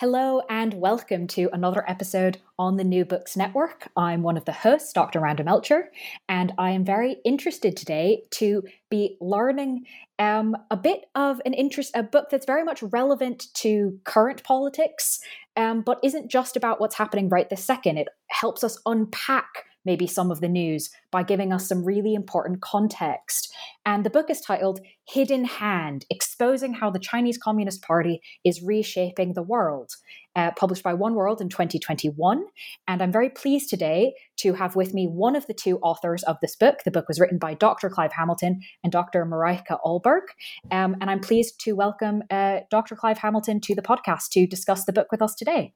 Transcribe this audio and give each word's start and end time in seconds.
Hello 0.00 0.42
and 0.48 0.74
welcome 0.74 1.26
to 1.26 1.50
another 1.52 1.82
episode 1.90 2.38
on 2.56 2.76
the 2.76 2.84
New 2.84 3.04
Books 3.04 3.36
Network. 3.36 3.90
I'm 3.96 4.22
one 4.22 4.36
of 4.36 4.44
the 4.44 4.52
hosts, 4.52 4.92
Dr. 4.92 5.18
Randa 5.18 5.42
Melcher, 5.42 5.90
and 6.28 6.52
I 6.56 6.70
am 6.70 6.84
very 6.84 7.16
interested 7.24 7.76
today 7.76 8.22
to 8.34 8.62
be 8.90 9.16
learning 9.20 9.86
um, 10.20 10.56
a 10.70 10.76
bit 10.76 11.06
of 11.16 11.42
an 11.44 11.52
interest, 11.52 11.90
a 11.96 12.04
book 12.04 12.28
that's 12.30 12.46
very 12.46 12.62
much 12.62 12.80
relevant 12.80 13.52
to 13.54 13.98
current 14.04 14.44
politics, 14.44 15.18
um, 15.56 15.80
but 15.80 15.98
isn't 16.04 16.30
just 16.30 16.56
about 16.56 16.80
what's 16.80 16.94
happening 16.94 17.28
right 17.28 17.50
this 17.50 17.64
second. 17.64 17.98
It 17.98 18.06
helps 18.28 18.62
us 18.62 18.80
unpack 18.86 19.64
maybe 19.84 20.06
some 20.06 20.30
of 20.30 20.40
the 20.40 20.48
news 20.48 20.90
by 21.10 21.22
giving 21.22 21.52
us 21.52 21.68
some 21.68 21.84
really 21.84 22.14
important 22.14 22.60
context. 22.60 23.52
And 23.86 24.04
the 24.04 24.10
book 24.10 24.30
is 24.30 24.40
titled 24.40 24.80
Hidden 25.08 25.44
Hand 25.46 26.04
Exposing 26.10 26.74
How 26.74 26.90
the 26.90 26.98
Chinese 26.98 27.38
Communist 27.38 27.82
Party 27.82 28.20
is 28.44 28.62
Reshaping 28.62 29.34
the 29.34 29.42
World, 29.42 29.92
uh, 30.36 30.50
published 30.52 30.82
by 30.82 30.94
One 30.94 31.14
World 31.14 31.40
in 31.40 31.48
2021. 31.48 32.44
And 32.86 33.02
I'm 33.02 33.12
very 33.12 33.30
pleased 33.30 33.70
today 33.70 34.14
to 34.38 34.52
have 34.54 34.76
with 34.76 34.92
me 34.92 35.06
one 35.06 35.36
of 35.36 35.46
the 35.46 35.54
two 35.54 35.78
authors 35.78 36.22
of 36.24 36.36
this 36.42 36.54
book. 36.54 36.80
The 36.84 36.90
book 36.90 37.08
was 37.08 37.18
written 37.18 37.38
by 37.38 37.54
Dr. 37.54 37.88
Clive 37.88 38.12
Hamilton 38.12 38.60
and 38.84 38.92
Dr. 38.92 39.24
Marika 39.24 39.78
Ohlberg. 39.84 40.22
Um, 40.70 40.96
and 41.00 41.10
I'm 41.10 41.20
pleased 41.20 41.60
to 41.60 41.72
welcome 41.72 42.22
uh, 42.30 42.60
Dr. 42.70 42.94
Clive 42.94 43.18
Hamilton 43.18 43.60
to 43.62 43.74
the 43.74 43.82
podcast 43.82 44.28
to 44.32 44.46
discuss 44.46 44.84
the 44.84 44.92
book 44.92 45.10
with 45.10 45.22
us 45.22 45.34
today. 45.34 45.72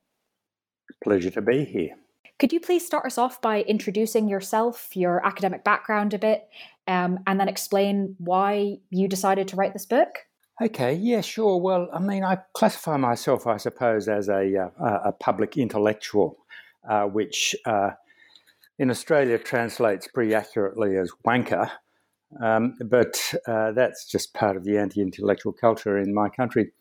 Pleasure 1.02 1.30
to 1.30 1.40
be 1.40 1.64
here. 1.64 1.96
Could 2.42 2.52
you 2.52 2.58
please 2.58 2.84
start 2.84 3.06
us 3.06 3.18
off 3.18 3.40
by 3.40 3.62
introducing 3.62 4.26
yourself, 4.26 4.96
your 4.96 5.24
academic 5.24 5.62
background 5.62 6.12
a 6.12 6.18
bit, 6.18 6.48
um, 6.88 7.20
and 7.24 7.38
then 7.38 7.48
explain 7.48 8.16
why 8.18 8.78
you 8.90 9.06
decided 9.06 9.46
to 9.46 9.54
write 9.54 9.74
this 9.74 9.86
book? 9.86 10.08
Okay, 10.60 10.92
yeah, 10.92 11.20
sure. 11.20 11.60
Well, 11.60 11.88
I 11.92 12.00
mean, 12.00 12.24
I 12.24 12.38
classify 12.52 12.96
myself, 12.96 13.46
I 13.46 13.58
suppose, 13.58 14.08
as 14.08 14.28
a, 14.28 14.56
uh, 14.56 14.98
a 15.04 15.12
public 15.12 15.56
intellectual, 15.56 16.36
uh, 16.90 17.04
which 17.04 17.54
uh, 17.64 17.90
in 18.76 18.90
Australia 18.90 19.38
translates 19.38 20.08
pretty 20.08 20.34
accurately 20.34 20.96
as 20.96 21.12
wanker. 21.24 21.70
Um, 22.42 22.76
but 22.84 23.34
uh, 23.46 23.70
that's 23.70 24.04
just 24.04 24.34
part 24.34 24.56
of 24.56 24.64
the 24.64 24.78
anti 24.78 25.00
intellectual 25.00 25.52
culture 25.52 25.96
in 25.96 26.12
my 26.12 26.28
country. 26.28 26.72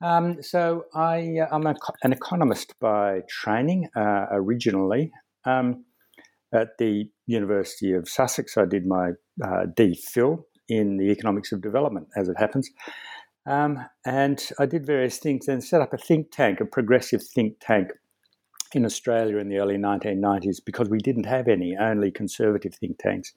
Um, 0.00 0.42
so 0.42 0.84
I, 0.94 1.38
am 1.50 1.66
uh, 1.66 1.74
an 2.02 2.12
economist 2.12 2.74
by 2.80 3.22
training 3.28 3.88
uh, 3.96 4.26
originally. 4.30 5.12
Um, 5.44 5.84
at 6.52 6.78
the 6.78 7.10
University 7.26 7.92
of 7.92 8.08
Sussex, 8.08 8.56
I 8.56 8.64
did 8.64 8.86
my 8.86 9.10
uh, 9.44 9.66
DPhil 9.76 10.44
in 10.68 10.96
the 10.96 11.10
economics 11.10 11.52
of 11.52 11.60
development, 11.60 12.08
as 12.16 12.28
it 12.28 12.36
happens. 12.38 12.70
Um, 13.46 13.84
and 14.04 14.42
I 14.58 14.66
did 14.66 14.86
various 14.86 15.18
things 15.18 15.48
and 15.48 15.62
set 15.62 15.80
up 15.80 15.92
a 15.92 15.98
think 15.98 16.30
tank, 16.30 16.60
a 16.60 16.64
progressive 16.64 17.22
think 17.22 17.56
tank 17.60 17.90
in 18.74 18.84
Australia 18.84 19.38
in 19.38 19.48
the 19.48 19.58
early 19.58 19.76
1990s 19.76 20.58
because 20.64 20.88
we 20.88 20.98
didn't 20.98 21.24
have 21.24 21.48
any, 21.48 21.76
only 21.78 22.10
conservative 22.10 22.74
think 22.74 22.98
tanks. 22.98 23.32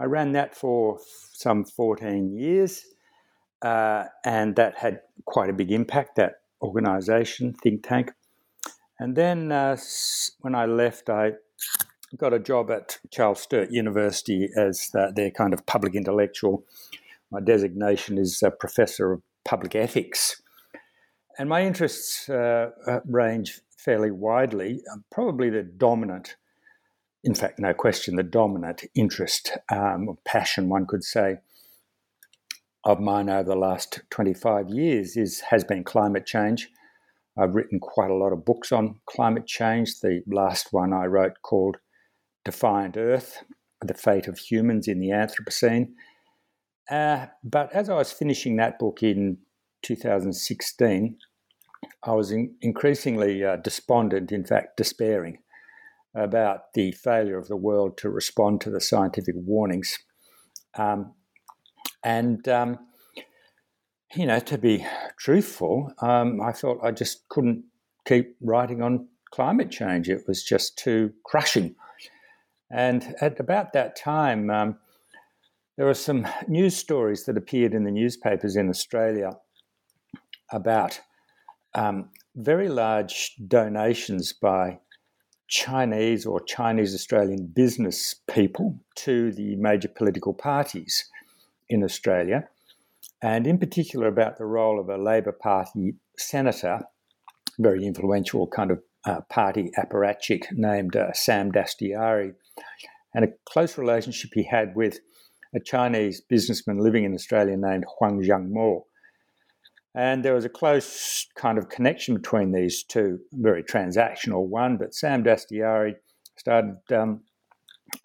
I 0.00 0.04
ran 0.04 0.32
that 0.32 0.56
for 0.56 0.98
some 1.32 1.64
14 1.64 2.36
years. 2.36 2.84
Uh, 3.62 4.04
and 4.24 4.56
that 4.56 4.78
had 4.78 5.00
quite 5.24 5.50
a 5.50 5.52
big 5.52 5.72
impact, 5.72 6.16
that 6.16 6.40
organization, 6.62 7.54
think 7.54 7.86
tank. 7.86 8.12
And 8.98 9.16
then 9.16 9.52
uh, 9.52 9.76
when 10.40 10.54
I 10.54 10.66
left, 10.66 11.08
I 11.08 11.32
got 12.16 12.32
a 12.32 12.38
job 12.38 12.70
at 12.70 12.98
Charles 13.10 13.40
Sturt 13.40 13.70
University 13.70 14.48
as 14.56 14.88
the, 14.92 15.12
their 15.14 15.30
kind 15.30 15.52
of 15.52 15.66
public 15.66 15.94
intellectual. 15.94 16.64
My 17.30 17.40
designation 17.40 18.18
is 18.18 18.42
a 18.42 18.50
professor 18.50 19.12
of 19.12 19.22
public 19.44 19.74
ethics. 19.74 20.40
And 21.38 21.48
my 21.48 21.64
interests 21.64 22.28
uh, 22.28 22.70
uh 22.86 23.00
range 23.06 23.60
fairly 23.76 24.10
widely. 24.10 24.82
Probably 25.10 25.50
the 25.50 25.62
dominant, 25.62 26.36
in 27.22 27.34
fact, 27.34 27.58
no 27.58 27.72
question, 27.72 28.16
the 28.16 28.22
dominant 28.22 28.84
interest 28.94 29.56
um, 29.70 30.08
or 30.08 30.18
passion, 30.24 30.68
one 30.68 30.86
could 30.86 31.04
say, 31.04 31.38
of 32.84 33.00
mine 33.00 33.28
over 33.28 33.48
the 33.48 33.56
last 33.56 34.00
25 34.10 34.68
years 34.70 35.16
is 35.16 35.40
has 35.40 35.64
been 35.64 35.84
climate 35.84 36.26
change. 36.26 36.68
I've 37.38 37.54
written 37.54 37.78
quite 37.80 38.10
a 38.10 38.16
lot 38.16 38.32
of 38.32 38.44
books 38.44 38.72
on 38.72 39.00
climate 39.06 39.46
change. 39.46 40.00
The 40.00 40.22
last 40.26 40.68
one 40.72 40.92
I 40.92 41.06
wrote 41.06 41.42
called 41.42 41.76
Defiant 42.44 42.96
Earth 42.96 43.44
The 43.80 43.94
Fate 43.94 44.26
of 44.26 44.38
Humans 44.38 44.88
in 44.88 44.98
the 44.98 45.10
Anthropocene. 45.10 45.90
Uh, 46.90 47.26
but 47.44 47.72
as 47.72 47.88
I 47.88 47.94
was 47.94 48.12
finishing 48.12 48.56
that 48.56 48.78
book 48.78 49.02
in 49.02 49.38
2016, 49.82 51.16
I 52.02 52.12
was 52.12 52.32
in, 52.32 52.54
increasingly 52.60 53.44
uh, 53.44 53.56
despondent, 53.56 54.32
in 54.32 54.44
fact, 54.44 54.76
despairing 54.76 55.38
about 56.14 56.72
the 56.74 56.92
failure 56.92 57.38
of 57.38 57.48
the 57.48 57.56
world 57.56 57.98
to 57.98 58.10
respond 58.10 58.60
to 58.62 58.70
the 58.70 58.80
scientific 58.80 59.34
warnings. 59.36 59.98
Um, 60.76 61.12
and, 62.02 62.46
um, 62.48 62.78
you 64.14 64.26
know, 64.26 64.40
to 64.40 64.58
be 64.58 64.86
truthful, 65.18 65.92
um, 66.00 66.40
I 66.40 66.52
felt 66.52 66.78
I 66.82 66.92
just 66.92 67.28
couldn't 67.28 67.64
keep 68.06 68.36
writing 68.40 68.82
on 68.82 69.08
climate 69.30 69.70
change. 69.70 70.08
It 70.08 70.24
was 70.26 70.42
just 70.42 70.78
too 70.78 71.12
crushing. 71.24 71.74
And 72.70 73.14
at 73.20 73.40
about 73.40 73.72
that 73.72 73.96
time, 73.96 74.50
um, 74.50 74.78
there 75.76 75.86
were 75.86 75.94
some 75.94 76.26
news 76.46 76.76
stories 76.76 77.24
that 77.24 77.36
appeared 77.36 77.74
in 77.74 77.84
the 77.84 77.90
newspapers 77.90 78.56
in 78.56 78.68
Australia 78.68 79.32
about 80.50 81.00
um, 81.74 82.10
very 82.34 82.68
large 82.68 83.34
donations 83.46 84.32
by 84.32 84.78
Chinese 85.48 86.26
or 86.26 86.40
Chinese 86.40 86.94
Australian 86.94 87.46
business 87.46 88.16
people 88.30 88.78
to 88.96 89.32
the 89.32 89.56
major 89.56 89.88
political 89.88 90.34
parties 90.34 91.08
in 91.68 91.82
Australia, 91.82 92.48
and 93.22 93.46
in 93.46 93.58
particular 93.58 94.06
about 94.08 94.38
the 94.38 94.44
role 94.44 94.80
of 94.80 94.88
a 94.88 94.96
Labor 94.96 95.32
Party 95.32 95.94
senator, 96.16 96.80
very 97.58 97.84
influential 97.84 98.46
kind 98.46 98.70
of 98.70 98.80
uh, 99.04 99.20
party 99.28 99.70
apparatchik 99.78 100.44
named 100.52 100.96
uh, 100.96 101.12
Sam 101.12 101.50
Dastyari, 101.52 102.34
and 103.14 103.24
a 103.24 103.28
close 103.46 103.78
relationship 103.78 104.30
he 104.34 104.44
had 104.44 104.74
with 104.74 105.00
a 105.54 105.60
Chinese 105.60 106.20
businessman 106.20 106.78
living 106.78 107.04
in 107.04 107.14
Australia 107.14 107.56
named 107.56 107.84
Huang 107.98 108.20
Xiangmo. 108.22 108.82
And 109.94 110.24
there 110.24 110.34
was 110.34 110.44
a 110.44 110.50
close 110.50 111.26
kind 111.34 111.58
of 111.58 111.70
connection 111.70 112.14
between 112.14 112.52
these 112.52 112.84
two, 112.84 113.18
very 113.32 113.62
transactional 113.62 114.46
one, 114.46 114.76
but 114.76 114.94
Sam 114.94 115.24
Dastyari 115.24 115.94
started 116.36 116.76
um, 116.92 117.22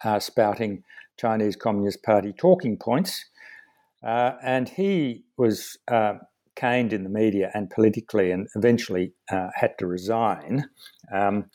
uh, 0.03 0.19
spouting 0.19 0.83
Chinese 1.17 1.55
Communist 1.55 2.01
Party 2.01 2.33
talking 2.35 2.77
points 2.77 3.25
uh, 4.05 4.33
and 4.43 4.69
he 4.69 5.23
was 5.37 5.77
uh, 5.89 6.15
caned 6.55 6.93
in 6.93 7.03
the 7.03 7.09
media 7.09 7.51
and 7.53 7.69
politically 7.69 8.31
and 8.31 8.47
eventually 8.55 9.13
uh, 9.31 9.49
had 9.55 9.77
to 9.79 9.87
resign. 9.87 10.65
Um, 11.13 11.45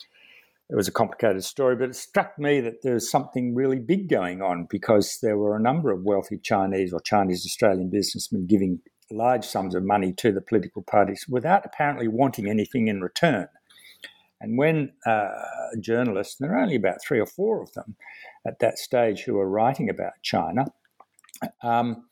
it 0.69 0.75
was 0.75 0.87
a 0.87 0.91
complicated 0.91 1.43
story, 1.43 1.75
but 1.75 1.89
it 1.89 1.95
struck 1.95 2.37
me 2.37 2.61
that 2.61 2.83
there 2.83 2.93
was 2.93 3.09
something 3.09 3.55
really 3.55 3.79
big 3.79 4.07
going 4.07 4.41
on 4.41 4.67
because 4.69 5.17
there 5.21 5.37
were 5.37 5.55
a 5.55 5.61
number 5.61 5.91
of 5.91 6.03
wealthy 6.03 6.37
Chinese 6.37 6.93
or 6.93 6.99
Chinese 6.99 7.43
Australian 7.45 7.89
businessmen 7.89 8.45
giving 8.45 8.79
large 9.11 9.45
sums 9.45 9.73
of 9.73 9.83
money 9.83 10.13
to 10.13 10.31
the 10.31 10.41
political 10.41 10.83
parties 10.83 11.25
without 11.27 11.65
apparently 11.65 12.07
wanting 12.07 12.47
anything 12.47 12.87
in 12.87 13.01
return. 13.01 13.47
And 14.41 14.57
when 14.57 14.93
uh, 15.05 15.29
journalists, 15.81 16.37
there 16.39 16.53
are 16.53 16.61
only 16.61 16.75
about 16.75 17.01
three 17.01 17.19
or 17.19 17.25
four 17.25 17.63
of 17.63 17.73
them 17.73 17.95
at 18.45 18.59
that 18.59 18.77
stage 18.77 19.23
who 19.23 19.33
were 19.33 19.49
writing 19.49 19.89
about 19.89 20.13
China, 20.21 20.65
um, 21.63 22.05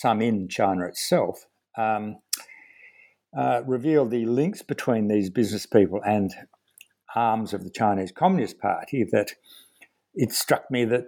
some 0.00 0.22
in 0.22 0.48
China 0.48 0.86
itself, 0.86 1.46
um, 1.76 2.18
uh, 3.36 3.62
the 3.62 4.24
links 4.26 4.62
between 4.62 5.08
these 5.08 5.28
business 5.28 5.66
people 5.66 6.00
and 6.06 6.32
arms 7.16 7.52
of 7.52 7.64
the 7.64 7.70
Chinese 7.70 8.12
Communist 8.12 8.60
Party 8.60 9.04
that 9.10 9.32
it 10.14 10.32
struck 10.32 10.70
me 10.70 10.84
that 10.84 11.06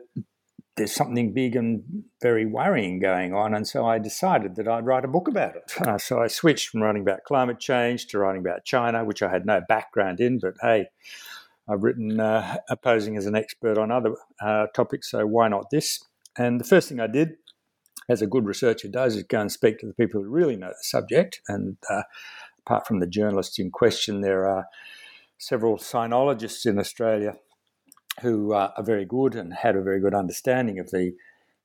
there's 0.77 0.93
something 0.93 1.33
big 1.33 1.55
and 1.55 1.83
very 2.21 2.47
worrying 2.47 2.99
going 2.99 3.33
on. 3.33 3.55
And 3.55 3.67
so 3.67 3.87
I 3.87 3.99
decided 3.99 4.57
that 4.57 4.67
I'd 4.67 4.87
write 4.87 5.05
a 5.05 5.09
book 5.09 5.29
about 5.29 5.55
it. 5.55 5.73
Uh, 5.81 5.99
so 5.99 6.21
I 6.21 6.27
switched 6.27 6.69
from 6.69 6.83
writing 6.83 7.03
about 7.03 7.25
climate 7.25 7.61
change 7.61 8.07
to 8.09 8.19
writing 8.19 8.41
about 8.41 8.65
China, 8.65 9.05
which 9.05 9.23
I 9.23 9.31
had 9.31 9.47
no 9.47 9.61
background 9.69 10.21
in, 10.21 10.41
but 10.41 10.55
hey, 10.63 10.87
I've 11.69 11.85
written 11.85 12.19
uh, 12.19 12.57
posing 12.83 13.17
as 13.17 13.27
an 13.27 13.37
expert 13.37 13.79
on 13.79 13.93
other 13.93 14.15
uh, 14.43 14.67
topics, 14.75 15.11
so 15.11 15.27
why 15.27 15.49
not 15.49 15.67
this? 15.71 16.03
And 16.37 16.59
the 16.59 16.65
first 16.65 16.89
thing 16.89 16.99
I 16.99 17.07
did, 17.07 17.37
as 18.11 18.21
a 18.21 18.27
good 18.27 18.45
researcher 18.45 18.89
does, 18.89 19.15
is 19.15 19.23
go 19.23 19.41
and 19.41 19.53
speak 19.53 19.79
to 19.79 19.87
the 19.87 19.95
people 19.95 20.21
who 20.21 20.29
really 20.29 20.57
know 20.57 20.69
the 20.69 20.83
subject. 20.83 21.41
And 21.47 21.77
uh, 21.89 22.03
apart 22.59 22.87
from 22.87 22.99
the 22.99 23.07
journalists 23.07 23.59
in 23.59 23.71
question, 23.71 24.21
there 24.21 24.47
are 24.47 24.67
several 25.39 25.79
sinologists 25.79 26.67
in 26.67 26.79
Australia 26.79 27.37
who 28.21 28.53
uh, 28.53 28.73
are 28.77 28.85
very 28.85 29.05
good 29.05 29.37
and 29.37 29.55
had 29.55 29.77
a 29.77 29.83
very 29.83 30.01
good 30.01 30.15
understanding 30.15 30.81
of 30.81 30.91
the 30.91 31.13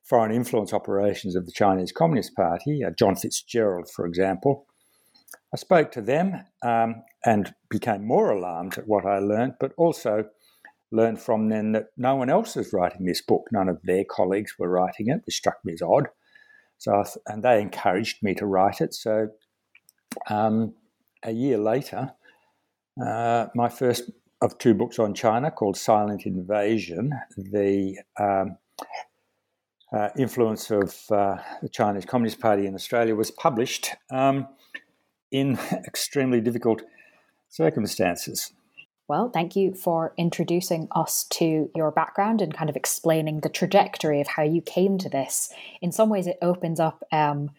foreign 0.04 0.32
influence 0.32 0.72
operations 0.72 1.34
of 1.34 1.46
the 1.46 1.52
Chinese 1.52 1.90
Communist 1.90 2.36
Party, 2.36 2.84
uh, 2.84 2.90
John 2.96 3.16
Fitzgerald, 3.16 3.90
for 3.90 4.06
example. 4.06 4.66
I 5.52 5.56
spoke 5.56 5.90
to 5.92 6.00
them 6.00 6.44
um, 6.62 7.02
and 7.24 7.52
became 7.68 8.06
more 8.06 8.30
alarmed 8.30 8.78
at 8.78 8.86
what 8.86 9.04
I 9.04 9.18
learned, 9.18 9.54
but 9.58 9.72
also 9.76 10.26
learned 10.92 11.20
from 11.20 11.48
them 11.48 11.72
that 11.72 11.88
no 11.96 12.14
one 12.14 12.30
else 12.30 12.54
was 12.54 12.72
writing 12.72 13.04
this 13.04 13.20
book. 13.20 13.48
None 13.50 13.68
of 13.68 13.82
their 13.82 14.04
colleagues 14.08 14.54
were 14.58 14.70
writing 14.70 15.08
it, 15.08 15.22
which 15.26 15.36
struck 15.36 15.56
me 15.64 15.72
as 15.72 15.82
odd. 15.82 16.06
So, 16.78 17.02
th- 17.02 17.16
and 17.26 17.42
they 17.42 17.60
encouraged 17.60 18.22
me 18.22 18.34
to 18.34 18.46
write 18.46 18.80
it. 18.80 18.94
So, 18.94 19.28
um, 20.28 20.74
a 21.22 21.32
year 21.32 21.58
later, 21.58 22.12
uh, 23.04 23.46
my 23.54 23.68
first 23.68 24.10
of 24.42 24.58
two 24.58 24.74
books 24.74 24.98
on 24.98 25.14
China 25.14 25.50
called 25.50 25.76
Silent 25.76 26.26
Invasion, 26.26 27.12
the 27.36 27.98
um, 28.20 28.58
uh, 29.92 30.08
influence 30.18 30.70
of 30.70 30.94
uh, 31.10 31.36
the 31.62 31.68
Chinese 31.68 32.04
Communist 32.04 32.40
Party 32.40 32.66
in 32.66 32.74
Australia, 32.74 33.14
was 33.14 33.30
published 33.30 33.94
um, 34.10 34.46
in 35.30 35.58
extremely 35.86 36.40
difficult 36.40 36.82
circumstances. 37.48 38.52
Well, 39.08 39.30
thank 39.32 39.54
you 39.54 39.72
for 39.74 40.12
introducing 40.16 40.88
us 40.90 41.24
to 41.30 41.70
your 41.76 41.92
background 41.92 42.42
and 42.42 42.52
kind 42.52 42.68
of 42.68 42.74
explaining 42.74 43.40
the 43.40 43.48
trajectory 43.48 44.20
of 44.20 44.26
how 44.26 44.42
you 44.42 44.60
came 44.60 44.98
to 44.98 45.08
this. 45.08 45.52
In 45.80 45.92
some 45.92 46.08
ways, 46.08 46.26
it 46.26 46.38
opens 46.42 46.80
up, 46.80 47.04
um, 47.12 47.50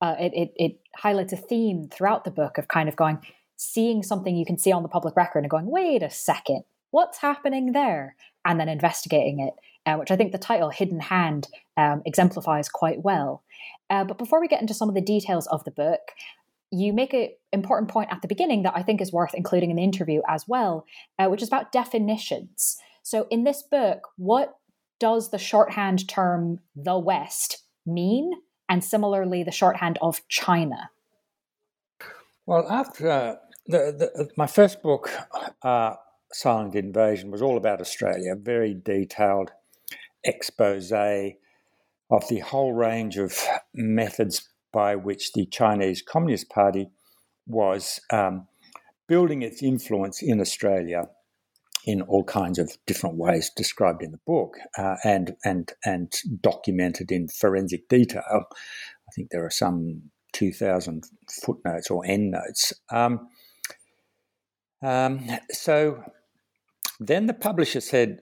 uh, 0.00 0.16
it, 0.18 0.32
it, 0.34 0.52
it 0.56 0.80
highlights 0.96 1.34
a 1.34 1.36
theme 1.36 1.88
throughout 1.88 2.24
the 2.24 2.30
book 2.30 2.56
of 2.56 2.68
kind 2.68 2.88
of 2.88 2.96
going, 2.96 3.18
seeing 3.56 4.02
something 4.02 4.34
you 4.34 4.46
can 4.46 4.56
see 4.56 4.72
on 4.72 4.82
the 4.82 4.88
public 4.88 5.14
record 5.14 5.40
and 5.40 5.50
going, 5.50 5.66
wait 5.66 6.02
a 6.02 6.08
second, 6.08 6.64
what's 6.90 7.18
happening 7.18 7.72
there? 7.72 8.16
And 8.46 8.58
then 8.58 8.70
investigating 8.70 9.40
it, 9.40 9.54
uh, 9.84 9.96
which 9.96 10.10
I 10.10 10.16
think 10.16 10.32
the 10.32 10.38
title 10.38 10.70
Hidden 10.70 11.00
Hand 11.00 11.48
um, 11.76 12.00
exemplifies 12.06 12.70
quite 12.70 13.02
well. 13.02 13.42
Uh, 13.90 14.04
but 14.04 14.16
before 14.16 14.40
we 14.40 14.48
get 14.48 14.62
into 14.62 14.72
some 14.72 14.88
of 14.88 14.94
the 14.94 15.02
details 15.02 15.46
of 15.48 15.64
the 15.64 15.70
book, 15.70 16.00
you 16.70 16.92
make 16.92 17.12
an 17.12 17.28
important 17.52 17.90
point 17.90 18.10
at 18.10 18.22
the 18.22 18.28
beginning 18.28 18.62
that 18.62 18.74
I 18.76 18.82
think 18.82 19.00
is 19.00 19.12
worth 19.12 19.34
including 19.34 19.70
in 19.70 19.76
the 19.76 19.84
interview 19.84 20.20
as 20.28 20.46
well, 20.48 20.86
uh, 21.18 21.26
which 21.26 21.42
is 21.42 21.48
about 21.48 21.72
definitions. 21.72 22.76
So, 23.02 23.26
in 23.30 23.44
this 23.44 23.62
book, 23.62 24.08
what 24.16 24.56
does 24.98 25.30
the 25.30 25.38
shorthand 25.38 26.08
term 26.08 26.60
the 26.74 26.98
West 26.98 27.62
mean? 27.86 28.32
And 28.68 28.82
similarly, 28.82 29.42
the 29.42 29.52
shorthand 29.52 29.98
of 30.00 30.26
China? 30.28 30.90
Well, 32.46 32.66
after 32.70 33.10
uh, 33.10 33.34
the, 33.66 34.10
the, 34.14 34.30
my 34.36 34.46
first 34.46 34.82
book, 34.82 35.10
uh, 35.62 35.94
Silent 36.32 36.74
Invasion, 36.74 37.30
was 37.30 37.42
all 37.42 37.56
about 37.56 37.80
Australia, 37.80 38.34
very 38.36 38.74
detailed 38.74 39.50
expose 40.24 40.90
of 40.92 42.28
the 42.28 42.40
whole 42.40 42.72
range 42.72 43.18
of 43.18 43.38
methods 43.74 44.48
by 44.74 44.96
which 44.96 45.32
the 45.32 45.46
Chinese 45.46 46.02
Communist 46.02 46.50
Party 46.50 46.90
was 47.46 48.00
um, 48.10 48.48
building 49.06 49.42
its 49.42 49.62
influence 49.62 50.20
in 50.20 50.40
Australia 50.40 51.04
in 51.86 52.02
all 52.02 52.24
kinds 52.24 52.58
of 52.58 52.76
different 52.86 53.16
ways 53.16 53.50
described 53.54 54.02
in 54.02 54.10
the 54.10 54.20
book 54.26 54.56
uh, 54.76 54.96
and 55.04 55.36
and 55.44 55.72
and 55.84 56.12
documented 56.40 57.12
in 57.12 57.28
forensic 57.28 57.88
detail. 57.88 58.22
I 58.30 59.10
think 59.14 59.28
there 59.30 59.44
are 59.44 59.50
some 59.50 60.10
2,000 60.32 61.04
footnotes 61.44 61.90
or 61.90 62.04
endnotes. 62.04 62.72
Um, 62.90 63.28
um, 64.82 65.28
so 65.50 66.02
then 66.98 67.26
the 67.26 67.34
publisher 67.34 67.80
said, 67.80 68.18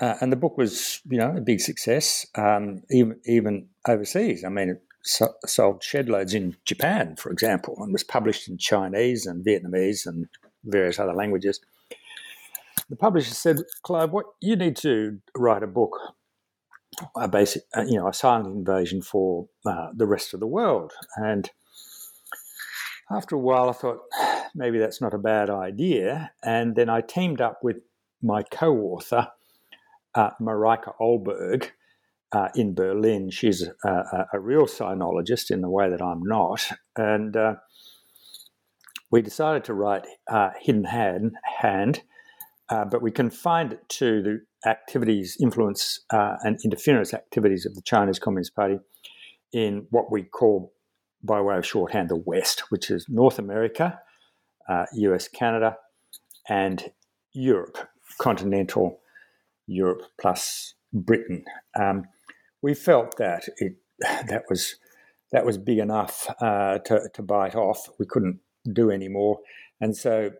uh, 0.00 0.14
and 0.20 0.32
the 0.32 0.36
book 0.36 0.56
was, 0.56 1.00
you 1.10 1.18
know, 1.18 1.36
a 1.36 1.42
big 1.42 1.60
success, 1.60 2.26
um, 2.36 2.82
even 2.90 3.20
even 3.26 3.68
overseas. 3.86 4.44
I 4.44 4.48
mean, 4.48 4.70
it 4.70 4.82
so, 5.02 5.34
sold 5.46 5.82
shed 5.82 6.08
loads 6.08 6.34
in 6.34 6.56
Japan, 6.64 7.16
for 7.16 7.30
example, 7.30 7.76
and 7.82 7.92
was 7.92 8.04
published 8.04 8.48
in 8.48 8.58
Chinese 8.58 9.26
and 9.26 9.44
Vietnamese 9.44 10.06
and 10.06 10.28
various 10.64 10.98
other 10.98 11.14
languages. 11.14 11.60
The 12.88 12.96
publisher 12.96 13.34
said, 13.34 13.58
"Clive, 13.82 14.10
what 14.10 14.26
you 14.40 14.56
need 14.56 14.76
to 14.76 15.20
write 15.36 15.62
a 15.62 15.66
book, 15.66 15.96
a 17.16 17.28
basic, 17.28 17.62
uh, 17.76 17.82
you 17.82 17.98
know, 17.98 18.08
a 18.08 18.12
silent 18.12 18.48
invasion 18.48 19.00
for 19.00 19.48
uh, 19.64 19.88
the 19.94 20.06
rest 20.06 20.34
of 20.34 20.40
the 20.40 20.46
world." 20.46 20.92
And 21.16 21.50
after 23.10 23.36
a 23.36 23.40
while, 23.40 23.70
I 23.70 23.72
thought 23.72 24.00
maybe 24.54 24.78
that's 24.78 25.00
not 25.00 25.14
a 25.14 25.18
bad 25.18 25.50
idea, 25.50 26.32
and 26.42 26.76
then 26.76 26.90
I 26.90 27.00
teamed 27.00 27.40
up 27.40 27.60
with 27.62 27.76
my 28.22 28.42
co-author, 28.42 29.28
uh, 30.14 30.30
Mareike 30.40 30.92
Ohlberg 31.00 31.70
uh, 32.32 32.48
in 32.54 32.74
Berlin. 32.74 33.30
She's 33.30 33.66
a, 33.84 34.26
a, 34.32 34.38
real 34.38 34.66
sinologist 34.66 35.50
in 35.50 35.60
the 35.60 35.70
way 35.70 35.90
that 35.90 36.00
I'm 36.00 36.22
not. 36.22 36.70
And 36.96 37.36
uh, 37.36 37.54
we 39.10 39.22
decided 39.22 39.64
to 39.64 39.74
write 39.74 40.06
uh, 40.30 40.50
Hidden 40.60 40.84
Hand, 40.84 41.32
hand 41.60 42.02
uh, 42.68 42.84
but 42.84 43.02
we 43.02 43.10
confined 43.10 43.72
it 43.72 43.88
to 43.88 44.22
the 44.22 44.68
activities, 44.68 45.36
influence, 45.40 46.00
uh, 46.10 46.36
and 46.42 46.58
interference 46.64 47.12
activities 47.12 47.66
of 47.66 47.74
the 47.74 47.82
Chinese 47.82 48.20
Communist 48.20 48.54
Party 48.54 48.78
in 49.52 49.86
what 49.90 50.12
we 50.12 50.22
call, 50.22 50.72
by 51.22 51.40
way 51.40 51.56
of 51.56 51.66
shorthand, 51.66 52.08
the 52.08 52.16
West, 52.16 52.62
which 52.70 52.90
is 52.90 53.06
North 53.08 53.38
America, 53.38 53.98
US, 54.92 55.26
uh, 55.26 55.36
Canada, 55.36 55.76
and 56.48 56.92
Europe, 57.32 57.78
continental 58.18 59.00
Europe 59.66 60.02
plus 60.20 60.74
Britain. 60.92 61.44
Um, 61.78 62.04
we 62.62 62.74
felt 62.74 63.16
that 63.18 63.44
it 63.58 63.76
that 63.98 64.44
was 64.48 64.76
that 65.32 65.46
was 65.46 65.58
big 65.58 65.78
enough 65.78 66.26
uh, 66.40 66.78
to, 66.78 67.08
to 67.14 67.22
bite 67.22 67.54
off. 67.54 67.88
We 67.98 68.06
couldn't 68.06 68.40
do 68.72 68.90
any 68.90 69.08
more, 69.08 69.38
and 69.80 69.96
so 69.96 70.30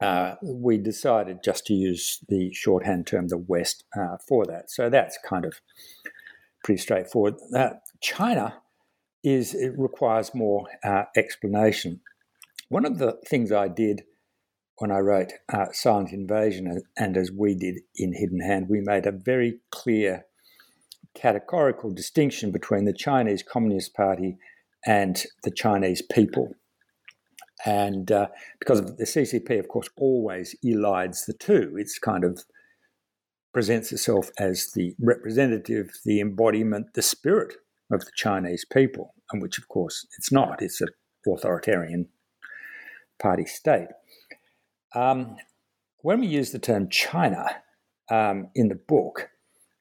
uh, 0.00 0.36
we 0.42 0.78
decided 0.78 1.38
just 1.44 1.66
to 1.66 1.74
use 1.74 2.20
the 2.28 2.52
shorthand 2.54 3.06
term 3.06 3.28
the 3.28 3.36
West 3.38 3.84
uh, 3.96 4.16
for 4.26 4.46
that. 4.46 4.70
So 4.70 4.88
that's 4.88 5.18
kind 5.28 5.44
of 5.44 5.60
pretty 6.64 6.80
straightforward. 6.80 7.34
Uh, 7.54 7.70
China 8.00 8.54
is 9.22 9.54
it 9.54 9.72
requires 9.76 10.34
more 10.34 10.66
uh, 10.82 11.04
explanation. 11.16 12.00
One 12.70 12.86
of 12.86 12.98
the 12.98 13.18
things 13.26 13.52
I 13.52 13.68
did 13.68 14.04
when 14.78 14.90
I 14.90 15.00
wrote 15.00 15.32
uh, 15.52 15.66
Silent 15.72 16.10
Invasion, 16.10 16.82
and 16.96 17.16
as 17.18 17.30
we 17.30 17.54
did 17.54 17.80
in 17.96 18.14
Hidden 18.14 18.40
Hand, 18.40 18.68
we 18.70 18.80
made 18.80 19.04
a 19.04 19.12
very 19.12 19.60
clear 19.70 20.24
categorical 21.14 21.92
distinction 21.92 22.52
between 22.52 22.84
the 22.84 22.92
Chinese 22.92 23.42
Communist 23.42 23.94
Party 23.94 24.36
and 24.86 25.24
the 25.44 25.50
Chinese 25.50 26.02
people. 26.02 26.54
And 27.66 28.10
uh, 28.10 28.28
because 28.58 28.80
the 28.96 29.04
CCP, 29.04 29.58
of 29.58 29.68
course, 29.68 29.88
always 29.96 30.56
elides 30.64 31.26
the 31.26 31.34
two, 31.34 31.74
it's 31.76 31.98
kind 31.98 32.24
of 32.24 32.42
presents 33.52 33.92
itself 33.92 34.30
as 34.38 34.70
the 34.74 34.94
representative, 35.00 35.90
the 36.04 36.20
embodiment, 36.20 36.94
the 36.94 37.02
spirit 37.02 37.54
of 37.92 38.00
the 38.00 38.12
Chinese 38.14 38.64
people, 38.72 39.14
and 39.32 39.42
which, 39.42 39.58
of 39.58 39.68
course, 39.68 40.06
it's 40.16 40.32
not. 40.32 40.62
It's 40.62 40.80
an 40.80 40.88
authoritarian 41.26 42.08
party 43.20 43.44
state. 43.44 43.88
Um, 44.94 45.36
when 46.02 46.20
we 46.20 46.26
use 46.26 46.52
the 46.52 46.58
term 46.58 46.88
China 46.88 47.44
um, 48.10 48.48
in 48.54 48.68
the 48.68 48.80
book, 48.88 49.28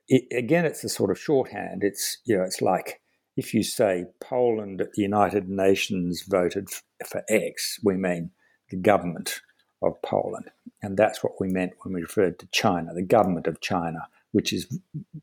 it, 0.10 0.26
again, 0.36 0.66
it's 0.66 0.84
a 0.84 0.90
sort 0.90 1.12
of 1.12 1.20
shorthand. 1.20 1.84
It's 1.84 2.18
you 2.26 2.38
know, 2.38 2.44
it's 2.44 2.62
like 2.62 3.00
if 3.38 3.54
you 3.54 3.64
say 3.64 4.06
Poland 4.20 4.80
the 4.80 5.02
United 5.02 5.48
Nations 5.48 6.24
voted 6.28 6.68
for 7.06 7.24
X, 7.30 7.80
we 7.84 7.96
mean 7.96 8.32
the 8.70 8.78
government 8.78 9.42
of 9.82 10.02
Poland, 10.02 10.50
and 10.82 10.98
that's 10.98 11.24
what 11.24 11.40
we 11.40 11.48
meant 11.48 11.74
when 11.84 11.94
we 11.94 12.02
referred 12.02 12.40
to 12.40 12.48
China, 12.52 12.94
the 12.94 13.02
government 13.02 13.48
of 13.48 13.62
China, 13.62 14.08
which 14.32 14.52
is 14.52 14.80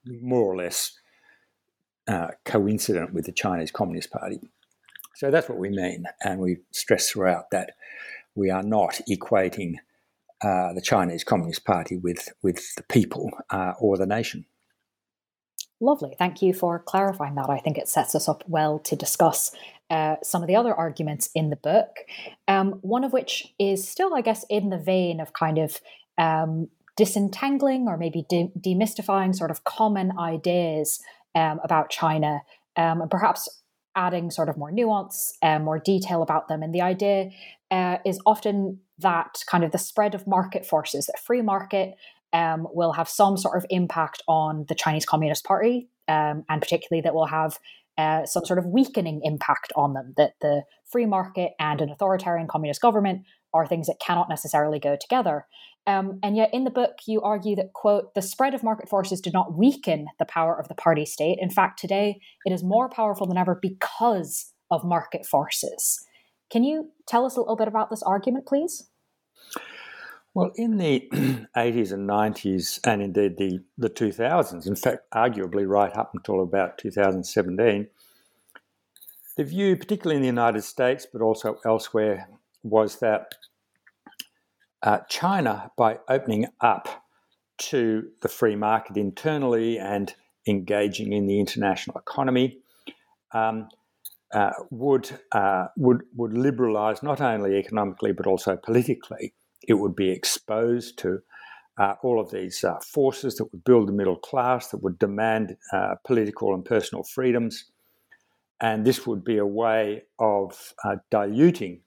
more 0.07 0.53
or 0.53 0.57
less 0.57 0.99
uh, 2.09 2.29
coincident 2.45 3.13
with 3.13 3.27
the 3.27 3.33
Chinese 3.33 3.73
Communist 3.73 4.11
Party. 4.11 4.41
So 5.17 5.31
that's 5.31 5.49
what 5.49 5.59
we 5.59 5.71
mean, 5.71 6.05
and 6.23 6.41
we 6.41 6.59
stress 6.71 7.11
throughout 7.11 7.51
that 7.51 7.73
we 8.37 8.51
are 8.51 8.63
not 8.63 9.01
equating 9.11 9.77
uh, 10.43 10.73
the 10.75 10.83
Chinese 10.83 11.25
Communist 11.25 11.65
Party 11.65 11.97
with 11.97 12.29
with 12.43 12.75
the 12.77 12.85
people 12.85 13.31
uh, 13.51 13.73
or 13.81 13.97
the 13.97 14.07
nation. 14.07 14.47
Lovely. 15.81 16.15
Thank 16.19 16.41
you 16.41 16.55
for 16.55 16.79
clarifying 16.79 17.35
that. 17.35 17.51
I 17.51 17.59
think 17.59 17.77
it 17.77 17.89
sets 17.89 18.15
us 18.15 18.29
up 18.29 18.43
well 18.47 18.79
to 18.81 18.97
discuss 18.97 19.55
uh, 19.91 20.17
some 20.23 20.43
of 20.43 20.49
the 20.49 20.57
other 20.57 20.75
arguments 20.75 21.29
in 21.35 21.51
the 21.51 21.57
book. 21.57 21.99
Um, 22.49 22.73
one 22.81 23.05
of 23.05 23.13
which 23.13 23.55
is 23.59 23.87
still, 23.87 24.15
I 24.15 24.23
guess, 24.23 24.45
in 24.49 24.71
the 24.71 24.79
vein 24.79 25.21
of 25.21 25.33
kind 25.33 25.59
of 25.59 25.81
um, 26.19 26.69
disentangling 26.97 27.89
or 27.89 27.99
maybe 27.99 28.25
de- 28.29 28.51
demystifying 28.59 29.35
sort 29.35 29.51
of 29.51 29.65
common 29.65 30.19
ideas 30.19 31.01
um, 31.35 31.61
about 31.63 31.91
China 31.91 32.41
um, 32.77 33.03
and 33.03 33.11
perhaps 33.11 33.63
adding 33.97 34.31
sort 34.31 34.49
of 34.49 34.57
more 34.57 34.71
nuance, 34.71 35.37
uh, 35.43 35.59
more 35.59 35.79
detail 35.79 36.23
about 36.23 36.49
them. 36.49 36.63
And 36.63 36.75
the 36.75 36.83
idea 36.83 37.31
uh, 37.71 37.99
is 38.05 38.21
often 38.27 38.81
that 38.99 39.43
kind 39.51 39.65
of 39.65 39.73
the 39.73 39.79
spread 39.79 40.15
of 40.15 40.27
market 40.27 40.65
forces, 40.65 41.07
that 41.07 41.19
free 41.19 41.43
market 41.43 41.97
um, 42.33 42.69
will 42.73 42.93
have 42.93 43.09
some 43.09 43.37
sort 43.37 43.57
of 43.57 43.67
impact 43.71 44.23
on 44.29 44.67
the 44.69 44.75
Chinese 44.75 45.07
Communist 45.07 45.45
Party, 45.45 45.89
um, 46.09 46.45
and 46.49 46.61
particularly 46.61 47.01
that 47.03 47.15
will 47.15 47.27
have 47.27 47.59
uh, 47.99 48.27
some 48.27 48.45
sort 48.45 48.59
of 48.59 48.67
weakening 48.67 49.21
impact 49.25 49.73
on 49.75 49.95
them. 49.95 50.13
That 50.17 50.35
the 50.41 50.63
free 50.85 51.07
market 51.07 51.53
and 51.59 51.81
an 51.81 51.91
authoritarian 51.91 52.47
communist 52.47 52.81
government 52.81 53.23
are 53.57 53.67
things 53.67 53.87
that 53.87 54.01
cannot 54.05 54.29
necessarily 54.29 54.79
go 54.79 54.97
together. 55.01 55.47
Um, 55.87 56.19
and 56.23 56.37
yet, 56.37 56.51
in 56.53 56.65
the 56.65 56.71
book, 56.71 56.99
you 57.07 57.23
argue 57.23 57.55
that, 57.57 57.73
quote, 57.73 58.15
the 58.15 58.23
spread 58.23 58.55
of 58.55 58.65
market 58.65 58.89
forces 58.89 59.21
did 59.21 59.33
not 59.33 59.57
weaken 59.57 60.07
the 60.19 60.25
power 60.25 60.59
of 60.59 60.69
the 60.69 60.75
party 60.75 61.07
state. 61.07 61.39
In 61.41 61.51
fact, 61.51 61.79
today 61.79 62.21
it 62.45 62.53
is 62.53 62.65
more 62.65 62.89
powerful 62.89 63.27
than 63.27 63.39
ever 63.39 63.59
because 63.61 64.53
of 64.71 64.85
market 64.85 65.25
forces. 65.25 66.05
Can 66.51 66.65
you 66.65 66.91
tell 67.07 67.25
us 67.25 67.37
a 67.37 67.41
little 67.41 67.57
bit 67.57 67.69
about 67.69 67.91
this 67.91 68.03
argument, 68.03 68.47
please? 68.47 68.89
Well, 70.35 70.53
in 70.57 70.77
the 70.77 71.09
80s 71.57 71.93
and 71.93 72.09
90s, 72.09 72.81
and 72.85 73.01
indeed 73.01 73.39
the, 73.39 73.61
the 73.79 73.89
2000s, 73.89 74.67
in 74.67 74.77
fact, 74.77 75.11
arguably 75.15 75.67
right 75.67 75.97
up 75.97 76.11
until 76.15 76.43
about 76.43 76.79
2017, 76.79 77.89
the 79.37 79.45
view, 79.45 79.77
particularly 79.77 80.17
in 80.17 80.23
the 80.23 80.27
United 80.27 80.63
States, 80.63 81.07
but 81.11 81.23
also 81.23 81.59
elsewhere, 81.65 82.29
was 82.63 82.99
that 82.99 83.35
uh, 84.87 85.01
China, 85.09 85.73
by 85.77 85.99
opening 86.09 86.47
up 86.61 87.05
to 87.59 88.09
the 88.23 88.29
free 88.29 88.55
market 88.55 88.97
internally 88.97 89.79
and 89.79 90.15
engaging 90.47 91.13
in 91.13 91.27
the 91.27 91.41
international 91.41 91.99
economy, 91.99 92.59
um, 93.33 93.69
uh, 94.33 94.53
would 94.71 95.11
uh, 95.33 95.67
would 95.77 96.03
would 96.15 96.33
liberalise 96.33 97.03
not 97.03 97.21
only 97.21 97.57
economically 97.57 98.13
but 98.13 98.27
also 98.27 98.57
politically. 98.57 99.35
It 99.67 99.75
would 99.75 99.97
be 99.97 100.11
exposed 100.11 100.99
to 100.99 101.19
uh, 101.79 101.95
all 102.03 102.21
of 102.21 102.31
these 102.31 102.63
uh, 102.63 102.79
forces 102.81 103.37
that 103.37 103.47
would 103.53 103.65
build 103.65 103.89
the 103.89 103.93
middle 103.93 104.17
class, 104.17 104.69
that 104.69 104.83
would 104.85 104.99
demand 105.01 105.57
uh, 105.73 105.97
political 106.05 106.55
and 106.55 106.65
personal 106.65 107.03
freedoms, 107.03 107.65
and 108.61 108.87
this 108.87 109.05
would 109.05 109.25
be 109.25 109.39
a 109.39 109.47
way 109.47 110.05
of 110.21 110.75
diluting 111.11 111.81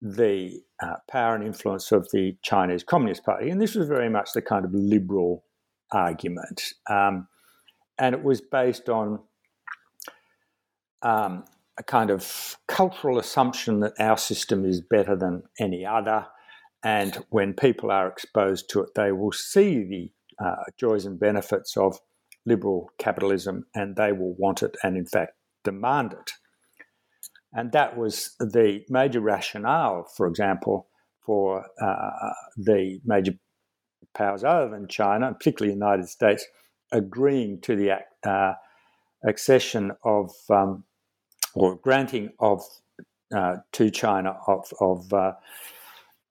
the 0.00 0.60
uh, 0.82 0.96
power 1.10 1.34
and 1.34 1.44
influence 1.44 1.90
of 1.92 2.08
the 2.12 2.36
Chinese 2.42 2.84
Communist 2.84 3.24
Party. 3.24 3.50
And 3.50 3.60
this 3.60 3.74
was 3.74 3.88
very 3.88 4.08
much 4.08 4.30
the 4.32 4.42
kind 4.42 4.64
of 4.64 4.72
liberal 4.72 5.44
argument. 5.90 6.62
Um, 6.88 7.26
and 7.98 8.14
it 8.14 8.22
was 8.22 8.40
based 8.40 8.88
on 8.88 9.20
um, 11.02 11.44
a 11.78 11.82
kind 11.82 12.10
of 12.10 12.56
cultural 12.68 13.18
assumption 13.18 13.80
that 13.80 13.94
our 13.98 14.16
system 14.16 14.64
is 14.64 14.80
better 14.80 15.16
than 15.16 15.42
any 15.58 15.84
other. 15.84 16.26
And 16.84 17.24
when 17.30 17.54
people 17.54 17.90
are 17.90 18.06
exposed 18.06 18.70
to 18.70 18.82
it, 18.82 18.90
they 18.94 19.10
will 19.12 19.32
see 19.32 19.82
the 19.84 20.12
uh, 20.44 20.64
joys 20.76 21.04
and 21.04 21.18
benefits 21.18 21.76
of 21.76 21.98
liberal 22.46 22.90
capitalism 22.98 23.66
and 23.74 23.96
they 23.96 24.12
will 24.12 24.34
want 24.34 24.62
it 24.62 24.76
and, 24.82 24.96
in 24.96 25.06
fact, 25.06 25.32
demand 25.64 26.12
it. 26.12 26.32
And 27.58 27.72
that 27.72 27.96
was 27.96 28.36
the 28.38 28.84
major 28.88 29.20
rationale, 29.20 30.04
for 30.16 30.28
example, 30.28 30.86
for 31.26 31.66
uh, 31.82 32.32
the 32.56 33.00
major 33.04 33.32
powers 34.14 34.44
other 34.44 34.68
than 34.68 34.86
China, 34.86 35.34
particularly 35.34 35.74
the 35.74 35.84
United 35.84 36.08
States, 36.08 36.46
agreeing 36.92 37.60
to 37.62 37.74
the 37.74 37.98
uh, 38.24 38.52
accession 39.26 39.90
of 40.04 40.30
um, 40.48 40.84
or 41.52 41.74
granting 41.74 42.30
of 42.38 42.62
uh, 43.34 43.56
to 43.72 43.90
China 43.90 44.36
of 44.46 44.72
of 44.80 45.12
uh, 45.12 45.32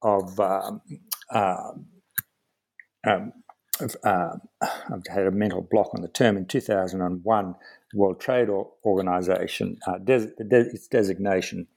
of 0.01 0.39
um, 0.39 0.81
uh, 1.29 1.72
um, 3.05 3.34
uh, 4.03 4.29
I've 4.62 5.07
had 5.10 5.27
a 5.27 5.31
mental 5.31 5.62
block 5.62 5.93
on 5.93 6.01
the 6.01 6.07
term 6.07 6.38
in 6.38 6.46
2001 6.46 7.55
World 7.93 8.19
Trade 8.19 8.50
Organization, 8.50 9.77
uh, 9.88 9.98
des- 9.98 10.34
de- 10.50 10.69
its 10.72 10.88
designation 10.88 11.67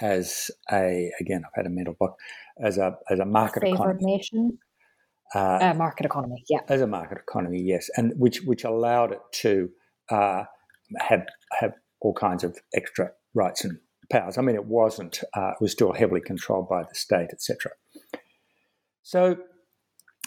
as 0.00 0.50
a 0.72 1.10
again, 1.20 1.42
I've 1.44 1.52
had 1.54 1.66
a 1.66 1.70
mental 1.70 1.94
block 1.98 2.16
as 2.60 2.78
a 2.78 2.96
as 3.10 3.18
a 3.18 3.24
market 3.24 3.62
Favored 3.62 3.74
economy. 3.74 4.16
nation. 4.16 4.58
Uh, 5.34 5.58
uh, 5.60 5.74
market 5.76 6.06
economy, 6.06 6.42
yeah. 6.48 6.60
As 6.68 6.80
a 6.80 6.86
market 6.86 7.18
economy, 7.18 7.62
yes, 7.62 7.90
and 7.96 8.12
which 8.16 8.42
which 8.42 8.64
allowed 8.64 9.12
it 9.12 9.20
to 9.32 9.70
uh, 10.10 10.44
have 10.98 11.26
have 11.60 11.72
all 12.00 12.14
kinds 12.14 12.44
of 12.44 12.56
extra 12.74 13.10
rights 13.34 13.64
and 13.64 13.78
powers. 14.10 14.38
I 14.38 14.42
mean, 14.42 14.56
it 14.56 14.64
wasn't; 14.64 15.20
uh, 15.36 15.50
it 15.50 15.60
was 15.60 15.72
still 15.72 15.92
heavily 15.92 16.22
controlled 16.22 16.68
by 16.68 16.82
the 16.82 16.94
state, 16.94 17.28
etc. 17.32 17.72
So, 19.02 19.36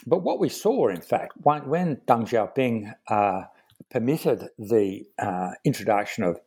but 0.06 0.22
what 0.22 0.40
we 0.40 0.48
saw, 0.48 0.88
in 0.88 1.00
fact, 1.00 1.32
when, 1.42 1.68
when 1.68 1.96
Deng 2.08 2.28
Xiaoping 2.28 2.92
uh, 3.08 3.42
permitted 3.90 4.48
the 4.58 5.04
uh, 5.18 5.50
introduction 5.64 6.24
of 6.24 6.40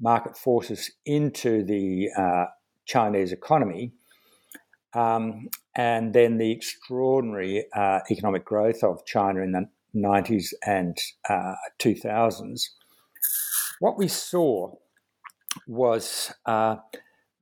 market 0.00 0.36
forces 0.36 0.90
into 1.04 1.64
the 1.64 2.08
uh, 2.16 2.46
Chinese 2.84 3.32
economy, 3.32 3.92
um, 4.94 5.48
and 5.74 6.14
then 6.14 6.38
the 6.38 6.50
extraordinary 6.50 7.66
uh, 7.74 8.00
economic 8.10 8.44
growth 8.44 8.82
of 8.82 9.04
China 9.04 9.40
in 9.40 9.52
the 9.52 9.68
90s 9.94 10.52
and 10.66 10.98
2000s, 11.78 12.50
uh, 12.50 12.56
what 13.78 13.98
we 13.98 14.08
saw 14.08 14.72
was 15.66 16.32
uh, 16.46 16.76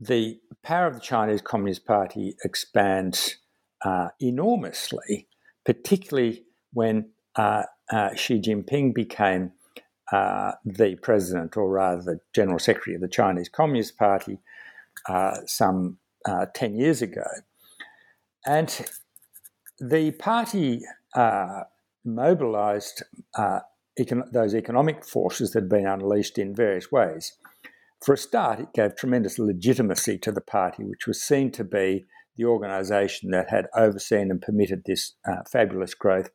the 0.01 0.41
power 0.63 0.87
of 0.87 0.95
the 0.95 1.01
Chinese 1.01 1.41
Communist 1.43 1.85
Party 1.87 2.37
expand 2.45 3.37
enormously, 4.21 5.29
particularly 5.65 6.45
when 6.73 7.11
uh, 7.37 7.65
Xi 8.15 8.41
Jinping 8.41 8.95
became 8.95 9.53
uh, 10.13 10.53
the 10.65 10.97
president, 10.97 11.57
or 11.57 11.69
rather 11.71 12.03
the 12.03 12.21
general 12.35 12.59
secretary 12.59 12.95
of 12.95 13.01
the 13.01 13.09
Chinese 13.09 13.49
Communist 13.49 13.97
Party, 13.97 14.39
uh, 15.09 15.39
some 15.47 15.99
uh, 16.27 16.47
10 16.55 16.77
years 16.77 17.03
ago. 17.03 17.25
And 18.47 18.87
the 19.81 20.13
party 20.13 20.83
uh, 21.15 21.63
mobilized 22.05 23.03
econ- 23.37 24.31
those 24.33 24.55
economic 24.55 25.05
forces 25.05 25.53
that 25.53 25.63
had 25.63 25.69
been 25.69 25.87
unleashed 25.87 26.39
in 26.39 26.55
various 26.55 26.93
ways. 26.93 27.33
For 28.05 28.13
a 28.13 28.19
start, 28.19 28.61
it 28.61 28.75
gave 28.75 28.97
tremendous 28.97 29.39
legitimacy 29.39 30.19
to 30.19 30.33
the 30.33 30.43
party, 30.43 30.85
which 30.85 31.07
was 31.07 31.23
seen 31.23 31.51
to 31.53 31.65
be 31.65 32.05
the 32.37 32.45
organization 32.45 33.31
that 33.31 33.51
had 33.51 33.67
overseen 33.77 34.31
and 34.31 34.41
permitted 34.41 34.83
this 34.85 35.15
uh, 35.29 35.43
fabulous 35.51 35.95
growth 35.95 36.31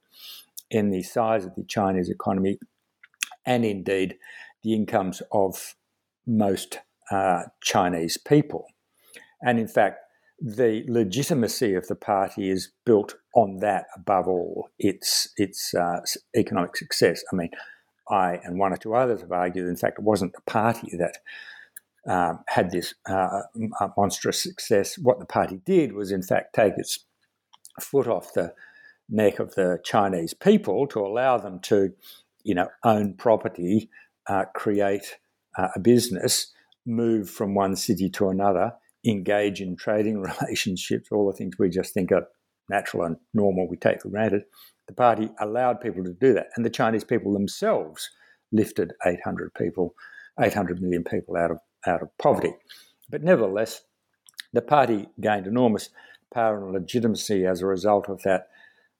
in 0.70 0.91
the 0.91 1.03
size 1.03 1.46
of 1.46 1.56
the 1.56 1.63
Chinese 1.63 2.10
economy 2.10 2.60
and 3.46 3.65
indeed 3.65 4.15
the 4.63 4.74
incomes 4.74 5.22
of 5.32 5.75
most 6.27 6.79
uh, 7.12 7.44
Chinese 7.62 8.18
people. 8.18 8.65
And 9.41 9.60
in 9.60 9.68
fact, 9.68 10.00
the 10.39 10.86
legitimacy 10.88 11.74
of 11.74 11.88
the 11.88 11.96
party 11.96 12.50
is 12.50 12.72
built 12.86 13.15
on 13.36 13.58
that 13.58 13.86
above 13.96 14.27
all, 14.27 14.70
its, 14.77 15.29
its 15.38 15.74
uh, 15.74 16.00
economic 16.36 16.77
success. 16.77 17.24
I 17.32 17.36
mean, 17.36 17.50
I 18.10 18.39
and 18.44 18.58
one 18.58 18.74
or 18.74 18.77
two 18.77 18.96
others 18.96 19.22
have 19.22 19.32
argued, 19.32 19.65
that 19.65 19.70
in 19.70 19.75
fact, 19.75 20.00
it 20.00 20.06
wasn't 20.06 20.34
the 20.34 20.41
party 20.41 20.96
that 20.98 21.18
um, 22.10 22.39
had 22.48 22.72
this 22.72 22.96
uh, 23.08 23.42
monstrous 23.96 24.42
success. 24.42 24.98
What 24.98 25.20
the 25.20 25.25
party 25.25 25.62
did 25.63 25.94
was, 25.94 26.12
in 26.12 26.24
fact, 26.24 26.56
take 26.56 26.74
its 26.75 27.06
foot 27.80 28.08
off 28.08 28.34
the 28.34 28.54
neck 29.10 29.39
of 29.39 29.54
the 29.56 29.80
Chinese 29.84 30.34
people 30.34 30.88
to 30.88 31.00
allow 31.00 31.38
them 31.38 31.60
to, 31.62 31.94
you 32.44 32.56
know, 32.56 32.68
own 32.84 33.13
property, 33.13 33.89
uh, 34.28 34.46
create 34.56 35.18
uh, 35.58 35.68
a 35.75 35.80
business, 35.80 36.51
move 36.86 37.30
from 37.30 37.54
one 37.54 37.75
city 37.75 38.10
to 38.10 38.30
another, 38.30 38.74
engage 39.06 39.62
in 39.62 39.75
trading 39.75 40.22
relationships, 40.42 41.10
all 41.12 41.32
the 41.32 41.38
things 41.38 41.60
we 41.60 41.70
just 41.70 41.94
think 41.94 42.12
are 42.12 42.28
natural 42.70 43.04
and 43.04 43.18
normal, 43.36 43.68
we 43.70 43.78
take 43.78 44.01
for 44.01 44.10
granted. 44.10 44.44
The 44.88 44.94
party 44.96 45.30
allowed 45.39 45.82
people 45.82 46.04
to 46.04 46.13
do 46.13 46.34
that, 46.34 46.48
and 46.56 46.66
the 46.66 46.72
Chinese 46.72 47.04
people 47.04 47.34
themselves 47.34 48.10
lifted 48.51 48.94
800 49.06 49.54
people, 49.54 49.94
800 50.39 50.82
million 50.82 51.04
people 51.04 51.38
out 51.38 51.51
of 51.51 51.60
out 51.88 52.02
of 52.02 52.18
poverty. 52.18 52.54
But 53.10 53.24
nevertheless, 53.24 53.82
the 54.54 54.62
party 54.62 55.08
gained 55.20 55.48
enormous 55.48 55.90
power 56.34 56.64
and 56.64 56.74
legitimacy 56.74 57.46
as 57.46 57.62
a 57.62 57.66
result 57.66 58.10
of 58.10 58.22
that 58.24 58.50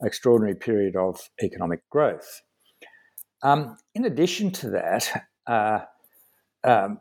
extraordinary 0.02 0.56
period 0.56 0.96
of 0.96 1.30
economic 1.42 1.88
growth. 1.90 2.42
Um, 3.42 3.78
in 3.96 4.06
addition 4.06 4.52
to 4.52 4.70
that, 4.72 5.28
uh, 5.48 5.80
um, 6.64 7.00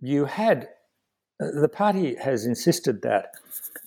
you 0.00 0.26
had 0.26 0.68
the 1.38 1.68
party 1.68 2.14
has 2.16 2.44
insisted 2.46 3.02
that 3.02 3.32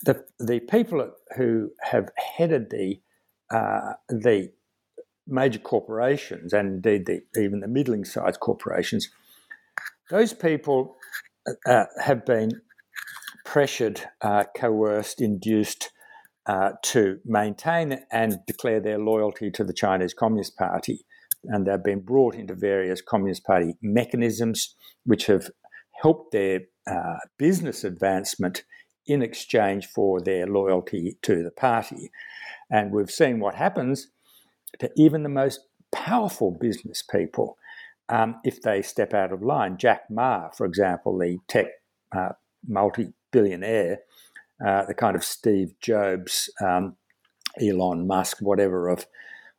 the 0.04 0.24
the 0.38 0.60
people 0.60 1.10
who 1.36 1.70
have 1.80 2.10
headed 2.16 2.70
the 2.70 3.00
uh, 3.50 3.94
the 4.08 4.50
major 5.26 5.58
corporations 5.58 6.52
and 6.52 6.84
indeed 6.84 7.06
the, 7.06 7.22
even 7.40 7.60
the 7.60 7.68
middling 7.68 8.04
sized 8.04 8.40
corporations, 8.40 9.08
those 10.10 10.32
people 10.32 10.96
uh, 11.66 11.84
have 12.02 12.24
been 12.24 12.60
pressured, 13.44 14.02
uh, 14.20 14.44
coerced, 14.56 15.20
induced 15.20 15.90
uh, 16.46 16.72
to 16.82 17.18
maintain 17.24 18.00
and 18.10 18.38
declare 18.46 18.80
their 18.80 18.98
loyalty 18.98 19.50
to 19.50 19.64
the 19.64 19.72
Chinese 19.72 20.14
Communist 20.14 20.56
Party. 20.56 21.04
And 21.44 21.66
they've 21.66 21.82
been 21.82 22.00
brought 22.00 22.34
into 22.34 22.54
various 22.54 23.00
Communist 23.00 23.44
Party 23.44 23.74
mechanisms 23.82 24.74
which 25.04 25.26
have 25.26 25.50
helped 26.02 26.32
their 26.32 26.60
uh, 26.86 27.16
business 27.38 27.84
advancement 27.84 28.64
in 29.06 29.22
exchange 29.22 29.86
for 29.86 30.20
their 30.20 30.46
loyalty 30.46 31.16
to 31.22 31.42
the 31.42 31.50
party. 31.50 32.10
And 32.70 32.92
we've 32.92 33.10
seen 33.10 33.40
what 33.40 33.54
happens 33.54 34.08
to 34.80 34.90
even 34.96 35.22
the 35.22 35.28
most 35.28 35.60
powerful 35.92 36.50
business 36.50 37.02
people 37.02 37.56
um, 38.08 38.36
if 38.44 38.62
they 38.62 38.82
step 38.82 39.14
out 39.14 39.32
of 39.32 39.42
line. 39.42 39.76
Jack 39.76 40.02
Ma, 40.10 40.48
for 40.50 40.66
example, 40.66 41.18
the 41.18 41.38
tech 41.48 41.66
uh, 42.16 42.30
multi 42.66 43.12
billionaire, 43.32 44.00
uh, 44.64 44.84
the 44.86 44.94
kind 44.94 45.16
of 45.16 45.24
Steve 45.24 45.74
Jobs, 45.80 46.50
um, 46.64 46.96
Elon 47.60 48.06
Musk, 48.06 48.38
whatever 48.40 48.88
of, 48.88 49.06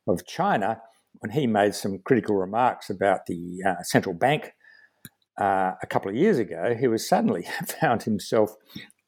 of 0.06 0.26
China, 0.26 0.80
when 1.20 1.30
he 1.30 1.46
made 1.46 1.74
some 1.74 1.98
critical 2.04 2.36
remarks 2.36 2.90
about 2.90 3.26
the 3.26 3.62
uh, 3.66 3.82
central 3.82 4.14
bank 4.14 4.52
uh, 5.40 5.72
a 5.82 5.86
couple 5.86 6.10
of 6.10 6.16
years 6.16 6.38
ago, 6.38 6.74
he 6.78 6.88
was 6.88 7.08
suddenly 7.08 7.46
found 7.80 8.02
himself 8.02 8.54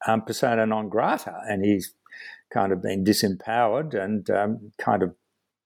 um, 0.07 0.23
persona 0.23 0.67
non 0.67 0.89
grata, 0.89 1.41
and 1.49 1.65
he's 1.65 1.95
kind 2.53 2.73
of 2.73 2.83
been 2.83 3.05
disempowered 3.05 3.95
and 3.95 4.29
um, 4.31 4.73
kind 4.79 5.03
of 5.03 5.15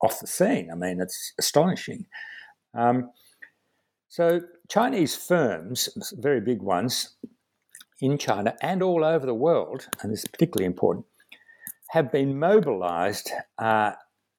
off 0.03 0.21
the 0.21 0.27
scene. 0.27 0.71
I 0.71 0.75
mean, 0.75 1.01
it's 1.01 1.33
astonishing. 1.39 2.07
Um, 2.75 3.11
so, 4.15 4.43
Chinese 4.69 5.17
firms, 5.17 5.89
very 6.13 6.41
big 6.41 6.63
ones 6.63 7.17
in 8.01 8.17
China 8.17 8.55
and 8.63 8.81
all 8.81 9.05
over 9.05 9.27
the 9.27 9.35
world, 9.35 9.89
and 10.01 10.13
this 10.13 10.21
is 10.21 10.29
particularly 10.29 10.67
important, 10.67 11.05
have 11.91 12.13
been 12.13 12.39
mobilized 12.39 13.33
uh, 13.59 13.91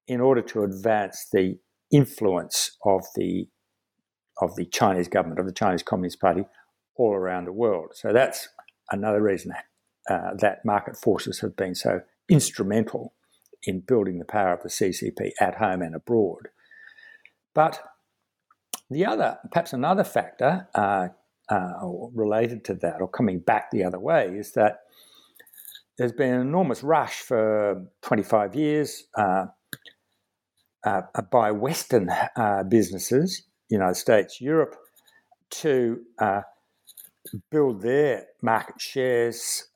in 0.07 0.21
order 0.21 0.41
to 0.43 0.63
advance 0.63 1.27
the 1.33 1.59
influence 1.91 2.77
of 2.85 3.03
the 3.15 3.49
of 4.41 4.55
the 4.55 4.63
Chinese 4.63 5.09
government, 5.09 5.41
of 5.41 5.45
the 5.45 5.51
Chinese 5.51 5.83
Communist 5.83 6.21
Party, 6.21 6.45
all 6.95 7.13
around 7.13 7.43
the 7.43 7.51
world. 7.51 7.89
So 7.95 8.13
that's 8.13 8.47
another 8.91 9.21
reason 9.21 9.51
uh, 10.09 10.35
that 10.37 10.63
market 10.63 10.95
forces 10.95 11.41
have 11.41 11.57
been 11.57 11.75
so 11.75 11.99
instrumental 12.29 13.13
in 13.63 13.81
building 13.81 14.19
the 14.19 14.25
power 14.25 14.53
of 14.53 14.63
the 14.63 14.69
CCP 14.69 15.31
at 15.41 15.55
home 15.55 15.81
and 15.81 15.93
abroad. 15.93 16.47
But 17.53 17.83
the 18.89 19.05
other, 19.05 19.37
perhaps 19.51 19.73
another 19.73 20.03
factor 20.03 20.67
uh, 20.75 21.07
uh, 21.49 21.71
related 22.13 22.63
to 22.65 22.75
that, 22.75 23.01
or 23.01 23.07
coming 23.07 23.39
back 23.39 23.71
the 23.71 23.83
other 23.83 23.99
way, 23.99 24.27
is 24.27 24.51
that 24.53 24.79
there's 25.97 26.11
been 26.11 26.33
an 26.33 26.41
enormous 26.41 26.83
rush 26.83 27.21
for 27.21 27.85
25 28.01 28.55
years 28.55 29.05
uh, 29.17 29.45
uh 30.83 31.01
by 31.31 31.51
Western 31.51 32.09
uh, 32.35 32.63
businesses, 32.63 33.43
United 33.69 33.95
States, 33.95 34.39
Europe, 34.41 34.75
to 35.49 36.01
uh, 36.19 36.41
build 37.49 37.81
their 37.81 38.25
market 38.41 38.79
shares 38.79 39.67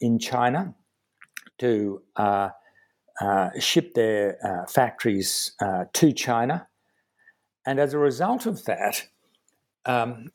in 0.00 0.18
China, 0.18 0.74
to 1.58 2.02
uh, 3.20 3.50
ship 3.60 3.94
their 3.94 4.36
uh, 4.44 4.66
factories 4.66 5.52
uh, 5.60 5.84
to 5.92 6.12
China. 6.12 6.66
And 7.66 7.80
as 7.80 7.94
a 7.94 7.98
result 7.98 8.46
of 8.46 8.64
that, 8.64 9.06
um, 9.86 10.30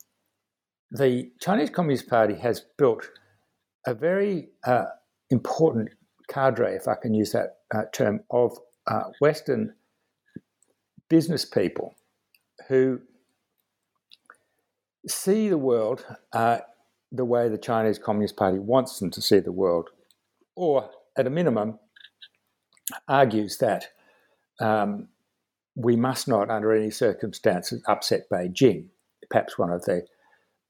the 0.90 1.30
Chinese 1.40 1.70
Communist 1.70 2.08
Party 2.08 2.34
has 2.34 2.64
built 2.76 3.08
a 3.86 3.94
very 3.94 4.48
uh, 4.64 4.86
important 5.30 5.90
cadre, 6.28 6.74
if 6.74 6.88
I 6.88 6.94
can 6.94 7.14
use 7.14 7.32
that 7.32 7.58
uh, 7.74 7.84
term, 7.92 8.20
of 8.30 8.56
Western 9.20 9.74
business 11.08 11.44
people 11.44 11.94
who 12.68 13.00
see 15.06 15.48
the 15.48 15.58
world 15.58 16.04
the 17.12 17.24
way 17.24 17.48
the 17.48 17.58
Chinese 17.58 17.98
Communist 17.98 18.36
Party 18.36 18.58
wants 18.58 18.98
them 18.98 19.10
to 19.10 19.20
see 19.20 19.40
the 19.40 19.52
world, 19.52 19.90
or 20.54 20.90
at 21.16 21.26
a 21.26 21.30
minimum, 21.30 21.78
argues 23.08 23.58
that 23.58 23.88
um, 24.60 25.08
we 25.74 25.96
must 25.96 26.28
not, 26.28 26.50
under 26.50 26.72
any 26.74 26.90
circumstances, 26.90 27.82
upset 27.88 28.28
Beijing. 28.32 28.88
Perhaps 29.30 29.58
one 29.58 29.70
of 29.70 29.84
the 29.84 30.04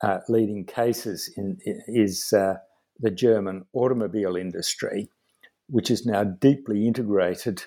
uh, 0.03 0.19
leading 0.29 0.65
cases 0.65 1.33
in, 1.37 1.59
is 1.65 2.33
uh, 2.33 2.55
the 2.99 3.11
German 3.11 3.65
automobile 3.73 4.37
industry, 4.37 5.09
which 5.69 5.91
is 5.91 6.07
now 6.07 6.25
deeply 6.25 6.87
integrated 6.87 7.63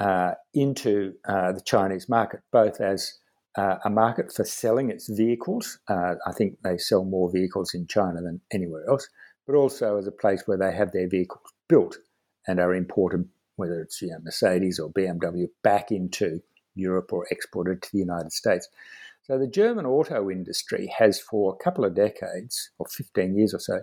uh, 0.00 0.32
into 0.52 1.14
uh, 1.28 1.52
the 1.52 1.62
Chinese 1.62 2.08
market, 2.08 2.40
both 2.52 2.80
as 2.80 3.18
uh, 3.56 3.76
a 3.84 3.90
market 3.90 4.32
for 4.32 4.44
selling 4.44 4.90
its 4.90 5.08
vehicles. 5.08 5.78
Uh, 5.88 6.14
I 6.26 6.32
think 6.32 6.58
they 6.62 6.76
sell 6.76 7.04
more 7.04 7.30
vehicles 7.32 7.72
in 7.74 7.86
China 7.86 8.20
than 8.20 8.40
anywhere 8.52 8.84
else, 8.88 9.08
but 9.46 9.56
also 9.56 9.96
as 9.96 10.06
a 10.06 10.12
place 10.12 10.42
where 10.46 10.58
they 10.58 10.74
have 10.74 10.92
their 10.92 11.08
vehicles 11.08 11.52
built 11.68 11.96
and 12.46 12.60
are 12.60 12.74
imported 12.74 13.28
whether 13.56 13.80
it's 13.80 14.00
you 14.00 14.08
know, 14.08 14.18
Mercedes 14.22 14.78
or 14.78 14.92
BMW, 14.92 15.46
back 15.62 15.90
into 15.90 16.40
Europe 16.76 17.12
or 17.12 17.26
exported 17.30 17.82
to 17.82 17.92
the 17.92 17.98
United 17.98 18.32
States. 18.32 18.68
So 19.22 19.38
the 19.38 19.48
German 19.48 19.86
auto 19.86 20.30
industry 20.30 20.92
has, 20.98 21.20
for 21.20 21.52
a 21.52 21.64
couple 21.64 21.84
of 21.84 21.94
decades, 21.94 22.70
or 22.78 22.86
15 22.86 23.36
years 23.36 23.52
or 23.52 23.58
so, 23.58 23.80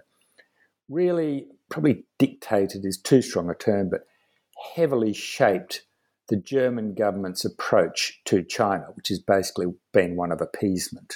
really 0.88 1.48
probably 1.70 2.06
dictated 2.18 2.86
is 2.86 2.98
too 2.98 3.22
strong 3.22 3.50
a 3.50 3.56
term, 3.56 3.90
but 3.90 4.06
heavily 4.76 5.14
shaped 5.14 5.84
the 6.30 6.38
German 6.38 6.94
government's 6.94 7.44
approach 7.44 8.22
to 8.26 8.44
China, 8.44 8.86
which 8.94 9.10
has 9.10 9.20
basically 9.20 9.68
been 9.92 10.16
one 10.16 10.32
of 10.32 10.40
appeasement. 10.40 11.16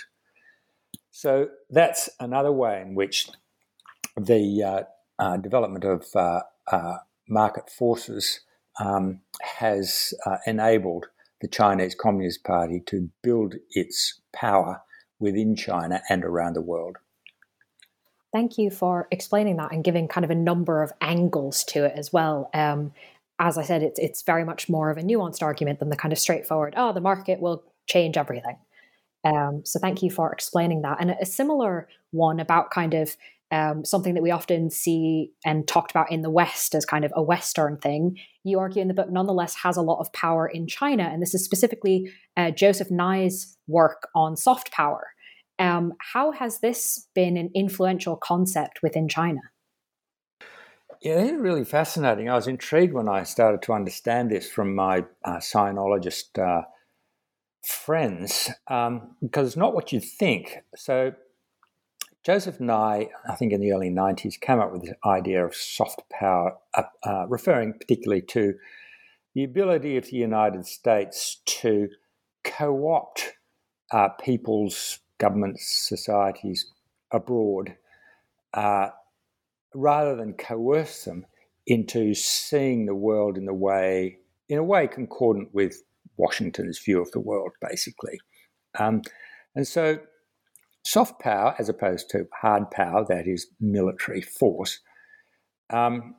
So 1.11 1.47
that's 1.69 2.09
another 2.19 2.51
way 2.51 2.81
in 2.81 2.95
which 2.95 3.29
the 4.17 4.63
uh, 4.63 4.83
uh, 5.19 5.37
development 5.37 5.83
of 5.83 6.05
uh, 6.15 6.41
uh 6.71 6.97
market 7.29 7.69
forces 7.69 8.41
um, 8.79 9.21
has 9.41 10.13
uh, 10.25 10.37
enabled 10.45 11.07
the 11.41 11.47
Chinese 11.47 11.95
Communist 11.95 12.43
Party 12.43 12.81
to 12.87 13.09
build 13.21 13.55
its 13.71 14.21
power 14.33 14.81
within 15.19 15.55
China 15.55 16.01
and 16.09 16.23
around 16.23 16.53
the 16.53 16.61
world. 16.61 16.97
Thank 18.33 18.57
you 18.57 18.69
for 18.69 19.07
explaining 19.11 19.57
that 19.57 19.71
and 19.71 19.83
giving 19.83 20.07
kind 20.07 20.25
of 20.25 20.31
a 20.31 20.35
number 20.35 20.83
of 20.83 20.91
angles 21.01 21.63
to 21.65 21.85
it 21.85 21.93
as 21.95 22.11
well. 22.11 22.49
Um, 22.53 22.91
as 23.39 23.57
I 23.57 23.63
said, 23.63 23.83
it's 23.83 23.99
it's 23.99 24.21
very 24.23 24.43
much 24.43 24.67
more 24.67 24.89
of 24.89 24.97
a 24.97 25.01
nuanced 25.01 25.41
argument 25.41 25.79
than 25.79 25.89
the 25.89 25.95
kind 25.95 26.11
of 26.11 26.19
straightforward, 26.19 26.73
oh, 26.75 26.91
the 26.91 27.01
market 27.01 27.39
will 27.39 27.63
change 27.87 28.17
everything. 28.17 28.57
Um, 29.23 29.63
so 29.65 29.79
thank 29.79 30.03
you 30.03 30.09
for 30.09 30.31
explaining 30.31 30.81
that. 30.83 30.97
And 30.99 31.11
a 31.11 31.25
similar 31.25 31.87
one 32.11 32.39
about 32.39 32.71
kind 32.71 32.93
of 32.93 33.15
um, 33.51 33.85
something 33.85 34.13
that 34.13 34.23
we 34.23 34.31
often 34.31 34.69
see 34.69 35.31
and 35.45 35.67
talked 35.67 35.91
about 35.91 36.11
in 36.11 36.21
the 36.21 36.29
West 36.29 36.75
as 36.75 36.85
kind 36.85 37.05
of 37.05 37.13
a 37.15 37.23
Western 37.23 37.77
thing, 37.77 38.17
you 38.43 38.59
argue 38.59 38.81
in 38.81 38.87
the 38.87 38.93
book 38.93 39.09
nonetheless 39.09 39.55
has 39.55 39.77
a 39.77 39.81
lot 39.81 39.99
of 39.99 40.11
power 40.13 40.47
in 40.47 40.67
China. 40.67 41.03
And 41.03 41.21
this 41.21 41.33
is 41.33 41.45
specifically 41.45 42.11
uh, 42.35 42.51
Joseph 42.51 42.91
Nye's 42.91 43.57
work 43.67 44.09
on 44.15 44.35
soft 44.35 44.71
power. 44.71 45.07
Um, 45.59 45.93
how 46.13 46.31
has 46.31 46.59
this 46.59 47.07
been 47.15 47.37
an 47.37 47.49
influential 47.55 48.15
concept 48.15 48.79
within 48.83 49.07
China? 49.07 49.41
Yeah, 51.01 51.19
it's 51.19 51.39
really 51.39 51.63
fascinating. 51.63 52.29
I 52.29 52.35
was 52.35 52.47
intrigued 52.47 52.93
when 52.93 53.07
I 53.07 53.23
started 53.23 53.61
to 53.63 53.73
understand 53.73 54.31
this 54.31 54.49
from 54.49 54.75
my 54.75 55.05
uh, 55.23 55.37
Sinologist 55.37 56.37
uh, 56.37 56.63
friends 57.63 58.49
um, 58.67 59.15
because 59.21 59.47
it's 59.47 59.57
not 59.57 59.75
what 59.75 59.91
you 59.91 59.99
think. 59.99 60.57
So 60.75 61.13
Joseph 62.27 62.59
Nye, 62.59 63.07
I 63.29 63.35
think 63.35 63.53
in 63.53 63.61
the 63.61 63.71
early 63.71 63.89
90s, 63.89 64.37
came 64.37 64.59
up 64.59 64.73
with 64.73 64.81
the 64.81 64.97
idea 65.05 65.45
of 65.45 65.55
soft 65.55 66.01
power, 66.09 66.57
uh, 66.73 66.83
uh, 67.05 67.25
referring 67.29 67.71
particularly 67.71 68.21
to 68.23 68.55
the 69.33 69.45
ability 69.45 69.95
of 69.95 70.07
the 70.07 70.17
United 70.17 70.65
States 70.65 71.37
to 71.45 71.87
co 72.43 72.91
opt 72.91 73.31
uh, 73.93 74.09
people's 74.09 74.99
governments, 75.19 75.87
societies 75.87 76.69
abroad, 77.13 77.77
uh, 78.53 78.89
rather 79.73 80.17
than 80.17 80.33
coerce 80.33 81.05
them 81.05 81.25
into 81.65 82.13
seeing 82.13 82.87
the 82.87 82.95
world 82.95 83.37
in 83.37 83.45
the 83.45 83.53
way, 83.53 84.17
in 84.49 84.57
a 84.57 84.63
way 84.63 84.85
concordant 84.85 85.53
with 85.53 85.81
Washington's 86.17 86.77
view 86.77 87.01
of 87.01 87.09
the 87.11 87.21
world, 87.21 87.53
basically. 87.61 88.19
Um, 88.77 89.01
and 89.55 89.65
so, 89.65 89.99
soft 90.87 91.19
power, 91.19 91.53
as 91.59 91.67
opposed 91.67 92.09
to 92.09 92.27
hard 92.33 92.71
power, 92.71 93.05
that 93.09 93.27
is 93.27 93.47
military 93.59 94.21
force, 94.21 94.79
um, 95.69 96.15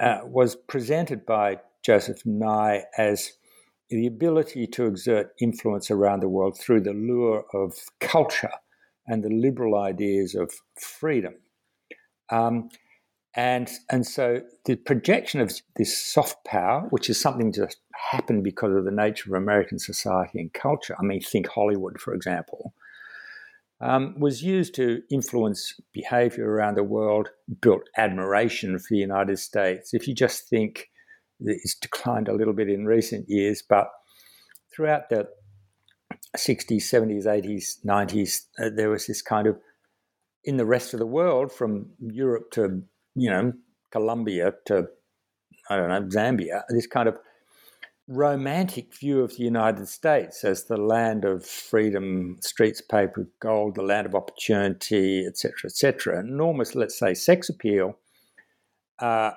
uh, 0.00 0.20
was 0.24 0.56
presented 0.56 1.26
by 1.26 1.58
Joseph 1.84 2.24
Nye 2.24 2.84
as 2.96 3.32
the 3.90 4.06
ability 4.06 4.66
to 4.66 4.86
exert 4.86 5.32
influence 5.40 5.90
around 5.90 6.20
the 6.20 6.28
world 6.28 6.58
through 6.58 6.80
the 6.80 6.92
lure 6.92 7.44
of 7.52 7.74
culture 8.00 8.50
and 9.06 9.22
the 9.22 9.28
liberal 9.28 9.78
ideas 9.78 10.34
of 10.34 10.50
freedom. 10.80 11.34
Um, 12.30 12.70
and, 13.34 13.70
and 13.90 14.06
so 14.06 14.40
the 14.64 14.76
projection 14.76 15.40
of 15.40 15.52
this 15.76 16.02
soft 16.02 16.44
power, 16.46 16.86
which 16.88 17.10
is 17.10 17.20
something 17.20 17.52
just 17.52 17.76
happened 18.10 18.42
because 18.42 18.74
of 18.74 18.86
the 18.86 18.90
nature 18.90 19.30
of 19.30 19.40
American 19.40 19.78
society 19.78 20.40
and 20.40 20.52
culture, 20.52 20.96
I 20.98 21.02
mean, 21.04 21.20
think 21.20 21.46
Hollywood, 21.46 22.00
for 22.00 22.14
example, 22.14 22.72
um, 23.80 24.18
was 24.18 24.42
used 24.42 24.74
to 24.76 25.02
influence 25.10 25.74
behavior 25.92 26.50
around 26.50 26.76
the 26.76 26.82
world, 26.84 27.28
built 27.60 27.82
admiration 27.96 28.78
for 28.78 28.86
the 28.90 28.98
United 28.98 29.38
States. 29.38 29.92
If 29.92 30.08
you 30.08 30.14
just 30.14 30.48
think 30.48 30.88
it's 31.40 31.74
declined 31.74 32.28
a 32.28 32.34
little 32.34 32.54
bit 32.54 32.70
in 32.70 32.86
recent 32.86 33.26
years, 33.28 33.62
but 33.68 33.88
throughout 34.74 35.10
the 35.10 35.28
60s, 36.36 36.82
70s, 36.82 37.26
80s, 37.26 37.84
90s, 37.84 38.40
uh, 38.58 38.70
there 38.74 38.90
was 38.90 39.06
this 39.06 39.22
kind 39.22 39.46
of, 39.46 39.58
in 40.44 40.56
the 40.56 40.66
rest 40.66 40.94
of 40.94 41.00
the 41.00 41.06
world, 41.06 41.52
from 41.52 41.90
Europe 41.98 42.50
to, 42.52 42.82
you 43.14 43.30
know, 43.30 43.52
Colombia 43.90 44.54
to, 44.66 44.86
I 45.68 45.76
don't 45.76 45.88
know, 45.88 46.02
Zambia, 46.02 46.62
this 46.70 46.86
kind 46.86 47.08
of 47.08 47.16
romantic 48.08 48.94
view 48.94 49.20
of 49.20 49.36
the 49.36 49.42
United 49.42 49.88
States 49.88 50.44
as 50.44 50.64
the 50.64 50.76
land 50.76 51.24
of 51.24 51.44
freedom, 51.44 52.38
streets 52.40 52.80
paved 52.80 53.16
with 53.16 53.28
gold, 53.40 53.74
the 53.74 53.82
land 53.82 54.06
of 54.06 54.14
opportunity, 54.14 55.24
etc., 55.26 55.52
etc. 55.64 56.20
Enormous, 56.20 56.74
let's 56.74 56.98
say, 56.98 57.14
sex 57.14 57.48
appeal, 57.48 57.98
uh, 59.00 59.32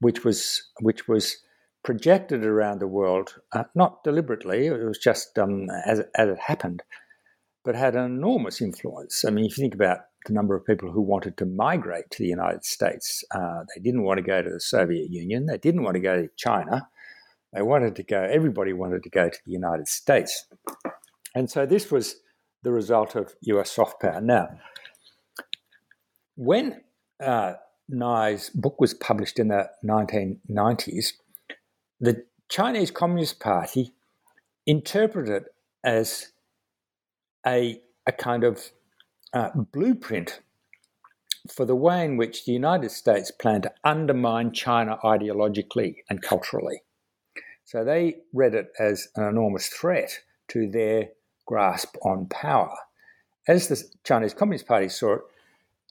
which 0.00 0.24
was 0.24 0.62
which 0.80 1.06
was 1.06 1.36
projected 1.84 2.44
around 2.44 2.80
the 2.80 2.88
world, 2.88 3.34
uh, 3.52 3.64
not 3.74 4.02
deliberately. 4.02 4.66
It 4.66 4.84
was 4.84 4.98
just 4.98 5.38
um, 5.38 5.68
as 5.86 6.00
as 6.16 6.28
it 6.28 6.38
happened, 6.38 6.82
but 7.64 7.76
had 7.76 7.94
an 7.94 8.04
enormous 8.04 8.60
influence. 8.60 9.24
I 9.24 9.30
mean, 9.30 9.44
if 9.44 9.56
you 9.56 9.62
think 9.62 9.74
about 9.74 9.98
the 10.26 10.32
number 10.32 10.56
of 10.56 10.66
people 10.66 10.90
who 10.90 11.00
wanted 11.00 11.36
to 11.36 11.46
migrate 11.46 12.10
to 12.10 12.18
the 12.18 12.28
United 12.28 12.64
States, 12.64 13.22
uh, 13.30 13.62
they 13.74 13.80
didn't 13.80 14.02
want 14.02 14.18
to 14.18 14.24
go 14.24 14.42
to 14.42 14.50
the 14.50 14.60
Soviet 14.60 15.08
Union, 15.08 15.46
they 15.46 15.58
didn't 15.58 15.84
want 15.84 15.94
to 15.94 16.00
go 16.00 16.16
to 16.20 16.28
China 16.36 16.88
they 17.52 17.62
wanted 17.62 17.96
to 17.96 18.02
go, 18.02 18.22
everybody 18.22 18.72
wanted 18.72 19.02
to 19.02 19.10
go 19.10 19.28
to 19.28 19.38
the 19.46 19.52
United 19.52 19.88
States. 19.88 20.46
And 21.34 21.50
so 21.50 21.66
this 21.66 21.90
was 21.90 22.16
the 22.62 22.72
result 22.72 23.14
of 23.14 23.34
US 23.42 23.72
soft 23.72 24.00
power. 24.00 24.20
Now, 24.20 24.48
when 26.36 26.82
uh, 27.20 27.54
Nye's 27.88 28.50
book 28.50 28.80
was 28.80 28.94
published 28.94 29.38
in 29.38 29.48
the 29.48 29.70
1990s, 29.84 31.12
the 32.00 32.24
Chinese 32.48 32.90
Communist 32.90 33.40
Party 33.40 33.92
interpreted 34.66 35.42
it 35.42 35.44
as 35.82 36.32
a, 37.46 37.80
a 38.06 38.12
kind 38.12 38.44
of 38.44 38.70
uh, 39.32 39.50
blueprint 39.72 40.40
for 41.50 41.64
the 41.64 41.76
way 41.76 42.04
in 42.04 42.16
which 42.16 42.44
the 42.44 42.52
United 42.52 42.90
States 42.90 43.30
planned 43.30 43.62
to 43.62 43.72
undermine 43.84 44.52
China 44.52 44.98
ideologically 45.02 45.96
and 46.10 46.22
culturally. 46.22 46.82
So 47.68 47.84
they 47.84 48.20
read 48.32 48.54
it 48.54 48.68
as 48.78 49.08
an 49.14 49.24
enormous 49.24 49.66
threat 49.68 50.20
to 50.48 50.70
their 50.70 51.10
grasp 51.46 51.96
on 52.02 52.26
power. 52.28 52.74
As 53.46 53.68
the 53.68 53.84
Chinese 54.04 54.32
Communist 54.32 54.66
Party 54.66 54.88
saw 54.88 55.16
it, 55.16 55.20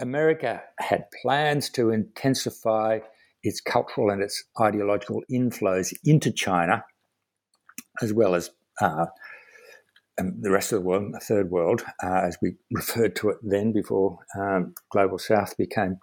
America 0.02 0.64
had 0.80 1.06
plans 1.22 1.70
to 1.70 1.92
intensify 1.92 2.98
its 3.44 3.62
cultural 3.62 4.10
and 4.10 4.24
its 4.24 4.44
ideological 4.60 5.22
inflows 5.32 5.94
into 6.04 6.32
China, 6.32 6.84
as 8.02 8.12
well 8.12 8.34
as 8.34 8.50
uh, 8.82 9.06
um, 10.20 10.34
the 10.42 10.50
rest 10.50 10.72
of 10.72 10.80
the 10.80 10.86
world, 10.88 11.14
the 11.14 11.20
third 11.20 11.52
world, 11.52 11.84
uh, 12.04 12.22
as 12.26 12.40
we 12.42 12.56
referred 12.72 13.16
to 13.18 13.30
it 13.30 13.38
then 13.44 13.72
before 13.72 14.18
um, 14.36 14.74
Global 14.90 15.20
South 15.20 15.56
became 15.56 16.00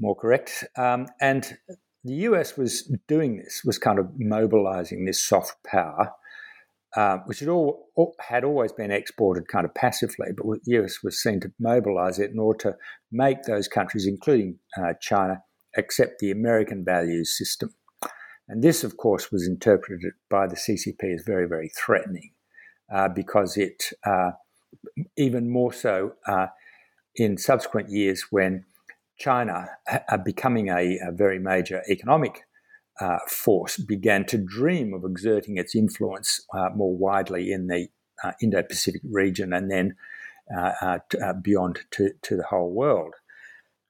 more 0.00 0.16
correct. 0.16 0.64
Um, 0.78 1.08
and 1.20 1.58
the 2.04 2.14
US 2.14 2.56
was 2.56 2.90
doing 3.06 3.38
this, 3.38 3.62
was 3.64 3.78
kind 3.78 3.98
of 3.98 4.10
mobilizing 4.18 5.04
this 5.04 5.22
soft 5.22 5.56
power, 5.64 6.12
uh, 6.96 7.18
which 7.26 7.40
had, 7.40 7.48
all, 7.48 7.88
had 8.20 8.44
always 8.44 8.72
been 8.72 8.90
exported 8.90 9.48
kind 9.48 9.64
of 9.64 9.74
passively, 9.74 10.28
but 10.36 10.46
the 10.64 10.78
US 10.82 11.02
was 11.02 11.22
seen 11.22 11.40
to 11.40 11.52
mobilize 11.58 12.18
it 12.18 12.30
in 12.30 12.38
order 12.38 12.70
to 12.70 12.76
make 13.12 13.42
those 13.42 13.68
countries, 13.68 14.06
including 14.06 14.58
uh, 14.76 14.94
China, 15.00 15.42
accept 15.76 16.18
the 16.18 16.30
American 16.30 16.84
values 16.84 17.36
system. 17.36 17.74
And 18.48 18.62
this, 18.62 18.82
of 18.82 18.96
course, 18.96 19.30
was 19.30 19.46
interpreted 19.46 20.12
by 20.30 20.46
the 20.46 20.56
CCP 20.56 21.14
as 21.14 21.22
very, 21.26 21.46
very 21.46 21.70
threatening 21.76 22.30
uh, 22.92 23.08
because 23.08 23.56
it, 23.56 23.92
uh, 24.06 24.30
even 25.16 25.50
more 25.50 25.72
so 25.72 26.14
uh, 26.26 26.46
in 27.14 27.36
subsequent 27.36 27.90
years 27.90 28.26
when 28.30 28.64
China, 29.18 29.68
becoming 30.24 30.68
a, 30.68 30.98
a, 31.08 31.12
very 31.12 31.38
major 31.38 31.82
economic 31.88 32.44
uh, 33.00 33.18
force, 33.28 33.76
began 33.76 34.24
to 34.26 34.38
dream 34.38 34.94
of 34.94 35.04
exerting 35.04 35.56
its 35.56 35.74
influence 35.74 36.40
uh, 36.54 36.68
more 36.74 36.96
widely 36.96 37.50
in 37.50 37.66
the 37.66 37.88
uh, 38.22 38.32
Indo 38.40 38.62
Pacific 38.62 39.02
region 39.04 39.52
and 39.52 39.70
then 39.70 39.96
uh, 40.56 40.72
uh, 40.80 40.98
uh, 41.22 41.32
beyond 41.34 41.80
to, 41.90 42.10
to 42.22 42.36
the 42.36 42.44
whole 42.44 42.70
world. 42.70 43.14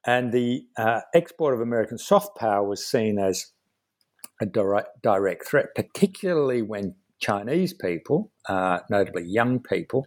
And 0.05 0.31
the 0.31 0.65
export 1.13 1.53
of 1.53 1.61
American 1.61 1.97
soft 1.97 2.37
power 2.37 2.67
was 2.67 2.85
seen 2.85 3.19
as 3.19 3.51
a 4.41 4.45
direct, 4.45 5.01
direct 5.01 5.45
threat, 5.45 5.67
particularly 5.75 6.61
when 6.61 6.95
Chinese 7.19 7.73
people, 7.73 8.31
notably 8.89 9.25
young 9.25 9.59
people, 9.59 10.05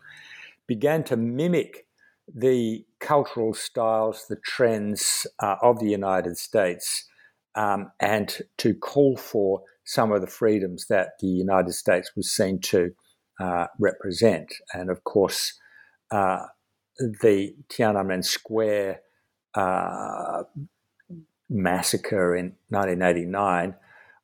began 0.66 1.04
to 1.04 1.16
mimic 1.16 1.86
the 2.34 2.84
cultural 3.02 3.52
styles, 3.52 4.26
the 4.28 4.40
trends 4.44 5.26
uh, 5.40 5.56
of 5.60 5.80
the 5.80 5.90
United 5.90 6.38
States, 6.38 7.06
um, 7.54 7.90
and 8.00 8.38
to 8.58 8.74
call 8.74 9.16
for 9.16 9.62
some 9.84 10.12
of 10.12 10.20
the 10.20 10.26
freedoms 10.26 10.86
that 10.88 11.10
the 11.20 11.26
United 11.26 11.72
States 11.72 12.12
was 12.16 12.30
seen 12.30 12.60
to 12.60 12.92
uh, 13.40 13.66
represent. 13.78 14.54
And 14.72 14.90
of 14.90 15.04
course, 15.04 15.58
uh, 16.10 16.46
the 16.98 17.54
Tiananmen 17.68 18.24
Square 18.24 19.00
uh, 19.54 20.44
massacre 21.50 22.36
in 22.36 22.54
1989 22.68 23.74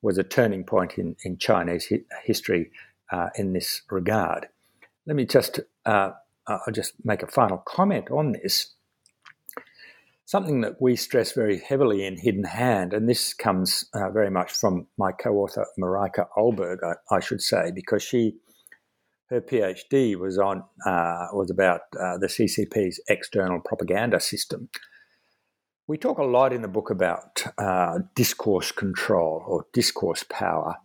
was 0.00 0.16
a 0.16 0.22
turning 0.22 0.64
point 0.64 0.96
in, 0.96 1.16
in 1.24 1.36
Chinese 1.38 1.88
hi- 1.90 2.04
history 2.24 2.70
uh, 3.10 3.28
in 3.34 3.52
this 3.52 3.82
regard. 3.90 4.48
Let 5.06 5.16
me 5.16 5.26
just 5.26 5.60
uh, 6.48 6.58
I'll 6.66 6.72
just 6.72 6.94
make 7.04 7.22
a 7.22 7.26
final 7.26 7.58
comment 7.58 8.10
on 8.10 8.32
this. 8.32 8.74
Something 10.24 10.60
that 10.60 10.80
we 10.80 10.96
stress 10.96 11.32
very 11.32 11.58
heavily 11.58 12.04
in 12.04 12.18
Hidden 12.18 12.44
Hand, 12.44 12.92
and 12.92 13.08
this 13.08 13.32
comes 13.32 13.86
uh, 13.94 14.10
very 14.10 14.30
much 14.30 14.52
from 14.52 14.86
my 14.98 15.10
co-author 15.12 15.66
Marika 15.80 16.26
Ohlberg, 16.36 16.78
I, 16.82 17.16
I, 17.16 17.20
should 17.20 17.40
say, 17.40 17.70
because 17.74 18.02
she, 18.02 18.34
her 19.30 19.40
PhD 19.40 20.18
was 20.18 20.36
on 20.36 20.64
uh, 20.84 21.28
was 21.32 21.50
about 21.50 21.80
uh, 21.98 22.18
the 22.18 22.26
CCP's 22.26 23.00
external 23.08 23.60
propaganda 23.60 24.20
system. 24.20 24.68
We 25.86 25.96
talk 25.96 26.18
a 26.18 26.24
lot 26.24 26.52
in 26.52 26.60
the 26.60 26.68
book 26.68 26.90
about 26.90 27.44
uh, 27.56 28.00
discourse 28.14 28.70
control 28.70 29.42
or 29.46 29.64
discourse 29.72 30.26
power, 30.28 30.76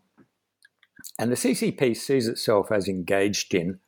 and 1.19 1.29
the 1.29 1.35
CCP 1.35 1.97
sees 1.97 2.29
itself 2.29 2.71
as 2.71 2.87
engaged 2.87 3.53
in 3.53 3.79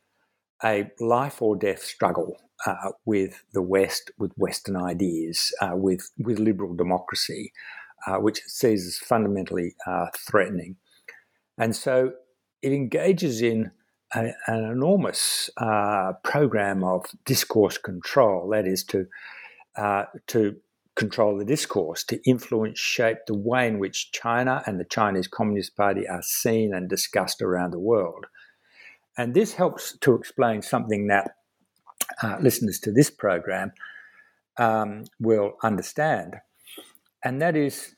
a 0.64 0.90
life 1.00 1.42
or 1.42 1.56
death 1.56 1.82
struggle 1.82 2.36
uh, 2.66 2.92
with 3.04 3.42
the 3.52 3.62
West, 3.62 4.10
with 4.18 4.32
Western 4.36 4.76
ideas, 4.76 5.52
uh, 5.60 5.72
with 5.74 6.10
with 6.18 6.38
liberal 6.38 6.74
democracy, 6.74 7.52
uh, 8.06 8.16
which 8.16 8.38
it 8.38 8.50
sees 8.50 8.86
as 8.86 8.98
fundamentally 8.98 9.74
uh, 9.86 10.06
threatening, 10.16 10.76
and 11.58 11.76
so 11.76 12.12
it 12.62 12.72
engages 12.72 13.42
in 13.42 13.70
a, 14.14 14.32
an 14.46 14.64
enormous 14.64 15.50
uh, 15.58 16.12
program 16.24 16.82
of 16.84 17.06
discourse 17.24 17.78
control. 17.78 18.48
That 18.48 18.66
is 18.66 18.84
to 18.84 19.06
uh, 19.76 20.04
to 20.28 20.56
control 20.94 21.36
the 21.36 21.44
discourse, 21.44 22.02
to 22.04 22.18
influence, 22.28 22.78
shape 22.78 23.18
the 23.26 23.36
way 23.36 23.68
in 23.68 23.78
which 23.78 24.10
China 24.12 24.62
and 24.66 24.80
the 24.80 24.84
Chinese 24.84 25.28
Communist 25.28 25.76
Party 25.76 26.08
are 26.08 26.22
seen 26.22 26.74
and 26.74 26.88
discussed 26.88 27.42
around 27.42 27.72
the 27.72 27.78
world. 27.78 28.26
And 29.18 29.34
this 29.34 29.54
helps 29.54 29.96
to 29.98 30.14
explain 30.14 30.62
something 30.62 31.06
that 31.08 31.36
uh, 32.22 32.36
listeners 32.40 32.78
to 32.80 32.92
this 32.92 33.10
program 33.10 33.72
um, 34.58 35.04
will 35.20 35.54
understand. 35.62 36.36
And 37.24 37.40
that 37.42 37.56
is 37.56 37.94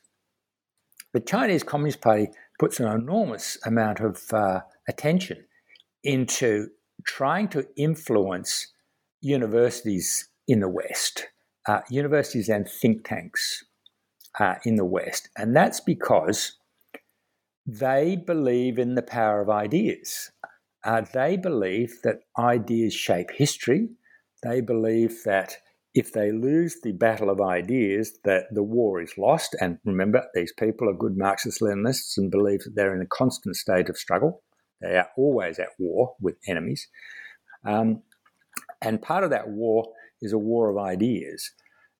the 1.13 1.19
Chinese 1.19 1.63
Communist 1.63 2.01
Party 2.01 2.29
puts 2.59 2.79
an 2.79 2.87
enormous 2.87 3.57
amount 3.65 3.99
of 3.99 4.21
uh, 4.33 4.61
attention 4.87 5.45
into 6.03 6.67
trying 7.05 7.47
to 7.49 7.65
influence 7.75 8.67
universities 9.21 10.29
in 10.47 10.59
the 10.59 10.69
West, 10.69 11.27
uh, 11.67 11.81
universities 11.89 12.49
and 12.49 12.67
think 12.67 13.07
tanks 13.07 13.65
uh, 14.39 14.55
in 14.65 14.75
the 14.75 14.85
West. 14.85 15.29
And 15.37 15.55
that's 15.55 15.79
because 15.79 16.57
they 17.65 18.15
believe 18.15 18.79
in 18.79 18.95
the 18.95 19.01
power 19.01 19.41
of 19.41 19.49
ideas. 19.49 20.31
Uh, 20.83 21.01
they 21.13 21.37
believe 21.37 21.99
that 22.03 22.21
ideas 22.37 22.93
shape 22.93 23.31
history. 23.31 23.89
They 24.43 24.61
believe 24.61 25.23
that 25.25 25.57
if 25.93 26.13
they 26.13 26.31
lose 26.31 26.77
the 26.81 26.93
battle 26.93 27.29
of 27.29 27.41
ideas, 27.41 28.19
that 28.23 28.45
the 28.51 28.63
war 28.63 29.01
is 29.01 29.17
lost. 29.17 29.55
And 29.59 29.79
remember, 29.83 30.23
these 30.33 30.53
people 30.57 30.89
are 30.89 30.93
good 30.93 31.17
Marxist 31.17 31.61
Leninists 31.61 32.17
and 32.17 32.31
believe 32.31 32.61
that 32.63 32.75
they're 32.75 32.95
in 32.95 33.01
a 33.01 33.07
constant 33.07 33.55
state 33.55 33.89
of 33.89 33.97
struggle. 33.97 34.43
They 34.81 34.95
are 34.95 35.09
always 35.17 35.59
at 35.59 35.69
war 35.77 36.15
with 36.21 36.35
enemies. 36.47 36.87
Um, 37.65 38.03
and 38.81 39.01
part 39.01 39.23
of 39.23 39.31
that 39.31 39.49
war 39.49 39.91
is 40.21 40.31
a 40.31 40.37
war 40.37 40.69
of 40.69 40.77
ideas. 40.77 41.51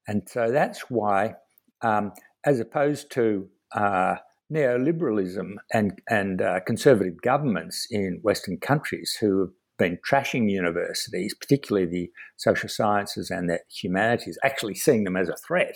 And 0.08 0.28
so 0.30 0.52
that's 0.52 0.90
why, 0.90 1.36
um, 1.82 2.14
as 2.46 2.60
opposed 2.60 3.12
to 3.12 3.50
uh, 3.74 4.16
neoliberalism 4.52 5.56
and, 5.74 6.02
and 6.10 6.42
uh, 6.42 6.60
conservative 6.62 7.22
governments 7.22 7.88
in 7.90 8.20
Western 8.22 8.58
countries 8.58 9.18
who 9.20 9.42
have 9.42 9.50
been 9.78 9.98
trashing 10.08 10.50
universities, 10.50 11.34
particularly 11.34 11.88
the 11.88 12.12
social 12.38 12.70
sciences 12.70 13.30
and 13.30 13.50
the 13.50 13.60
humanities, 13.70 14.38
actually 14.44 14.76
seeing 14.76 15.04
them 15.04 15.16
as 15.16 15.30
a 15.30 15.38
threat 15.38 15.76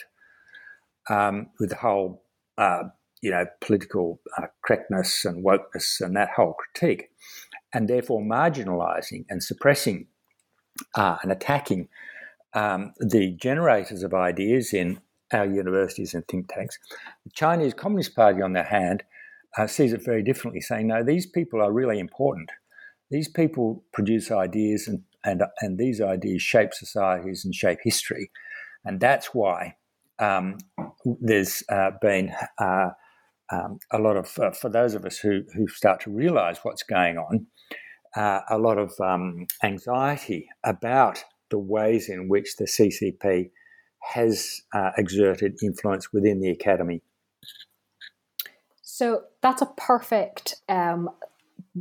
um, 1.09 1.47
with 1.59 1.69
the 1.69 1.75
whole, 1.75 2.23
uh, 2.57 2.83
you 3.21 3.31
know, 3.31 3.45
political 3.62 4.21
uh, 4.38 4.47
correctness 4.65 5.25
and 5.25 5.45
wokeness 5.45 6.01
and 6.01 6.15
that 6.15 6.29
whole 6.36 6.53
critique, 6.53 7.09
and 7.73 7.88
therefore 7.88 8.21
marginalising 8.21 9.25
and 9.29 9.43
suppressing 9.43 10.07
uh, 10.95 11.17
and 11.21 11.31
attacking 11.31 11.88
um, 12.53 12.93
the 12.99 13.31
generators 13.31 14.03
of 14.03 14.13
ideas 14.13 14.73
in 14.73 14.99
our 15.34 15.46
universities 15.46 16.13
and 16.13 16.28
think 16.28 16.54
tanks. 16.54 16.78
The 17.26 17.32
Chinese 17.32 17.74
Communist 17.74 18.15
Party, 18.15 18.41
on 18.41 18.54
the 18.54 18.63
hand, 18.63 19.04
uh, 19.58 19.67
sees 19.67 19.93
it 19.93 20.04
very 20.04 20.24
differently, 20.24 20.62
saying, 20.62 20.88
no, 20.88 21.04
these 21.04 21.26
people 21.26 21.62
are 21.62 21.72
really 21.72 22.00
important. 22.00 22.52
These 23.12 23.30
people 23.30 23.84
produce 23.93 24.32
ideas, 24.32 24.88
and, 24.88 25.04
and, 25.24 25.43
and 25.62 25.78
these 25.78 26.02
ideas 26.02 26.41
shape 26.41 26.74
societies 26.74 27.46
and 27.46 27.54
shape 27.54 27.80
history. 27.84 28.32
And 28.86 29.00
that's 29.00 29.34
why 29.34 29.76
um, 30.19 30.58
there's 31.22 31.63
uh, 31.69 31.91
been 32.02 32.34
uh, 32.60 32.89
um, 33.52 33.80
a 33.91 34.00
lot 34.00 34.17
of, 34.17 34.38
uh, 34.39 34.52
for 34.52 34.69
those 34.69 34.96
of 34.96 35.06
us 35.06 35.17
who, 35.17 35.43
who 35.56 35.67
start 35.67 36.02
to 36.02 36.12
realize 36.12 36.60
what's 36.63 36.84
going 36.84 37.17
on, 37.17 37.48
uh, 38.15 38.41
a 38.50 38.58
lot 38.58 38.78
of 38.78 38.93
um, 39.00 39.48
anxiety 39.63 40.48
about 40.63 41.24
the 41.50 41.60
ways 41.60 42.10
in 42.10 42.30
which 42.30 42.56
the 42.58 42.65
CCP 42.65 43.52
has 44.03 44.61
uh, 44.73 44.91
exerted 44.97 45.57
influence 45.63 46.11
within 46.11 46.39
the 46.39 46.49
academy. 46.49 47.01
So 48.81 49.23
that's 49.41 49.61
a 49.61 49.65
perfect 49.77 50.55
um, 50.69 51.09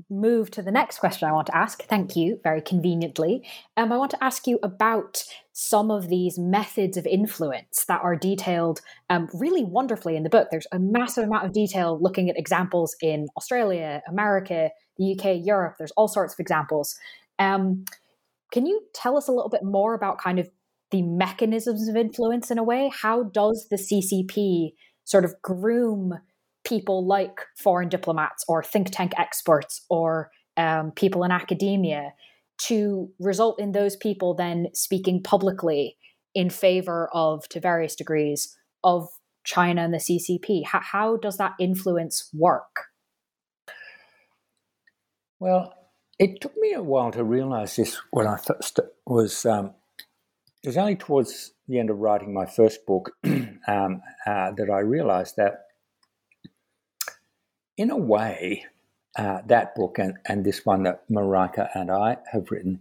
move 0.08 0.50
to 0.52 0.62
the 0.62 0.70
next 0.70 0.98
question 0.98 1.28
I 1.28 1.32
want 1.32 1.48
to 1.48 1.56
ask. 1.56 1.82
Thank 1.82 2.16
you, 2.16 2.40
very 2.42 2.62
conveniently. 2.62 3.46
Um, 3.76 3.92
I 3.92 3.98
want 3.98 4.10
to 4.12 4.24
ask 4.24 4.46
you 4.46 4.58
about 4.62 5.24
some 5.52 5.90
of 5.90 6.08
these 6.08 6.38
methods 6.38 6.96
of 6.96 7.06
influence 7.06 7.84
that 7.86 8.00
are 8.02 8.16
detailed 8.16 8.80
um, 9.10 9.28
really 9.34 9.64
wonderfully 9.64 10.16
in 10.16 10.22
the 10.22 10.30
book. 10.30 10.48
There's 10.50 10.66
a 10.72 10.78
massive 10.78 11.24
amount 11.24 11.44
of 11.44 11.52
detail 11.52 11.98
looking 12.00 12.30
at 12.30 12.38
examples 12.38 12.96
in 13.02 13.28
Australia, 13.36 14.02
America, 14.08 14.70
the 14.96 15.12
UK, 15.12 15.44
Europe. 15.44 15.74
There's 15.78 15.92
all 15.92 16.08
sorts 16.08 16.32
of 16.32 16.40
examples. 16.40 16.98
Um, 17.38 17.84
can 18.52 18.66
you 18.66 18.82
tell 18.94 19.16
us 19.16 19.28
a 19.28 19.32
little 19.32 19.50
bit 19.50 19.64
more 19.64 19.94
about 19.94 20.18
kind 20.18 20.38
of 20.38 20.48
the 20.92 21.02
mechanisms 21.02 21.88
of 21.88 21.96
influence 21.96 22.50
in 22.50 22.58
a 22.58 22.62
way? 22.62 22.90
How 22.94 23.24
does 23.24 23.66
the 23.70 23.76
CCP 23.76 24.74
sort 25.04 25.24
of 25.24 25.34
groom 25.42 26.14
people 26.64 27.06
like 27.06 27.40
foreign 27.58 27.88
diplomats 27.88 28.44
or 28.46 28.62
think 28.62 28.90
tank 28.90 29.12
experts 29.18 29.84
or 29.90 30.30
um, 30.56 30.92
people 30.92 31.24
in 31.24 31.32
academia 31.32 32.12
to 32.66 33.10
result 33.18 33.58
in 33.58 33.72
those 33.72 33.96
people 33.96 34.34
then 34.34 34.66
speaking 34.74 35.22
publicly 35.22 35.96
in 36.34 36.50
favor 36.50 37.08
of, 37.12 37.48
to 37.48 37.58
various 37.58 37.96
degrees, 37.96 38.56
of 38.84 39.08
China 39.44 39.82
and 39.82 39.92
the 39.92 39.98
CCP? 39.98 40.64
How, 40.64 40.80
how 40.80 41.16
does 41.16 41.36
that 41.38 41.52
influence 41.58 42.28
work? 42.32 42.86
Well, 45.40 45.74
it 46.18 46.40
took 46.40 46.56
me 46.56 46.72
a 46.72 46.82
while 46.82 47.10
to 47.12 47.24
realize 47.24 47.76
this 47.76 48.00
when 48.10 48.28
I 48.28 48.36
first 48.36 48.78
was 49.04 49.44
um, 49.44 49.74
it 50.62 50.68
was 50.68 50.76
only 50.76 50.96
towards 50.96 51.52
the 51.66 51.78
end 51.78 51.90
of 51.90 51.98
writing 51.98 52.32
my 52.32 52.46
first 52.46 52.86
book 52.86 53.12
um, 53.24 54.02
uh, 54.26 54.52
that 54.52 54.70
I 54.72 54.78
realized 54.78 55.36
that, 55.36 55.66
in 57.76 57.90
a 57.90 57.96
way, 57.96 58.64
uh, 59.16 59.40
that 59.46 59.74
book 59.74 59.98
and, 59.98 60.18
and 60.26 60.44
this 60.44 60.64
one 60.64 60.84
that 60.84 61.08
Marika 61.10 61.68
and 61.74 61.90
I 61.90 62.18
have 62.30 62.50
written, 62.50 62.80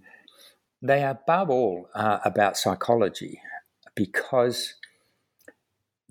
they 0.82 1.04
are 1.04 1.12
above 1.12 1.50
all 1.50 1.90
uh, 1.96 2.20
about 2.24 2.58
psychology 2.58 3.42
because 3.96 4.76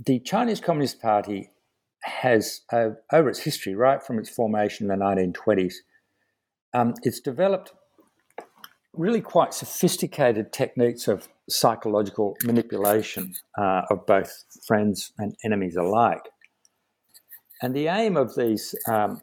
the 0.04 0.18
Chinese 0.18 0.60
Communist 0.60 1.00
Party 1.00 1.50
has, 2.02 2.62
uh, 2.72 2.90
over 3.12 3.28
its 3.28 3.40
history, 3.40 3.74
right 3.74 4.02
from 4.02 4.18
its 4.18 4.28
formation 4.28 4.90
in 4.90 4.98
the 4.98 5.04
1920s, 5.04 5.74
um, 6.72 6.94
it's 7.02 7.20
developed 7.20 7.72
really 8.94 9.20
quite 9.20 9.54
sophisticated 9.54 10.52
techniques 10.52 11.08
of 11.08 11.28
psychological 11.48 12.36
manipulation 12.44 13.34
uh, 13.58 13.82
of 13.90 14.06
both 14.06 14.44
friends 14.66 15.12
and 15.18 15.34
enemies 15.44 15.76
alike. 15.76 16.28
And 17.62 17.74
the 17.74 17.88
aim 17.88 18.16
of 18.16 18.34
these 18.36 18.74
um, 18.88 19.20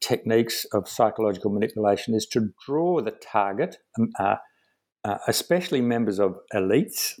techniques 0.00 0.66
of 0.72 0.88
psychological 0.88 1.50
manipulation 1.50 2.14
is 2.14 2.26
to 2.26 2.52
draw 2.66 3.00
the 3.00 3.12
target, 3.12 3.76
um, 3.98 4.10
uh, 4.18 4.36
uh, 5.04 5.18
especially 5.28 5.80
members 5.80 6.18
of 6.18 6.36
elites, 6.52 7.20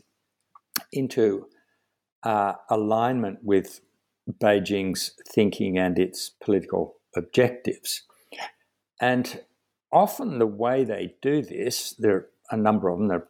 into 0.92 1.46
uh, 2.24 2.54
alignment 2.70 3.38
with 3.42 3.80
Beijing's 4.42 5.12
thinking 5.28 5.78
and 5.78 5.98
its 5.98 6.30
political 6.42 6.94
objectives. 7.16 8.02
And 9.00 9.42
often 9.94 10.38
the 10.38 10.46
way 10.46 10.84
they 10.84 11.14
do 11.22 11.40
this, 11.40 11.92
there 11.98 12.14
are 12.16 12.28
a 12.50 12.56
number 12.56 12.88
of 12.88 12.98
them, 12.98 13.08
they're 13.08 13.28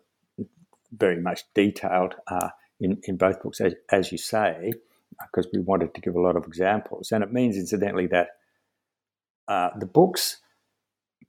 very 0.92 1.20
much 1.20 1.42
detailed 1.54 2.14
uh, 2.28 2.48
in, 2.80 2.98
in 3.04 3.16
both 3.16 3.42
books, 3.42 3.60
as, 3.60 3.74
as 3.90 4.10
you 4.10 4.18
say, 4.18 4.72
because 5.20 5.46
we 5.52 5.60
wanted 5.60 5.94
to 5.94 6.00
give 6.00 6.16
a 6.16 6.20
lot 6.20 6.36
of 6.36 6.46
examples. 6.46 7.12
And 7.12 7.22
it 7.22 7.32
means, 7.32 7.56
incidentally, 7.56 8.06
that 8.08 8.28
uh, 9.46 9.70
the 9.78 9.86
books 9.86 10.38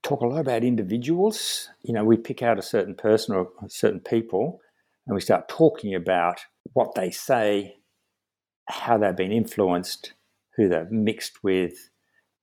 talk 0.03 0.21
a 0.21 0.27
lot 0.27 0.39
about 0.39 0.63
individuals. 0.63 1.69
You 1.83 1.93
know, 1.93 2.03
we 2.03 2.17
pick 2.17 2.41
out 2.41 2.59
a 2.59 2.63
certain 2.63 2.95
person 2.95 3.35
or 3.35 3.49
certain 3.67 3.99
people 3.99 4.61
and 5.05 5.15
we 5.15 5.21
start 5.21 5.49
talking 5.49 5.93
about 5.93 6.39
what 6.73 6.95
they 6.95 7.11
say, 7.11 7.75
how 8.67 8.97
they've 8.97 9.15
been 9.15 9.31
influenced, 9.31 10.13
who 10.55 10.69
they've 10.69 10.91
mixed 10.91 11.43
with, 11.43 11.89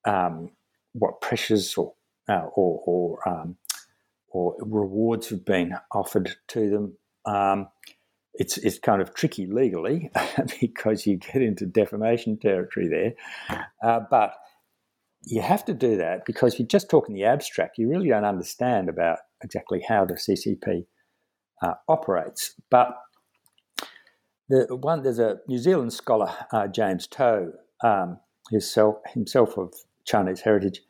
um, 0.07 0.51
what 0.93 1.21
pressures 1.21 1.75
or 1.77 1.95
uh, 2.33 2.47
or 2.55 2.83
or, 2.87 3.29
um, 3.29 3.57
or 4.29 4.57
rewards 4.61 5.29
have 5.29 5.45
been 5.45 5.75
offered 5.93 6.37
to 6.49 6.71
them. 6.71 6.97
Um, 7.27 7.69
it's 8.35 8.57
it's 8.59 8.79
kind 8.79 9.03
of 9.03 9.15
tricky 9.15 9.47
legally 9.47 10.11
because 10.61 11.07
you 11.07 11.19
get 11.19 11.43
into 11.43 11.67
defamation 11.67 12.39
territory 12.39 12.89
there, 12.89 13.59
uh, 13.85 14.01
but 14.11 14.35
you 15.25 15.41
have 15.43 15.65
to 15.67 15.75
do 15.75 15.97
that 15.97 16.25
because 16.25 16.59
you 16.59 16.67
just 16.67 16.91
talk 16.91 17.09
in 17.09 17.15
the 17.15 17.25
abstract, 17.25 17.79
you 17.79 17.89
really 17.89 18.09
don't 18.09 18.25
understand 18.25 18.89
about 18.89 19.19
exactly 19.43 19.85
how 19.87 20.05
the 20.05 20.15
CCP 20.15 20.87
uh, 21.63 21.75
operates. 21.89 22.55
But 22.71 22.97
the 24.49 24.77
one 24.77 25.03
there's 25.03 25.19
a 25.19 25.39
New 25.47 25.59
Zealand 25.59 25.93
scholar, 25.93 26.33
uh, 26.53 26.67
James 26.67 27.07
To, 27.09 27.53
um, 27.85 28.19
himself, 28.51 28.97
himself 29.13 29.57
of 29.57 29.73
Chinese 30.05 30.41
heritage, 30.41 30.83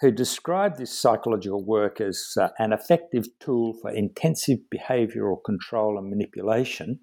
who 0.00 0.12
described 0.12 0.78
this 0.78 0.96
psychological 0.96 1.64
work 1.64 2.00
as 2.00 2.36
uh, 2.40 2.48
an 2.58 2.72
effective 2.72 3.26
tool 3.40 3.74
for 3.80 3.90
intensive 3.90 4.58
behavioral 4.72 5.42
control 5.44 5.98
and 5.98 6.08
manipulation, 6.08 7.00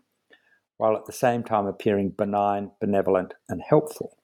while 0.78 0.96
at 0.96 1.06
the 1.06 1.12
same 1.12 1.44
time 1.44 1.66
appearing 1.66 2.10
benign, 2.18 2.72
benevolent, 2.80 3.34
and 3.50 3.62
helpful. 3.68 4.18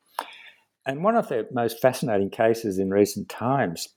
And 0.85 1.03
one 1.03 1.15
of 1.15 1.27
the 1.27 1.47
most 1.51 1.81
fascinating 1.81 2.29
cases 2.29 2.79
in 2.79 2.89
recent 2.89 3.29
times 3.29 3.89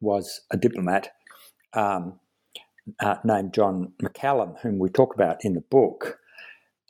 was 0.00 0.40
a 0.50 0.56
diplomat 0.56 1.10
um, 1.74 2.18
uh, 3.00 3.16
named 3.24 3.52
John 3.52 3.92
McCallum, 4.02 4.58
whom 4.60 4.78
we 4.78 4.88
talk 4.88 5.14
about 5.14 5.44
in 5.44 5.54
the 5.54 5.60
book. 5.60 6.18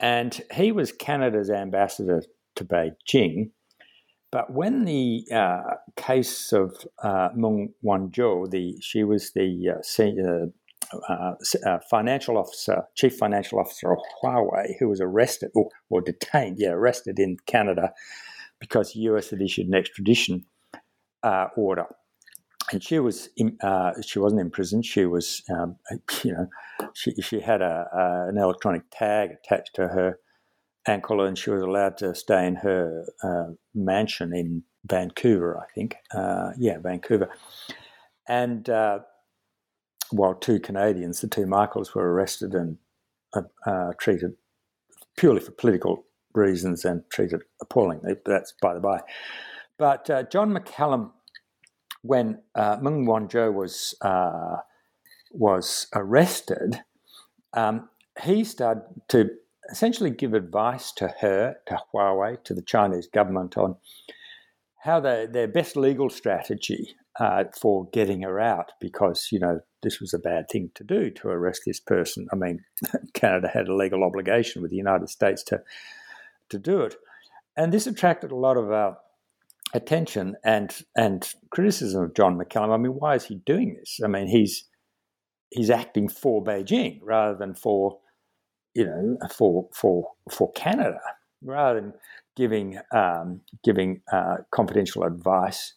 And 0.00 0.40
he 0.54 0.70
was 0.70 0.92
Canada's 0.92 1.50
ambassador 1.50 2.22
to 2.54 2.64
Beijing 2.64 3.50
but 4.30 4.52
when 4.52 4.84
the 4.84 5.26
uh, 5.32 5.76
case 5.96 6.52
of 6.52 6.76
uh, 7.02 7.30
Meng 7.34 7.72
Wanzhou, 7.84 8.50
the 8.50 8.76
she 8.80 9.02
was 9.02 9.32
the 9.32 9.76
uh, 9.76 9.82
senior, 9.82 10.48
uh, 11.08 11.32
uh, 11.66 11.78
financial 11.90 12.36
officer, 12.36 12.84
chief 12.94 13.16
financial 13.16 13.58
officer 13.58 13.92
of 13.92 13.98
Huawei, 14.22 14.74
who 14.78 14.88
was 14.88 15.00
arrested 15.00 15.50
or, 15.54 15.70
or, 15.88 16.02
detained, 16.02 16.56
yeah, 16.58 16.70
arrested 16.70 17.18
in 17.18 17.38
Canada 17.46 17.92
because 18.58 18.92
the 18.92 19.00
US 19.00 19.30
had 19.30 19.40
issued 19.40 19.68
an 19.68 19.74
extradition 19.74 20.44
uh, 21.22 21.46
order, 21.56 21.86
and 22.70 22.82
she 22.82 22.98
was 22.98 23.30
in, 23.38 23.56
she 24.04 24.18
wasn't 24.18 24.42
in 24.42 24.50
prison. 24.50 24.82
She 24.82 25.06
was, 25.06 25.42
um, 25.50 25.76
you 26.22 26.32
know, 26.32 26.48
she 26.92 27.14
she 27.22 27.40
had 27.40 27.62
a, 27.62 27.88
a, 27.94 28.28
an 28.28 28.36
electronic 28.36 28.82
tag 28.90 29.30
attached 29.42 29.74
to 29.76 29.88
her 29.88 30.18
ankle, 30.88 31.20
and 31.20 31.37
she 31.38 31.51
was 31.51 31.62
allowed 31.62 31.98
to 31.98 32.14
stay 32.14 32.46
in 32.46 32.57
her 32.57 33.05
uh, 33.22 33.53
mansion 33.74 34.35
in 34.35 34.62
Vancouver, 34.87 35.59
I 35.59 35.72
think. 35.74 35.96
Uh, 36.14 36.51
yeah, 36.59 36.79
Vancouver. 36.79 37.29
And 38.29 38.68
uh, 38.68 39.01
while 40.11 40.35
two 40.35 40.59
Canadians, 40.59 41.20
the 41.20 41.29
two 41.29 41.46
Michaels, 41.46 41.94
were 41.94 42.12
arrested 42.12 42.55
and 42.55 42.79
uh, 43.35 43.42
uh, 43.66 43.92
treated 43.98 44.35
purely 45.16 45.40
for 45.40 45.53
political 45.53 46.05
reasons 46.35 46.85
and 46.85 47.03
treated 47.11 47.42
appallingly. 47.61 48.14
That's 48.24 48.55
by 48.61 48.74
the 48.74 48.81
by. 48.81 49.01
But 49.79 50.09
uh, 50.11 50.22
John 50.24 50.53
McCallum, 50.53 51.12
when 52.03 52.40
Meng 52.57 53.07
Wanzhou 53.07 53.53
was 53.53 53.94
was 55.31 55.87
arrested, 55.94 56.81
um, 57.53 57.90
he 58.22 58.44
started 58.44 58.85
to 59.09 59.31
essentially 59.70 60.11
give 60.11 60.35
advice 60.35 60.92
to 60.92 61.14
her, 61.20 61.57
to 61.66 61.78
Huawei, 61.92 62.42
to 62.44 62.54
the 62.54 62.62
Chinese 62.62 63.07
government 63.07 63.57
on 63.57 63.76
how 64.83 65.00
they, 65.00 65.26
their 65.26 65.48
best 65.48 65.76
legal 65.76 66.09
strategy 66.09 66.94
uh, 67.18 67.44
for 67.61 67.88
getting 67.92 68.22
her 68.22 68.40
out 68.40 68.72
because, 68.81 69.28
you 69.33 69.38
know, 69.38 69.61
this 69.83 70.00
was 70.00 70.14
a 70.14 70.18
bad 70.18 70.48
thing 70.50 70.70
to 70.74 70.85
do 70.85 71.11
to 71.11 71.28
arrest 71.28 71.62
this 71.66 71.81
person. 71.81 72.26
I 72.33 72.37
mean, 72.37 72.61
Canada 73.14 73.48
had 73.52 73.68
a 73.68 73.74
legal 73.74 74.04
obligation 74.04 74.62
with 74.62 74.70
the 74.70 74.76
United 74.76 75.09
States 75.09 75.42
to, 75.44 75.61
to 76.48 76.59
do 76.59 76.81
it. 76.83 76.96
And 77.57 77.72
this 77.72 77.87
attracted 77.87 78.31
a 78.31 78.37
lot 78.37 78.57
of 78.57 78.70
uh, 78.70 78.92
attention 79.74 80.37
and, 80.44 80.74
and 80.96 81.28
criticism 81.50 82.04
of 82.04 82.14
John 82.14 82.38
McCallum. 82.38 82.72
I 82.72 82.76
mean, 82.76 82.92
why 82.92 83.16
is 83.16 83.24
he 83.24 83.37
doing 83.37 83.76
this? 83.78 83.98
I 84.02 84.07
mean, 84.07 84.28
he's, 84.28 84.64
he's 85.50 85.70
acting 85.70 86.09
for 86.09 86.42
Beijing 86.42 87.00
rather 87.02 87.37
than 87.37 87.54
for 87.54 87.98
you 88.78 88.84
know, 88.84 89.18
for 89.34 89.68
for 89.74 90.12
for 90.30 90.52
Canada, 90.52 91.00
rather 91.42 91.80
than 91.80 91.94
giving 92.36 92.78
um, 92.92 93.40
giving 93.64 94.02
uh, 94.12 94.36
confidential 94.52 95.02
advice 95.02 95.74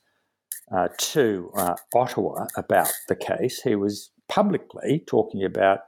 uh, 0.71 0.87
to 0.99 1.51
uh, 1.57 1.75
Ottawa 1.95 2.45
about 2.55 2.91
the 3.07 3.15
case, 3.15 3.63
he 3.63 3.75
was 3.75 4.11
publicly 4.29 5.03
talking 5.07 5.43
about 5.43 5.79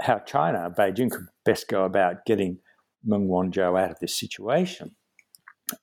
how 0.00 0.20
China, 0.20 0.70
Beijing, 0.70 1.10
could 1.10 1.26
best 1.44 1.68
go 1.68 1.84
about 1.84 2.24
getting 2.24 2.58
Meng 3.04 3.28
Wanzhou 3.28 3.78
out 3.78 3.90
of 3.90 3.98
this 4.00 4.18
situation. 4.18 4.96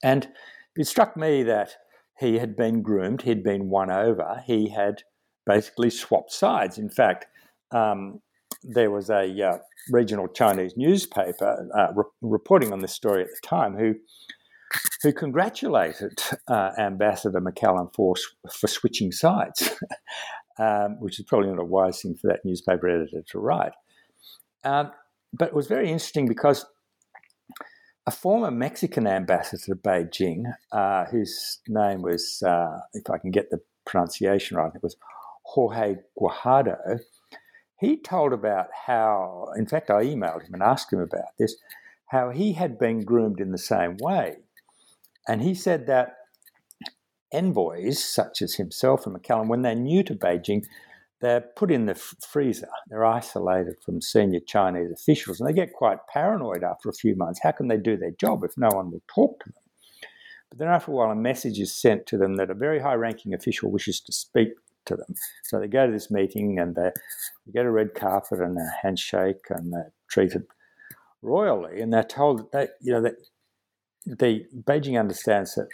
And 0.01 0.29
it 0.75 0.87
struck 0.87 1.15
me 1.15 1.43
that 1.43 1.75
he 2.19 2.39
had 2.39 2.55
been 2.55 2.81
groomed, 2.81 3.21
he'd 3.21 3.43
been 3.43 3.69
won 3.69 3.91
over, 3.91 4.43
he 4.45 4.69
had 4.69 5.03
basically 5.45 5.91
swapped 5.91 6.33
sides. 6.33 6.79
In 6.79 6.89
fact, 6.89 7.27
um, 7.71 8.21
there 8.63 8.91
was 8.91 9.09
a 9.09 9.41
uh, 9.41 9.57
regional 9.89 10.27
Chinese 10.27 10.73
newspaper 10.75 11.67
uh, 11.77 11.93
re- 11.95 12.03
reporting 12.21 12.73
on 12.73 12.79
this 12.79 12.93
story 12.93 13.23
at 13.23 13.29
the 13.29 13.47
time 13.47 13.75
who 13.75 13.95
who 15.01 15.11
congratulated 15.11 16.19
uh, 16.47 16.71
Ambassador 16.77 17.41
McCallum 17.41 17.93
for 17.95 18.15
for 18.51 18.67
switching 18.67 19.11
sides, 19.11 19.69
um, 20.59 20.97
which 20.99 21.19
is 21.19 21.25
probably 21.25 21.49
not 21.49 21.59
a 21.59 21.65
wise 21.65 22.01
thing 22.01 22.15
for 22.15 22.27
that 22.27 22.41
newspaper 22.45 22.87
editor 22.87 23.23
to 23.31 23.39
write. 23.39 23.71
Um, 24.63 24.91
but 25.33 25.49
it 25.49 25.53
was 25.53 25.67
very 25.67 25.89
interesting 25.89 26.27
because 26.27 26.65
a 28.05 28.11
former 28.11 28.51
Mexican 28.51 29.05
ambassador 29.07 29.63
to 29.65 29.75
Beijing, 29.75 30.43
uh, 30.71 31.05
whose 31.05 31.59
name 31.67 32.01
was, 32.01 32.41
uh, 32.41 32.79
if 32.93 33.09
I 33.09 33.19
can 33.19 33.29
get 33.29 33.51
the 33.51 33.59
pronunciation 33.85 34.57
right, 34.57 34.71
it 34.73 34.81
was 34.81 34.97
Jorge 35.43 35.97
Guajardo, 36.19 36.99
he 37.79 37.97
told 37.97 38.33
about 38.33 38.67
how, 38.87 39.47
in 39.57 39.65
fact, 39.65 39.89
I 39.89 40.03
emailed 40.03 40.43
him 40.43 40.53
and 40.53 40.63
asked 40.63 40.91
him 40.91 40.99
about 40.99 41.37
this, 41.37 41.55
how 42.07 42.31
he 42.31 42.53
had 42.53 42.77
been 42.77 43.01
groomed 43.01 43.39
in 43.39 43.51
the 43.51 43.57
same 43.57 43.97
way. 44.01 44.37
And 45.27 45.41
he 45.41 45.53
said 45.53 45.87
that 45.87 46.15
envoys, 47.31 48.03
such 48.03 48.41
as 48.41 48.55
himself 48.55 49.05
and 49.05 49.15
McCallum, 49.15 49.47
when 49.47 49.61
they're 49.61 49.75
new 49.75 50.03
to 50.03 50.15
Beijing, 50.15 50.65
they're 51.21 51.41
put 51.41 51.71
in 51.71 51.85
the 51.85 51.95
freezer. 51.95 52.69
They're 52.87 53.05
isolated 53.05 53.75
from 53.85 54.01
senior 54.01 54.39
Chinese 54.39 54.91
officials, 54.91 55.39
and 55.39 55.47
they 55.47 55.53
get 55.53 55.73
quite 55.73 55.99
paranoid 56.11 56.63
after 56.63 56.89
a 56.89 56.93
few 56.93 57.15
months. 57.15 57.41
How 57.43 57.51
can 57.51 57.67
they 57.67 57.77
do 57.77 57.97
their 57.97 58.11
job 58.11 58.43
if 58.43 58.57
no 58.57 58.69
one 58.69 58.91
will 58.91 59.03
talk 59.13 59.39
to 59.43 59.49
them? 59.49 59.63
But 60.49 60.59
then, 60.59 60.67
after 60.69 60.91
a 60.91 60.95
while, 60.95 61.11
a 61.11 61.15
message 61.15 61.59
is 61.59 61.75
sent 61.75 62.07
to 62.07 62.17
them 62.17 62.35
that 62.37 62.49
a 62.49 62.55
very 62.55 62.79
high 62.79 62.95
ranking 62.95 63.33
official 63.33 63.69
wishes 63.69 63.99
to 64.01 64.13
speak 64.13 64.49
to 64.85 64.95
them. 64.95 65.15
So 65.43 65.59
they 65.59 65.67
go 65.67 65.85
to 65.85 65.91
this 65.91 66.11
meeting 66.11 66.59
and 66.59 66.75
they, 66.75 66.91
they 67.45 67.51
get 67.51 67.65
a 67.65 67.71
red 67.71 67.93
carpet 67.93 68.39
and 68.39 68.57
a 68.57 68.69
handshake 68.81 69.45
and 69.49 69.73
they're 69.73 69.91
treated 70.09 70.43
royally. 71.21 71.81
And 71.81 71.93
they're 71.93 72.03
told 72.03 72.39
that 72.39 72.51
they, 72.51 72.67
you 72.81 72.93
know, 72.93 73.01
that 73.01 73.15
the 74.05 74.45
Beijing 74.63 74.99
understands 74.99 75.55
that 75.55 75.69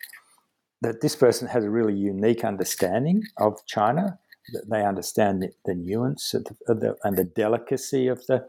that 0.82 1.02
this 1.02 1.16
person 1.16 1.48
has 1.48 1.64
a 1.64 1.70
really 1.70 1.96
unique 1.96 2.44
understanding 2.44 3.24
of 3.38 3.66
China. 3.66 4.20
That 4.54 4.70
they 4.70 4.86
understand 4.86 5.42
the, 5.42 5.50
the 5.66 5.74
nuance 5.74 6.36
of 6.36 6.44
the, 6.44 6.56
of 6.68 6.80
the, 6.80 6.96
and 7.04 7.18
the 7.18 7.24
delicacy 7.24 8.08
of 8.08 8.26
the 8.28 8.46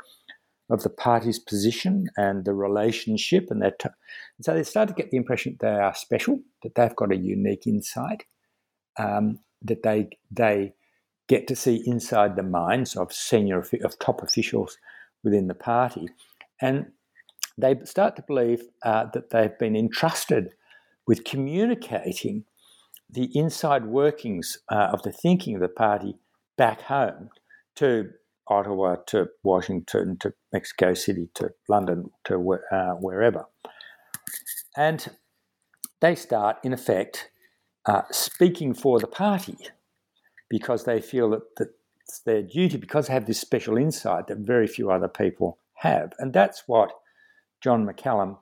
of 0.68 0.82
the 0.82 0.90
party's 0.90 1.38
position 1.38 2.08
and 2.16 2.44
the 2.44 2.52
relationship, 2.52 3.46
and, 3.50 3.62
t- 3.62 3.88
and 3.88 4.44
so 4.44 4.52
they 4.52 4.64
start 4.64 4.88
to 4.88 4.94
get 4.94 5.10
the 5.10 5.16
impression 5.16 5.56
that 5.60 5.66
they 5.66 5.72
are 5.72 5.94
special, 5.94 6.40
that 6.62 6.74
they've 6.74 6.96
got 6.96 7.12
a 7.12 7.16
unique 7.16 7.66
insight, 7.66 8.24
um, 8.98 9.38
that 9.62 9.82
they 9.82 10.08
they 10.30 10.74
get 11.28 11.46
to 11.48 11.56
see 11.56 11.82
inside 11.86 12.36
the 12.36 12.42
minds 12.42 12.96
of 12.96 13.12
senior 13.12 13.58
of 13.58 13.98
top 13.98 14.22
officials 14.22 14.78
within 15.24 15.48
the 15.48 15.54
party, 15.54 16.08
and 16.60 16.86
they 17.58 17.74
start 17.84 18.16
to 18.16 18.22
believe 18.22 18.62
uh, 18.82 19.06
that 19.12 19.30
they've 19.30 19.58
been 19.58 19.76
entrusted 19.76 20.50
with 21.06 21.24
communicating 21.24 22.44
the 23.08 23.30
inside 23.36 23.86
workings 23.86 24.58
uh, 24.68 24.88
of 24.92 25.02
the 25.02 25.12
thinking 25.12 25.54
of 25.54 25.60
the 25.60 25.68
party 25.68 26.16
back 26.56 26.82
home 26.82 27.30
to 27.76 28.10
Ottawa, 28.48 28.96
to 29.06 29.28
Washington, 29.42 30.16
to 30.18 30.32
Mexico 30.52 30.94
City, 30.94 31.28
to 31.34 31.50
London, 31.68 32.10
to 32.24 32.58
uh, 32.72 32.92
wherever. 32.94 33.46
And 34.76 35.08
they 36.00 36.14
start, 36.14 36.58
in 36.62 36.72
effect, 36.72 37.30
uh, 37.86 38.02
speaking 38.10 38.74
for 38.74 38.98
the 38.98 39.06
party 39.06 39.56
because 40.48 40.84
they 40.84 41.00
feel 41.00 41.30
that, 41.30 41.56
that 41.56 41.68
it's 42.00 42.20
their 42.20 42.42
duty, 42.42 42.76
because 42.76 43.08
they 43.08 43.12
have 43.12 43.26
this 43.26 43.40
special 43.40 43.76
insight 43.76 44.28
that 44.28 44.38
very 44.38 44.66
few 44.66 44.90
other 44.90 45.08
people 45.08 45.58
have. 45.74 46.12
And 46.18 46.32
that's 46.32 46.64
what 46.66 46.92
John 47.60 47.86
McCallum 47.86 48.38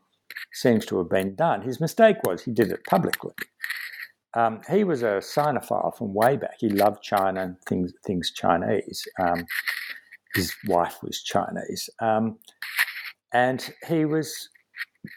seems 0.53 0.85
to 0.87 0.99
have 0.99 1.09
been 1.09 1.35
done. 1.35 1.63
His 1.63 1.81
mistake 1.81 2.17
was 2.25 2.43
he 2.43 2.53
did 2.53 2.71
it 2.71 2.85
publicly. 2.85 3.33
Um, 4.35 4.61
he 4.69 4.85
was 4.85 5.03
a 5.03 5.21
Sinophile 5.21 5.97
from 5.97 6.13
way 6.13 6.37
back. 6.37 6.57
He 6.59 6.69
loved 6.69 7.03
China 7.03 7.43
and 7.43 7.57
things, 7.69 7.93
things 8.05 8.33
Chinese. 8.33 9.07
Um, 9.19 9.47
his 10.35 10.55
wife 10.67 10.99
was 11.03 11.23
Chinese. 11.23 11.89
Um, 12.01 12.39
and 13.33 13.73
he 13.87 14.05
was 14.05 14.49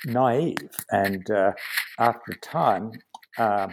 naive. 0.06 0.70
And 0.92 1.30
uh, 1.32 1.54
after 2.00 2.32
a 2.32 2.38
time, 2.38 2.92
uh, 3.38 3.68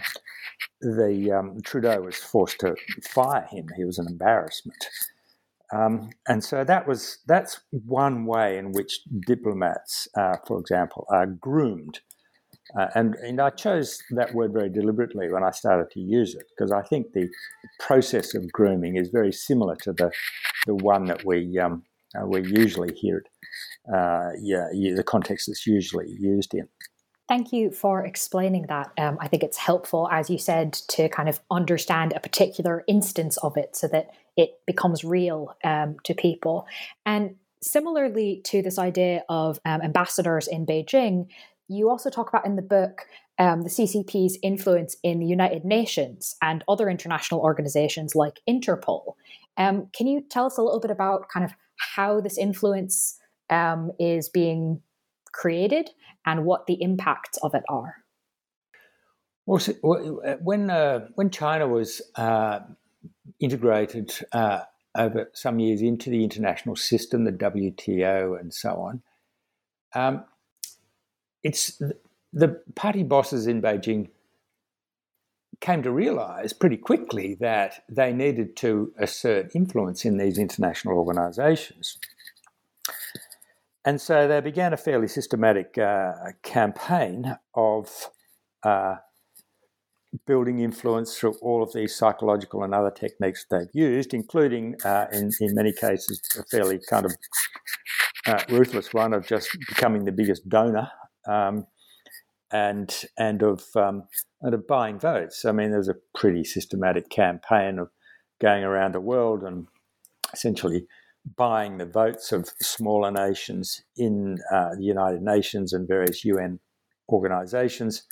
the 0.81 1.31
um, 1.31 1.61
Trudeau 1.63 2.01
was 2.01 2.17
forced 2.17 2.59
to 2.59 2.75
fire 3.03 3.47
him. 3.49 3.67
He 3.75 3.85
was 3.85 3.99
an 3.99 4.07
embarrassment. 4.07 4.87
Um, 5.73 6.09
and 6.27 6.43
so 6.43 6.63
that 6.63 6.87
was 6.87 7.19
that's 7.27 7.59
one 7.71 8.25
way 8.25 8.57
in 8.57 8.71
which 8.71 8.99
diplomats, 9.25 10.07
uh, 10.15 10.37
for 10.45 10.59
example, 10.59 11.05
are 11.09 11.25
groomed. 11.25 11.99
Uh, 12.77 12.87
and, 12.95 13.15
and 13.15 13.39
I 13.39 13.51
chose 13.51 14.01
that 14.11 14.33
word 14.33 14.51
very 14.51 14.69
deliberately 14.69 15.29
when 15.29 15.43
I 15.43 15.51
started 15.51 15.91
to 15.91 15.99
use 15.99 16.33
it 16.33 16.45
because 16.49 16.71
I 16.71 16.81
think 16.81 17.13
the 17.13 17.29
process 17.79 18.33
of 18.33 18.51
grooming 18.51 18.95
is 18.95 19.09
very 19.09 19.31
similar 19.31 19.75
to 19.77 19.93
the 19.93 20.11
the 20.65 20.75
one 20.75 21.05
that 21.05 21.23
we 21.25 21.59
um, 21.59 21.83
uh, 22.15 22.25
we 22.25 22.41
usually 22.41 22.93
hear 22.95 23.17
it. 23.17 23.27
Uh, 23.93 24.31
yeah, 24.41 24.67
the 24.73 25.03
context 25.03 25.47
it's 25.47 25.67
usually 25.67 26.09
used 26.09 26.53
in. 26.53 26.67
Thank 27.27 27.51
you 27.51 27.71
for 27.71 28.05
explaining 28.05 28.67
that. 28.67 28.91
Um, 28.99 29.17
I 29.19 29.27
think 29.27 29.43
it's 29.43 29.57
helpful, 29.57 30.07
as 30.11 30.29
you 30.29 30.37
said, 30.37 30.73
to 30.89 31.09
kind 31.09 31.27
of 31.27 31.39
understand 31.49 32.13
a 32.15 32.19
particular 32.19 32.83
instance 32.87 33.37
of 33.37 33.57
it 33.57 33.75
so 33.75 33.87
that 33.87 34.11
it 34.37 34.59
becomes 34.67 35.03
real 35.03 35.55
um, 35.63 35.97
to 36.03 36.13
people. 36.13 36.67
And 37.05 37.35
similarly 37.63 38.41
to 38.45 38.61
this 38.61 38.77
idea 38.77 39.23
of 39.27 39.59
um, 39.65 39.81
ambassadors 39.81 40.47
in 40.47 40.67
Beijing, 40.67 41.27
you 41.67 41.89
also 41.89 42.11
talk 42.11 42.29
about 42.29 42.45
in 42.45 42.57
the 42.57 42.61
book 42.61 43.07
um, 43.39 43.63
the 43.63 43.69
CCP's 43.69 44.37
influence 44.43 44.95
in 45.01 45.19
the 45.19 45.25
United 45.25 45.65
Nations 45.65 46.35
and 46.43 46.63
other 46.67 46.89
international 46.89 47.41
organizations 47.41 48.13
like 48.15 48.39
Interpol. 48.47 49.15
Um, 49.57 49.87
can 49.97 50.05
you 50.05 50.21
tell 50.29 50.45
us 50.45 50.57
a 50.57 50.61
little 50.61 50.79
bit 50.79 50.91
about 50.91 51.27
kind 51.29 51.43
of 51.43 51.51
how 51.95 52.21
this 52.21 52.37
influence 52.37 53.19
um, 53.49 53.91
is 53.99 54.29
being 54.29 54.81
created 55.33 55.89
and 56.25 56.45
what 56.45 56.67
the 56.67 56.81
impacts 56.81 57.37
of 57.43 57.53
it 57.53 57.63
are? 57.69 57.95
Well, 59.45 59.59
when 60.41 60.69
uh, 60.69 61.07
when 61.15 61.29
China 61.29 61.67
was 61.67 62.01
uh, 62.15 62.61
integrated 63.39 64.11
uh, 64.31 64.61
over 64.97 65.29
some 65.33 65.59
years 65.59 65.81
into 65.81 66.09
the 66.09 66.23
international 66.23 66.75
system, 66.75 67.25
the 67.25 67.31
WTO, 67.31 68.39
and 68.39 68.53
so 68.53 68.71
on, 68.71 69.01
um, 69.93 70.23
it's 71.43 71.79
the 72.33 72.59
party 72.73 73.03
bosses 73.03 73.45
in 73.45 73.61
Beijing 73.61 74.09
came 75.61 75.83
to 75.83 75.91
realize 75.91 76.53
pretty 76.53 76.77
quickly 76.77 77.35
that 77.39 77.83
they 77.89 78.11
needed 78.11 78.55
to 78.57 78.91
assert 78.97 79.55
influence 79.55 80.05
in 80.05 80.17
these 80.17 80.37
international 80.37 80.97
organizations. 80.97 81.97
And 83.85 84.01
so 84.01 84.27
they 84.27 84.41
began 84.41 84.73
a 84.73 84.77
fairly 84.77 85.07
systematic 85.07 85.77
uh, 85.77 86.13
campaign 86.41 87.37
of 87.53 88.09
uh, 88.63 88.95
building 90.25 90.59
influence 90.59 91.17
through 91.17 91.35
all 91.41 91.61
of 91.61 91.71
these 91.73 91.95
psychological 91.95 92.63
and 92.63 92.73
other 92.73 92.89
techniques 92.89 93.45
they've 93.49 93.67
used, 93.73 94.13
including, 94.13 94.75
uh, 94.83 95.05
in, 95.11 95.29
in 95.39 95.53
many 95.53 95.71
cases, 95.71 96.19
a 96.37 96.43
fairly 96.45 96.79
kind 96.89 97.05
of 97.05 97.15
uh, 98.25 98.41
ruthless 98.49 98.91
one 98.91 99.13
of 99.13 99.27
just 99.27 99.49
becoming 99.67 100.05
the 100.05 100.11
biggest 100.11 100.49
donor 100.49 100.89
um, 101.27 101.67
and 102.51 103.03
and 103.19 103.43
of 103.43 103.63
um, 103.75 104.03
and 104.41 104.55
of 104.55 104.67
buying 104.67 104.99
votes. 104.99 105.45
I 105.45 105.51
mean, 105.51 105.69
there's 105.71 105.89
a 105.89 105.95
pretty 106.15 106.43
systematic 106.43 107.09
campaign 107.09 107.77
of 107.77 107.89
going 108.41 108.63
around 108.63 108.95
the 108.95 108.99
world 108.99 109.43
and 109.43 109.67
essentially 110.33 110.87
buying 111.35 111.77
the 111.77 111.85
votes 111.85 112.31
of 112.31 112.49
smaller 112.61 113.11
nations 113.11 113.83
in 113.97 114.37
uh, 114.51 114.75
the 114.75 114.83
United 114.83 115.21
Nations 115.21 115.73
and 115.73 115.87
various 115.87 116.23
UN 116.25 116.59
organizations, 117.09 118.03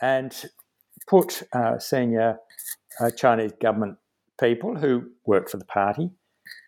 and 0.00 0.50
put 1.06 1.42
uh, 1.52 1.78
senior 1.78 2.38
uh, 3.00 3.10
Chinese 3.10 3.52
government 3.60 3.98
people 4.40 4.76
who 4.76 5.10
work 5.26 5.50
for 5.50 5.58
the 5.58 5.64
party 5.64 6.10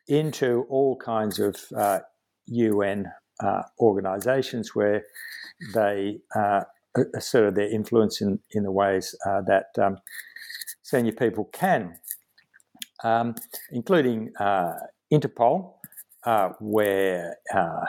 into 0.08 0.66
all 0.68 0.96
kinds 0.96 1.38
of 1.38 1.56
UN 2.46 3.06
uh, 3.40 3.46
uh, 3.46 3.62
organizations 3.80 4.74
where 4.74 5.04
they 5.74 6.18
uh, 6.36 6.62
asserted 7.14 7.54
their 7.54 7.70
influence 7.72 8.20
in, 8.20 8.38
in 8.52 8.62
the 8.62 8.70
ways 8.70 9.16
that 9.46 9.66
um, 9.80 9.96
senior 10.82 11.12
people 11.12 11.48
can, 11.52 11.94
um, 13.02 13.34
including 13.70 14.30
Interpol, 15.12 15.74
uh, 16.24 16.50
where 16.60 17.36
uh, 17.54 17.84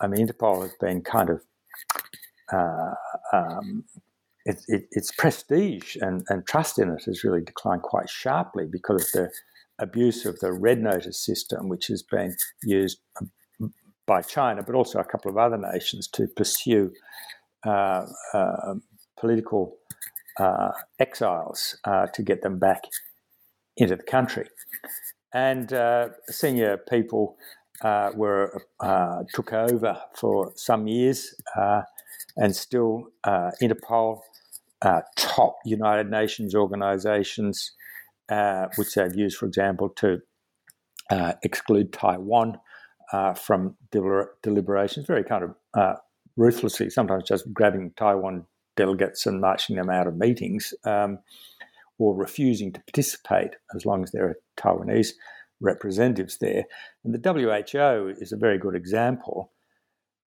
I 0.00 0.06
mean, 0.06 0.26
Interpol 0.26 0.62
has 0.62 0.74
been 0.80 1.02
kind 1.02 1.30
of 1.30 1.40
uh, 2.52 2.94
um, 3.32 3.84
it, 4.44 4.60
it, 4.68 4.88
its 4.90 5.10
prestige 5.12 5.96
and, 6.00 6.24
and 6.28 6.46
trust 6.46 6.78
in 6.78 6.90
it 6.90 7.04
has 7.04 7.24
really 7.24 7.42
declined 7.42 7.82
quite 7.82 8.10
sharply 8.10 8.66
because 8.70 9.04
of 9.04 9.12
the 9.12 9.30
abuse 9.78 10.24
of 10.26 10.38
the 10.40 10.52
red 10.52 10.80
notice 10.80 11.24
system, 11.24 11.68
which 11.68 11.86
has 11.86 12.02
been 12.02 12.34
used 12.62 12.98
um, 13.20 13.72
by 14.06 14.20
China, 14.20 14.62
but 14.62 14.74
also 14.74 14.98
a 14.98 15.04
couple 15.04 15.30
of 15.30 15.38
other 15.38 15.58
nations 15.58 16.08
to 16.08 16.26
pursue 16.36 16.90
uh, 17.64 18.04
uh, 18.34 18.74
political 19.18 19.76
uh, 20.38 20.70
exiles 20.98 21.76
uh, 21.84 22.06
to 22.06 22.22
get 22.22 22.42
them 22.42 22.58
back 22.58 22.82
into 23.76 23.96
the 23.96 24.02
country. 24.02 24.48
And 25.34 25.72
uh, 25.72 26.10
senior 26.28 26.76
people 26.76 27.36
uh, 27.82 28.10
were 28.14 28.62
took 29.34 29.52
over 29.52 30.00
for 30.14 30.52
some 30.56 30.86
years, 30.86 31.34
and 32.36 32.54
still 32.54 33.08
Interpol 33.26 34.20
uh, 34.82 35.00
top 35.16 35.58
United 35.64 36.10
Nations 36.10 36.54
organizations, 36.54 37.72
uh, 38.28 38.66
which 38.76 38.94
they've 38.94 39.14
used, 39.14 39.38
for 39.38 39.46
example, 39.46 39.88
to 39.90 40.20
uh, 41.10 41.34
exclude 41.42 41.92
Taiwan 41.92 42.58
uh, 43.12 43.34
from 43.34 43.76
deliber- 43.92 44.30
deliberations, 44.42 45.06
very 45.06 45.24
kind 45.24 45.44
of 45.44 45.54
uh, 45.74 45.94
ruthlessly, 46.36 46.90
sometimes 46.90 47.24
just 47.24 47.52
grabbing 47.52 47.92
Taiwan 47.96 48.46
delegates 48.76 49.26
and 49.26 49.40
marching 49.40 49.76
them 49.76 49.90
out 49.90 50.06
of 50.06 50.16
meetings 50.16 50.72
um, 50.84 51.18
or 51.98 52.14
refusing 52.14 52.72
to 52.72 52.80
participate 52.80 53.56
as 53.74 53.86
long 53.86 54.02
as 54.02 54.12
there 54.12 54.26
are 54.26 54.36
Taiwanese 54.56 55.12
representatives 55.60 56.38
there. 56.38 56.64
And 57.04 57.14
the 57.14 57.32
WHO 57.32 58.14
is 58.20 58.32
a 58.32 58.36
very 58.36 58.58
good 58.58 58.74
example. 58.74 59.52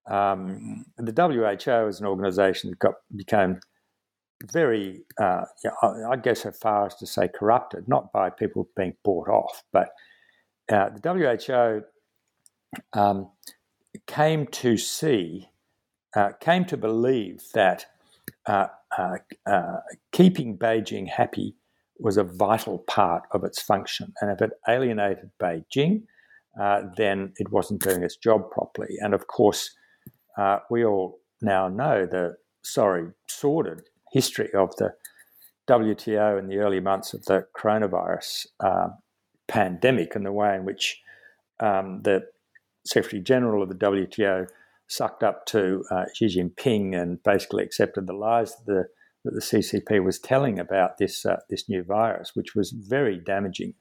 Um, 0.09 0.85
the 0.97 1.13
WHO 1.13 1.87
is 1.87 1.99
an 1.99 2.05
organization 2.05 2.69
that 2.69 2.79
got, 2.79 2.95
became 3.15 3.59
very, 4.51 5.01
uh, 5.19 5.45
I 6.09 6.15
guess, 6.17 6.43
so 6.43 6.51
far 6.51 6.87
as 6.87 6.95
to 6.95 7.07
say 7.07 7.27
corrupted, 7.27 7.87
not 7.87 8.11
by 8.11 8.29
people 8.29 8.69
being 8.75 8.93
bought 9.03 9.29
off, 9.29 9.63
but 9.71 9.89
uh, 10.71 10.89
the 10.89 11.83
WHO 12.93 12.99
um, 12.99 13.31
came 14.07 14.47
to 14.47 14.77
see, 14.77 15.49
uh, 16.15 16.31
came 16.39 16.65
to 16.65 16.77
believe 16.77 17.43
that 17.53 17.85
uh, 18.47 18.67
uh, 18.97 19.17
uh, 19.45 19.77
keeping 20.11 20.57
Beijing 20.57 21.07
happy 21.07 21.55
was 21.99 22.17
a 22.17 22.23
vital 22.23 22.79
part 22.79 23.23
of 23.31 23.43
its 23.43 23.61
function. 23.61 24.13
And 24.21 24.31
if 24.31 24.41
it 24.41 24.51
alienated 24.67 25.31
Beijing, 25.41 26.03
then 26.97 27.33
it 27.37 27.51
wasn't 27.51 27.81
doing 27.81 28.03
its 28.03 28.17
job 28.17 28.49
properly. 28.51 28.95
And 28.99 29.13
of 29.13 29.27
course, 29.27 29.71
we 30.69 30.85
all 30.85 31.19
now 31.41 31.67
know 31.67 32.05
the 32.05 32.35
sorry, 32.65 33.11
sordid 33.27 33.83
history 34.11 34.49
of 34.53 34.75
the 34.77 34.93
WTO 35.69 36.37
in 36.39 36.47
the 36.47 36.57
early 36.57 36.79
months 36.79 37.13
of 37.13 37.23
the 37.25 37.45
coronavirus 37.57 38.47
uh, 38.59 38.87
pandemic 39.47 40.15
and 40.15 40.25
the 40.25 40.31
way 40.31 40.55
in 40.55 40.65
which 40.65 41.01
um, 41.59 42.01
the 42.03 42.23
Secretary 42.85 43.21
General 43.21 43.63
of 43.63 43.69
the 43.69 43.75
WTO 43.75 44.47
sucked 44.87 45.23
up 45.23 45.45
to 45.47 45.83
uh, 45.91 46.05
Xi 46.13 46.27
Jinping 46.27 46.99
and 46.99 47.21
basically 47.23 47.63
accepted 47.63 48.07
the 48.07 48.13
lies 48.13 48.55
that 48.55 48.65
the, 48.65 48.83
that 49.23 49.33
the 49.33 49.41
CCP 49.41 50.03
was 50.03 50.19
telling 50.19 50.59
about 50.59 50.97
this 50.97 51.25
uh, 51.25 51.37
this 51.49 51.67
new 51.69 51.83
virus, 51.83 52.31
which 52.35 52.55
was 52.55 52.71
very 52.71 53.17
damaging. 53.17 53.73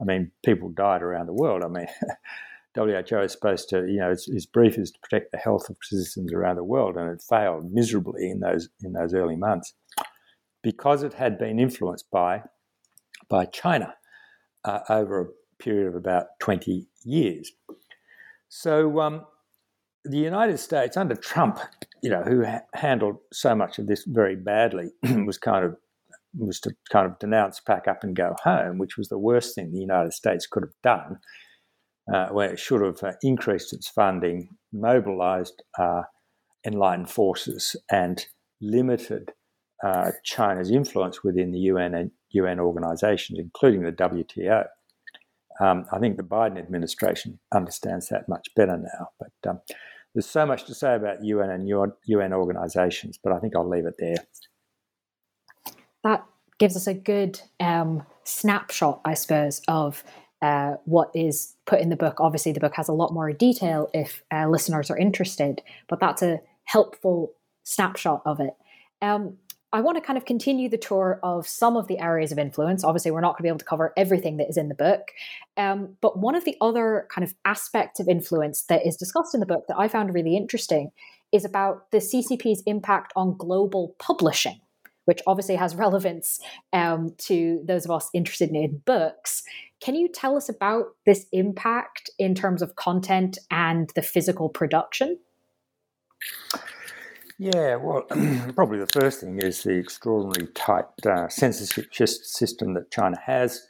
I 0.00 0.04
mean, 0.04 0.32
people 0.44 0.70
died 0.70 1.02
around 1.02 1.26
the 1.26 1.34
world. 1.34 1.62
I 1.62 1.68
mean. 1.68 1.86
WHO 2.76 3.20
is 3.20 3.30
supposed 3.30 3.68
to, 3.68 3.86
you 3.86 4.00
know, 4.00 4.10
its, 4.10 4.28
its, 4.28 4.46
brief 4.46 4.76
is 4.76 4.90
to 4.90 4.98
protect 4.98 5.30
the 5.30 5.38
health 5.38 5.70
of 5.70 5.76
citizens 5.80 6.32
around 6.32 6.56
the 6.56 6.64
world, 6.64 6.96
and 6.96 7.08
it 7.08 7.22
failed 7.22 7.72
miserably 7.72 8.28
in 8.28 8.40
those 8.40 8.68
in 8.82 8.94
those 8.94 9.14
early 9.14 9.36
months 9.36 9.74
because 10.60 11.04
it 11.04 11.14
had 11.14 11.38
been 11.38 11.60
influenced 11.60 12.10
by 12.10 12.42
by 13.28 13.44
China 13.44 13.94
uh, 14.64 14.80
over 14.88 15.20
a 15.20 15.62
period 15.62 15.86
of 15.86 15.94
about 15.94 16.26
twenty 16.40 16.88
years. 17.04 17.52
So 18.48 18.98
um, 19.00 19.24
the 20.04 20.18
United 20.18 20.58
States 20.58 20.96
under 20.96 21.14
Trump, 21.14 21.58
you 22.02 22.10
know, 22.10 22.22
who 22.22 22.44
ha- 22.44 22.62
handled 22.74 23.16
so 23.32 23.54
much 23.54 23.78
of 23.78 23.86
this 23.86 24.04
very 24.06 24.36
badly, 24.36 24.90
was 25.24 25.38
kind 25.38 25.64
of 25.64 25.76
was 26.36 26.58
to 26.60 26.74
kind 26.90 27.06
of 27.06 27.18
denounce, 27.20 27.60
pack 27.60 27.86
up, 27.86 28.02
and 28.02 28.16
go 28.16 28.34
home, 28.42 28.78
which 28.78 28.96
was 28.96 29.08
the 29.08 29.18
worst 29.18 29.54
thing 29.54 29.70
the 29.70 29.78
United 29.78 30.12
States 30.12 30.46
could 30.46 30.64
have 30.64 30.74
done 30.82 31.18
uh, 32.12 32.28
where 32.28 32.52
it 32.52 32.58
should 32.58 32.82
have 32.82 33.02
uh, 33.02 33.12
increased 33.22 33.72
its 33.72 33.88
funding, 33.88 34.48
mobilized 34.72 35.62
uh, 35.78 36.02
enlightened 36.66 37.10
forces, 37.10 37.76
and 37.90 38.26
limited 38.60 39.32
uh, 39.84 40.10
China's 40.24 40.70
influence 40.70 41.22
within 41.22 41.52
the 41.52 41.58
UN 41.60 41.94
and 41.94 42.10
UN 42.30 42.60
organizations, 42.60 43.38
including 43.38 43.82
the 43.82 43.92
WTO. 43.92 44.66
Um, 45.60 45.84
I 45.92 45.98
think 45.98 46.16
the 46.16 46.22
Biden 46.22 46.58
administration 46.58 47.38
understands 47.54 48.08
that 48.08 48.28
much 48.28 48.48
better 48.56 48.76
now. 48.76 49.08
But 49.20 49.50
um, 49.50 49.60
there's 50.14 50.26
so 50.26 50.46
much 50.46 50.64
to 50.64 50.74
say 50.74 50.94
about 50.94 51.24
UN 51.24 51.50
and 51.50 51.68
UN 51.68 52.32
organizations, 52.32 53.18
but 53.22 53.32
I 53.32 53.38
think 53.40 53.56
I'll 53.56 53.68
leave 53.68 53.86
it 53.86 53.96
there. 53.98 54.16
That 56.04 56.24
gives 56.58 56.76
us 56.76 56.86
a 56.86 56.94
good 56.94 57.40
um, 57.58 58.04
snapshot, 58.22 59.00
I 59.04 59.14
suppose, 59.14 59.60
of 59.66 60.04
uh, 60.40 60.74
what 60.84 61.10
is 61.14 61.56
put 61.66 61.80
in 61.80 61.88
the 61.88 61.96
book. 61.96 62.20
Obviously, 62.20 62.52
the 62.52 62.60
book 62.60 62.74
has 62.76 62.88
a 62.88 62.92
lot 62.92 63.12
more 63.12 63.32
detail 63.32 63.90
if 63.92 64.22
uh, 64.32 64.48
listeners 64.48 64.90
are 64.90 64.98
interested, 64.98 65.62
but 65.88 66.00
that's 66.00 66.22
a 66.22 66.40
helpful 66.64 67.32
snapshot 67.64 68.22
of 68.24 68.40
it. 68.40 68.54
Um, 69.02 69.38
I 69.74 69.80
want 69.80 69.96
to 69.96 70.00
kind 70.00 70.16
of 70.16 70.24
continue 70.24 70.68
the 70.68 70.78
tour 70.78 71.18
of 71.24 71.48
some 71.48 71.76
of 71.76 71.88
the 71.88 71.98
areas 71.98 72.30
of 72.30 72.38
influence. 72.38 72.84
Obviously, 72.84 73.10
we're 73.10 73.20
not 73.20 73.32
going 73.32 73.38
to 73.38 73.42
be 73.42 73.48
able 73.48 73.58
to 73.58 73.64
cover 73.64 73.92
everything 73.96 74.36
that 74.36 74.48
is 74.48 74.56
in 74.56 74.68
the 74.68 74.74
book. 74.74 75.10
Um, 75.56 75.96
but 76.00 76.16
one 76.16 76.36
of 76.36 76.44
the 76.44 76.56
other 76.60 77.08
kind 77.10 77.24
of 77.24 77.34
aspects 77.44 77.98
of 77.98 78.06
influence 78.06 78.62
that 78.68 78.86
is 78.86 78.96
discussed 78.96 79.34
in 79.34 79.40
the 79.40 79.46
book 79.46 79.64
that 79.66 79.76
I 79.76 79.88
found 79.88 80.14
really 80.14 80.36
interesting 80.36 80.92
is 81.32 81.44
about 81.44 81.90
the 81.90 81.98
CCP's 81.98 82.62
impact 82.66 83.12
on 83.16 83.36
global 83.36 83.96
publishing, 83.98 84.60
which 85.06 85.20
obviously 85.26 85.56
has 85.56 85.74
relevance 85.84 86.38
um, 86.72 87.12
to 87.18 87.60
those 87.66 87.84
of 87.84 87.90
us 87.90 88.08
interested 88.14 88.50
in 88.50 88.80
books. 88.86 89.42
Can 89.80 89.96
you 89.96 90.06
tell 90.06 90.36
us 90.36 90.48
about 90.48 90.94
this 91.04 91.26
impact 91.32 92.10
in 92.16 92.36
terms 92.36 92.62
of 92.62 92.76
content 92.76 93.38
and 93.50 93.90
the 93.96 94.02
physical 94.02 94.48
production? 94.48 95.18
Yeah, 97.38 97.76
well, 97.76 98.02
probably 98.54 98.78
the 98.78 98.86
first 98.86 99.20
thing 99.20 99.40
is 99.40 99.64
the 99.64 99.78
extraordinarily 99.78 100.52
tight 100.54 100.84
uh, 101.04 101.28
censorship 101.28 101.92
system 101.92 102.74
that 102.74 102.92
China 102.92 103.18
has 103.24 103.66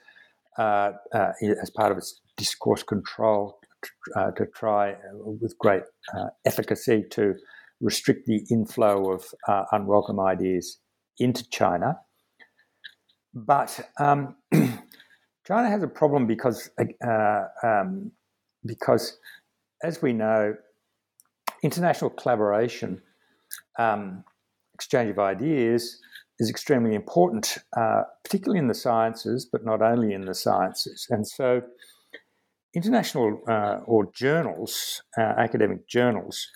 uh, 0.59 0.93
uh, 1.13 1.33
as 1.63 1.71
part 1.71 1.91
of 1.91 1.99
its 1.99 2.21
discourse 2.37 2.83
control 2.83 3.59
uh, 4.17 4.31
to 4.33 4.47
try 4.47 4.93
uh, 4.93 4.97
with 5.13 5.57
great 5.59 5.83
uh, 6.15 6.27
efficacy 6.45 7.05
to 7.11 7.35
restrict 7.81 8.27
the 8.27 8.45
inflow 8.51 9.13
of 9.13 9.25
unwelcome 9.73 10.21
ideas 10.21 10.79
into 11.19 11.49
China. 11.51 11.99
But 13.33 13.81
um, 13.99 14.37
China 15.47 15.69
has 15.69 15.83
a 15.83 15.89
problem 15.89 16.27
because, 16.27 16.71
um, 17.63 18.13
because, 18.65 19.19
as 19.83 20.01
we 20.01 20.13
know, 20.13 20.55
international 21.63 22.11
collaboration 22.11 23.03
um, 23.79 24.25
exchange 24.75 25.11
of 25.11 25.19
ideas 25.19 26.01
is 26.39 26.51
extremely 26.51 26.95
important, 26.95 27.59
uh, 27.77 28.03
particularly 28.25 28.59
in 28.59 28.69
the 28.69 28.75
sciences, 28.75 29.47
but 29.51 29.65
not 29.65 29.83
only 29.83 30.13
in 30.13 30.25
the 30.25 30.35
sciences. 30.35 31.07
And 31.11 31.27
so, 31.27 31.63
international 32.75 33.41
uh, 33.49 33.79
or 33.87 34.11
journals, 34.13 35.03
uh, 35.17 35.21
academic 35.21 35.89
journals, 35.89 36.49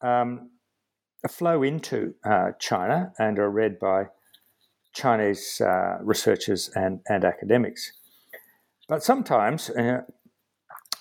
um, 0.00 0.50
flow 1.28 1.62
into 1.62 2.14
uh, 2.24 2.52
China 2.58 3.12
and 3.18 3.38
are 3.38 3.50
read 3.50 3.78
by 3.78 4.04
Chinese 4.94 5.60
uh, 5.60 5.98
researchers 6.00 6.70
and, 6.74 7.00
and 7.06 7.24
academics. 7.24 7.92
But 8.88 9.02
sometimes 9.02 9.70
uh, 9.70 10.00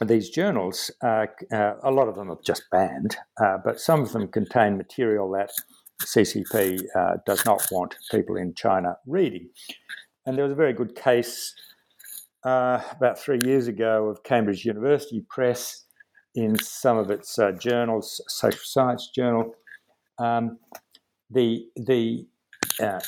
these 0.05 0.29
journals, 0.29 0.91
uh, 1.03 1.25
uh, 1.51 1.73
a 1.83 1.91
lot 1.91 2.07
of 2.07 2.15
them 2.15 2.31
are 2.31 2.39
just 2.45 2.63
banned, 2.71 3.17
uh, 3.43 3.57
but 3.63 3.79
some 3.79 4.01
of 4.01 4.11
them 4.13 4.27
contain 4.27 4.77
material 4.77 5.29
that 5.31 5.51
CCP 6.03 6.81
uh, 6.95 7.17
does 7.25 7.43
not 7.45 7.67
want 7.71 7.95
people 8.09 8.37
in 8.37 8.53
China 8.53 8.95
reading. 9.05 9.49
And 10.25 10.37
there 10.37 10.45
was 10.45 10.53
a 10.53 10.55
very 10.55 10.73
good 10.73 10.95
case 10.95 11.53
uh, 12.45 12.81
about 12.91 13.19
three 13.19 13.39
years 13.43 13.67
ago 13.67 14.07
of 14.07 14.23
Cambridge 14.23 14.63
University 14.63 15.25
Press 15.29 15.83
in 16.35 16.57
some 16.57 16.97
of 16.97 17.11
its 17.11 17.37
uh, 17.37 17.51
journals, 17.51 18.21
social 18.29 18.61
science 18.63 19.09
journal. 19.13 19.53
Um, 20.17 20.59
the 21.29 21.65
the 21.75 22.25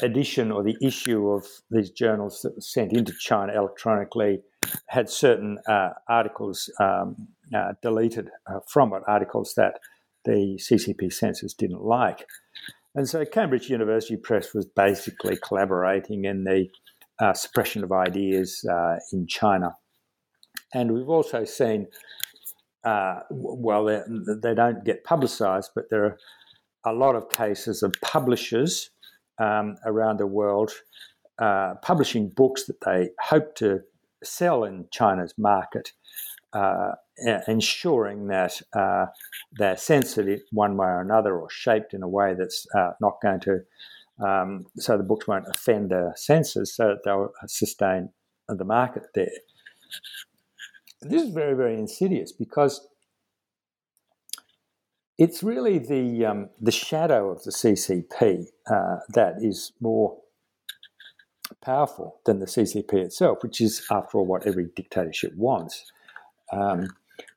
edition 0.01 0.51
or 0.51 0.63
the 0.63 0.75
issue 0.81 1.29
of 1.29 1.45
these 1.69 1.91
journals 1.91 2.41
that 2.41 2.53
was 2.55 2.71
sent 2.71 2.91
into 2.91 3.13
China 3.13 3.53
electronically 3.53 4.41
had 4.91 5.09
certain 5.09 5.57
uh, 5.69 5.91
articles 6.09 6.69
um, 6.77 7.15
uh, 7.55 7.71
deleted 7.81 8.29
uh, 8.45 8.59
from 8.67 8.91
it, 8.91 9.01
articles 9.07 9.53
that 9.55 9.79
the 10.25 10.59
CCP 10.61 11.13
censors 11.13 11.53
didn't 11.53 11.81
like. 11.81 12.27
And 12.93 13.07
so 13.07 13.23
Cambridge 13.23 13.69
University 13.69 14.17
Press 14.17 14.53
was 14.53 14.65
basically 14.65 15.37
collaborating 15.37 16.25
in 16.25 16.43
the 16.43 16.67
uh, 17.21 17.31
suppression 17.31 17.85
of 17.85 17.93
ideas 17.93 18.65
uh, 18.69 18.97
in 19.13 19.27
China. 19.27 19.77
And 20.73 20.91
we've 20.93 21.07
also 21.07 21.45
seen, 21.45 21.87
uh, 22.83 23.21
well, 23.29 23.85
they 23.85 24.53
don't 24.53 24.83
get 24.83 25.05
publicized, 25.05 25.71
but 25.73 25.85
there 25.89 26.03
are 26.03 26.17
a 26.85 26.91
lot 26.91 27.15
of 27.15 27.29
cases 27.29 27.81
of 27.81 27.93
publishers 28.01 28.89
um, 29.39 29.77
around 29.85 30.19
the 30.19 30.27
world 30.27 30.73
publishing 31.81 32.29
books 32.35 32.65
that 32.65 32.81
they 32.85 33.09
hope 33.21 33.55
to 33.55 33.79
sell 34.23 34.63
in 34.63 34.87
China's 34.91 35.33
market, 35.37 35.91
uh, 36.53 36.91
ensuring 37.47 38.27
that 38.27 38.61
uh, 38.73 39.05
they're 39.53 39.77
censored 39.77 40.41
one 40.51 40.77
way 40.77 40.87
or 40.87 41.01
another 41.01 41.39
or 41.39 41.49
shaped 41.49 41.93
in 41.93 42.03
a 42.03 42.07
way 42.07 42.33
that's 42.33 42.65
uh, 42.75 42.91
not 42.99 43.21
going 43.21 43.39
to, 43.41 43.59
um, 44.25 44.65
so 44.77 44.97
the 44.97 45.03
books 45.03 45.27
won't 45.27 45.47
offend 45.47 45.91
the 45.91 46.13
censors, 46.15 46.73
so 46.75 46.89
that 46.89 47.03
they'll 47.03 47.31
sustain 47.47 48.09
the 48.47 48.65
market 48.65 49.03
there. 49.15 49.31
This 51.01 51.23
is 51.23 51.33
very, 51.33 51.55
very 51.55 51.75
insidious 51.75 52.31
because 52.31 52.87
it's 55.17 55.43
really 55.43 55.77
the 55.77 56.25
um, 56.25 56.49
the 56.59 56.71
shadow 56.71 57.29
of 57.29 57.43
the 57.43 57.51
CCP 57.51 58.45
uh, 58.69 58.97
that 59.09 59.35
is 59.39 59.71
more 59.79 60.17
powerful 61.61 62.19
than 62.25 62.39
the 62.39 62.45
CCP 62.45 62.93
itself, 62.93 63.39
which 63.41 63.61
is, 63.61 63.85
after 63.91 64.17
all, 64.17 64.25
what 64.25 64.47
every 64.47 64.69
dictatorship 64.75 65.33
wants 65.35 65.91
um, 66.51 66.87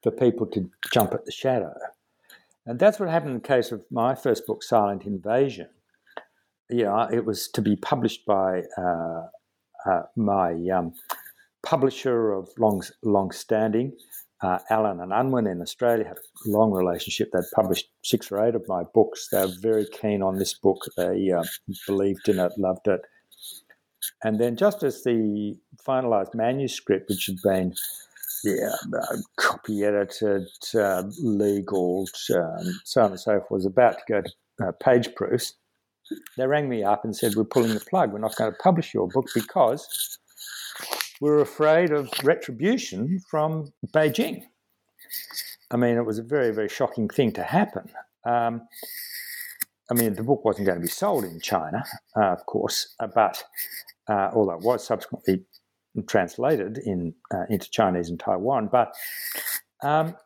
for 0.02 0.10
people 0.10 0.46
to 0.46 0.70
jump 0.92 1.12
at 1.12 1.24
the 1.24 1.32
shadow. 1.32 1.74
And 2.66 2.78
that's 2.78 2.98
what 2.98 3.10
happened 3.10 3.32
in 3.32 3.42
the 3.42 3.48
case 3.48 3.72
of 3.72 3.84
my 3.90 4.14
first 4.14 4.46
book, 4.46 4.62
Silent 4.62 5.04
Invasion. 5.04 5.68
You 6.70 6.84
know, 6.84 7.08
it 7.12 7.24
was 7.24 7.48
to 7.48 7.62
be 7.62 7.76
published 7.76 8.24
by 8.24 8.62
uh, 8.78 9.26
uh, 9.86 10.02
my 10.16 10.52
um, 10.74 10.94
publisher 11.64 12.32
of 12.32 12.48
long, 12.58 12.82
long 13.02 13.30
standing, 13.32 13.92
uh, 14.42 14.58
Allen 14.70 15.00
and 15.00 15.12
Unwin 15.12 15.46
in 15.46 15.60
Australia, 15.60 16.06
had 16.06 16.16
a 16.16 16.48
long 16.48 16.72
relationship. 16.72 17.30
They'd 17.32 17.42
published 17.54 17.88
six 18.02 18.32
or 18.32 18.44
eight 18.46 18.54
of 18.54 18.66
my 18.66 18.82
books. 18.94 19.28
They 19.30 19.40
were 19.40 19.52
very 19.60 19.86
keen 19.86 20.22
on 20.22 20.38
this 20.38 20.54
book. 20.54 20.82
They 20.96 21.30
uh, 21.30 21.44
believed 21.86 22.28
in 22.28 22.38
it, 22.38 22.52
loved 22.56 22.88
it. 22.88 23.02
And 24.22 24.38
then, 24.40 24.56
just 24.56 24.82
as 24.82 25.02
the 25.02 25.56
finalized 25.86 26.34
manuscript, 26.34 27.08
which 27.08 27.26
had 27.26 27.36
been 27.42 27.74
yeah, 28.44 28.74
uh, 28.96 29.16
copy 29.36 29.84
edited, 29.84 30.48
uh, 30.74 31.04
legal, 31.20 32.06
um, 32.34 32.80
so 32.84 33.02
on 33.02 33.10
and 33.12 33.20
so 33.20 33.40
forth, 33.40 33.50
was 33.50 33.66
about 33.66 33.98
to 33.98 34.04
go 34.08 34.22
to 34.22 34.68
uh, 34.68 34.72
page 34.72 35.14
proofs, 35.14 35.54
they 36.36 36.46
rang 36.46 36.68
me 36.68 36.84
up 36.84 37.04
and 37.04 37.16
said, 37.16 37.34
We're 37.34 37.44
pulling 37.44 37.74
the 37.74 37.80
plug. 37.80 38.12
We're 38.12 38.18
not 38.18 38.36
going 38.36 38.52
to 38.52 38.58
publish 38.58 38.92
your 38.92 39.08
book 39.08 39.26
because 39.34 40.18
we're 41.20 41.40
afraid 41.40 41.90
of 41.90 42.10
retribution 42.22 43.20
from 43.30 43.72
Beijing. 43.94 44.42
I 45.70 45.76
mean, 45.76 45.96
it 45.96 46.04
was 46.04 46.18
a 46.18 46.22
very, 46.22 46.52
very 46.52 46.68
shocking 46.68 47.08
thing 47.08 47.32
to 47.32 47.42
happen. 47.42 47.88
Um, 48.24 48.62
I 49.90 49.94
mean, 49.94 50.14
the 50.14 50.22
book 50.22 50.44
wasn't 50.44 50.66
going 50.66 50.78
to 50.78 50.82
be 50.82 50.90
sold 50.90 51.24
in 51.24 51.40
China, 51.40 51.84
uh, 52.16 52.32
of 52.32 52.46
course, 52.46 52.94
uh, 53.00 53.06
but 53.06 53.42
uh, 54.08 54.30
although 54.34 54.54
it 54.54 54.62
was 54.62 54.86
subsequently 54.86 55.44
translated 56.08 56.78
in 56.84 57.14
uh, 57.32 57.44
into 57.48 57.70
Chinese 57.70 58.10
and 58.10 58.18
Taiwan. 58.18 58.68
But 58.70 58.94
um, 59.82 60.16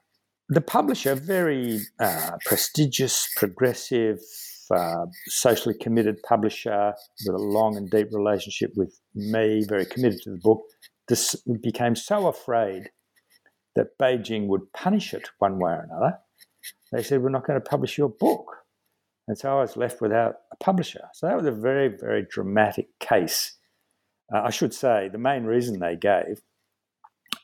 the 0.48 0.60
publisher, 0.60 1.14
very 1.14 1.80
uh, 2.00 2.32
prestigious, 2.46 3.28
progressive, 3.36 4.18
uh, 4.74 5.06
socially 5.26 5.74
committed 5.78 6.22
publisher 6.22 6.94
with 7.26 7.34
a 7.34 7.42
long 7.42 7.76
and 7.76 7.90
deep 7.90 8.08
relationship 8.12 8.72
with 8.76 8.98
me, 9.14 9.64
very 9.68 9.84
committed 9.86 10.20
to 10.22 10.30
the 10.30 10.40
book, 10.42 10.62
this 11.08 11.36
became 11.62 11.94
so 11.94 12.26
afraid 12.26 12.90
that 13.76 13.98
Beijing 14.00 14.46
would 14.48 14.72
punish 14.72 15.14
it 15.14 15.28
one 15.38 15.58
way 15.58 15.72
or 15.72 15.86
another. 15.90 16.18
They 16.92 17.02
said, 17.02 17.22
"We're 17.22 17.28
not 17.28 17.46
going 17.46 17.60
to 17.60 17.68
publish 17.68 17.98
your 17.98 18.08
book." 18.08 18.46
And 19.26 19.36
so 19.36 19.58
I 19.58 19.60
was 19.60 19.76
left 19.76 20.00
without 20.00 20.36
a 20.52 20.56
publisher. 20.56 21.04
So 21.12 21.26
that 21.26 21.36
was 21.36 21.44
a 21.44 21.52
very, 21.52 21.88
very 21.88 22.26
dramatic 22.30 22.88
case 22.98 23.57
uh, 24.32 24.42
I 24.44 24.50
should 24.50 24.74
say 24.74 25.08
the 25.10 25.18
main 25.18 25.44
reason 25.44 25.78
they 25.78 25.96
gave 25.96 26.42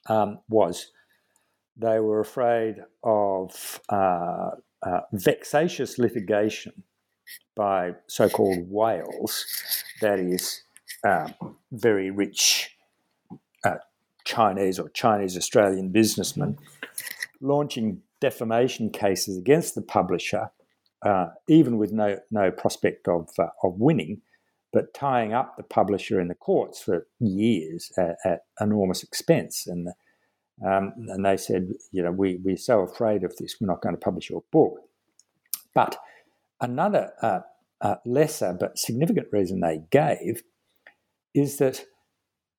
um, 0.07 0.41
was 0.49 0.91
they 1.77 1.99
were 1.99 2.21
afraid 2.21 2.77
of 3.03 3.81
uh, 3.89 4.51
uh, 4.83 5.01
vexatious 5.13 5.99
litigation 5.99 6.85
by 7.57 7.93
so 8.07 8.29
called 8.29 8.71
whales, 8.71 9.45
that 10.01 10.19
is, 10.19 10.63
um, 11.05 11.35
very 11.73 12.11
rich 12.11 12.77
uh, 13.65 13.77
Chinese 14.25 14.79
or 14.79 14.89
Chinese 14.91 15.37
Australian 15.37 15.91
businessmen 15.91 16.59
launching 17.41 18.01
defamation 18.21 18.91
cases 18.91 19.37
against 19.37 19.75
the 19.75 19.83
publisher, 19.83 20.51
uh, 21.05 21.27
even 21.49 21.77
with 21.77 21.93
no, 21.93 22.19
no 22.31 22.51
prospect 22.51 23.07
of, 23.07 23.29
uh, 23.39 23.49
of 23.63 23.75
winning 23.79 24.23
but 24.75 24.93
tying 24.93 25.33
up 25.33 25.57
the 25.57 25.63
publisher 25.63 26.21
in 26.21 26.29
the 26.29 26.35
courts 26.35 26.83
for 26.83 27.07
years 27.21 27.91
at, 27.97 28.17
at 28.25 28.41
enormous 28.61 29.03
expense. 29.03 29.67
And 29.67 29.89
um, 30.65 30.93
and 31.09 31.25
they 31.25 31.37
said, 31.37 31.69
you 31.91 32.03
know, 32.03 32.13
we, 32.13 32.39
we're 32.45 32.57
so 32.57 32.81
afraid 32.81 33.25
of 33.25 33.37
this, 33.37 33.57
we're 33.61 33.67
not 33.67 33.83
going 33.83 33.95
to 33.95 34.01
publish 34.01 34.31
your 34.31 34.45
book. 34.53 34.75
But 35.75 35.97
another 36.61 37.13
uh, 37.23 37.41
uh, 37.81 37.97
lesser 38.07 38.57
but 38.59 38.79
significant 38.79 39.29
reason 39.33 39.61
they 39.61 39.81
gave 39.91 40.43
is 41.35 41.57
that 41.59 41.85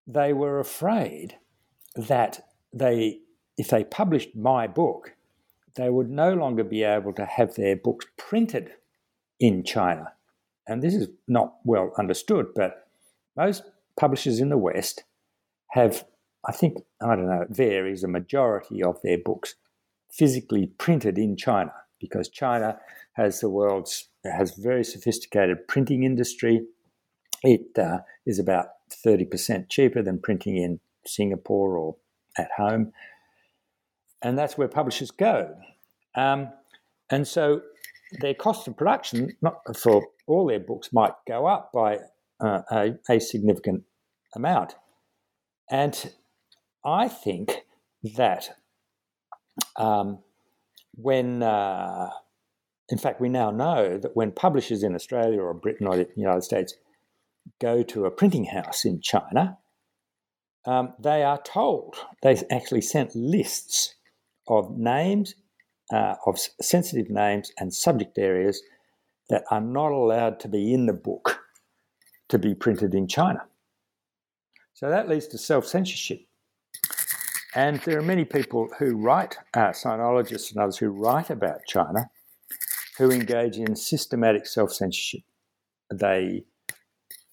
they 0.05 0.34
were 0.34 0.59
afraid 0.59 1.38
that 1.95 2.41
they, 2.74 3.20
if 3.57 3.70
they 3.70 3.86
published 3.86 4.36
my 4.36 4.68
book, 4.68 5.16
they 5.76 5.89
would 5.89 6.09
no 6.09 6.34
longer 6.34 6.66
be 6.66 6.84
able 6.84 7.13
to 7.13 7.26
have 7.26 7.55
their 7.55 7.78
books 7.78 8.05
printed 8.18 8.72
in 9.39 9.63
China. 9.63 10.11
And 10.68 10.82
this 10.82 10.95
is 10.95 11.09
not 11.28 11.55
well 11.63 11.91
understood, 11.97 12.47
but 12.55 12.88
most 13.36 13.63
publishers 13.99 14.39
in 14.39 14.49
the 14.49 14.57
West 14.57 15.03
have, 15.72 16.05
I 16.47 16.51
think, 16.51 16.78
I 17.01 17.16
don't 17.16 17.28
know, 17.28 17.41
it 17.41 17.49
varies, 17.49 18.03
a 18.03 18.07
majority 18.07 18.82
of 18.82 19.01
their 19.03 19.18
books 19.18 19.55
physically 20.11 20.68
printed 20.78 21.18
in 21.18 21.36
China 21.36 21.74
because 21.99 22.30
China 22.30 22.78
has 23.13 23.39
the 23.39 23.49
world's 23.49 24.09
has 24.24 24.55
very 24.55 24.84
sophisticated 24.84 25.68
printing 25.68 26.03
industry. 26.03 26.66
It 27.43 27.78
uh, 27.78 27.99
is 28.26 28.39
about 28.39 28.68
30% 29.05 29.70
cheaper 29.70 30.01
than 30.01 30.20
printing 30.20 30.57
in 30.57 30.80
Singapore 31.05 31.78
or 31.78 31.95
at 32.38 32.49
home. 32.57 32.91
And 34.22 34.38
that's 34.38 34.57
where 34.57 34.68
publishers 34.68 35.11
go. 35.11 35.55
Um, 36.16 36.49
and 37.11 37.28
so 37.28 37.61
their 38.20 38.34
cost 38.34 38.68
of 38.68 38.76
production 38.78 39.36
not 39.41 39.59
for 39.78 40.07
all 40.28 40.47
their 40.47 40.59
books 40.59 40.91
might 40.91 41.13
go 41.28 41.45
up 41.45 41.71
by 41.73 41.99
uh, 42.39 42.61
a, 42.71 42.93
a, 43.09 43.19
significant 43.19 43.84
amount. 44.36 44.76
And 45.69 46.11
I 46.84 47.07
think 47.07 47.65
that 48.15 48.57
um, 49.78 50.19
when, 50.95 51.43
uh, 51.43 52.09
in 52.89 52.97
fact, 52.97 53.21
we 53.21 53.30
now 53.30 53.51
know 53.51 53.97
that 53.97 54.15
when 54.15 54.32
publishers 54.32 54.84
in 54.84 54.95
Australia 54.95 55.41
or 55.41 55.53
Britain 55.53 55.88
or 55.88 55.97
the 55.97 56.07
United 56.15 56.43
States 56.43 56.76
go 57.59 57.84
to 57.84 58.05
a 58.05 58.11
printing 58.11 58.45
house 58.45 58.86
in 58.86 59.01
China, 59.01 59.57
um, 60.65 60.93
they 60.99 61.23
are 61.23 61.41
told, 61.41 61.95
they 62.23 62.41
actually 62.51 62.82
sent 62.82 63.15
lists 63.15 63.95
of 64.47 64.78
names, 64.78 65.36
uh, 65.93 66.15
of 66.26 66.39
sensitive 66.61 67.09
names 67.09 67.51
and 67.59 67.73
subject 67.73 68.17
areas 68.17 68.61
that 69.30 69.43
are 69.51 69.61
not 69.61 69.91
allowed 69.91 70.39
to 70.41 70.47
be 70.47 70.73
in 70.73 70.86
the 70.86 70.93
book 70.93 71.39
to 72.30 72.39
be 72.39 72.53
printed 72.53 72.93
in 72.93 73.07
China. 73.07 73.45
So 74.73 74.89
that 74.89 75.07
leads 75.07 75.28
to 75.28 75.38
self 75.38 75.65
censorship. 75.65 76.21
And 77.55 77.80
there 77.82 77.97
are 77.97 78.03
many 78.03 78.26
people 78.26 78.67
who 78.78 78.97
write, 78.97 79.38
uh, 79.53 79.69
sinologists 79.69 80.51
and 80.51 80.61
others 80.61 80.78
who 80.78 80.89
write 80.89 81.30
about 81.30 81.61
China, 81.65 82.09
who 82.97 83.11
engage 83.11 83.57
in 83.57 83.76
systematic 83.76 84.45
self 84.45 84.73
censorship. 84.73 85.21
They 85.93 86.43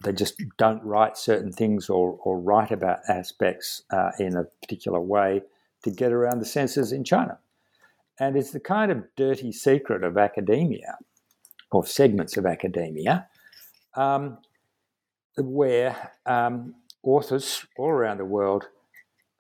they 0.05 0.12
just 0.12 0.43
don't 0.59 0.82
write 0.82 1.16
certain 1.16 1.53
things 1.53 1.88
or, 1.88 2.18
or 2.24 2.40
write 2.40 2.72
about 2.72 2.99
aspects 3.09 3.82
uh, 3.93 4.11
in 4.18 4.36
a 4.36 4.45
particular 4.61 5.01
way 5.01 5.43
to 5.84 5.90
get 5.90 6.12
around 6.12 6.40
the 6.40 6.45
censors 6.45 6.93
in 6.93 7.05
China. 7.05 7.38
And 8.18 8.36
it's 8.36 8.51
the 8.51 8.61
kind 8.61 8.90
of 8.90 9.05
dirty 9.16 9.53
secret 9.53 10.03
of 10.03 10.18
academia, 10.18 10.99
or 11.73 11.85
segments 11.87 12.37
of 12.37 12.47
academia, 12.47 13.27
um, 13.97 14.39
where 15.39 16.12
um, 16.27 16.75
authors 17.03 17.66
all 17.79 17.89
around 17.89 18.18
the 18.18 18.25
world 18.25 18.64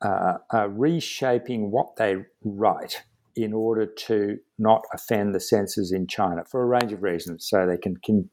uh, 0.00 0.38
are 0.50 0.68
reshaping 0.68 1.70
what 1.70 1.96
they 1.96 2.16
write 2.44 3.02
in 3.36 3.52
order 3.52 3.86
to 3.86 4.38
not 4.58 4.82
offend 4.92 5.34
the 5.34 5.40
censors 5.40 5.92
in 5.92 6.06
China 6.06 6.44
for 6.50 6.62
a 6.62 6.66
range 6.66 6.92
of 6.92 7.02
reasons. 7.02 7.48
So 7.48 7.66
they 7.66 7.78
can 7.78 7.96
continue 7.96 8.28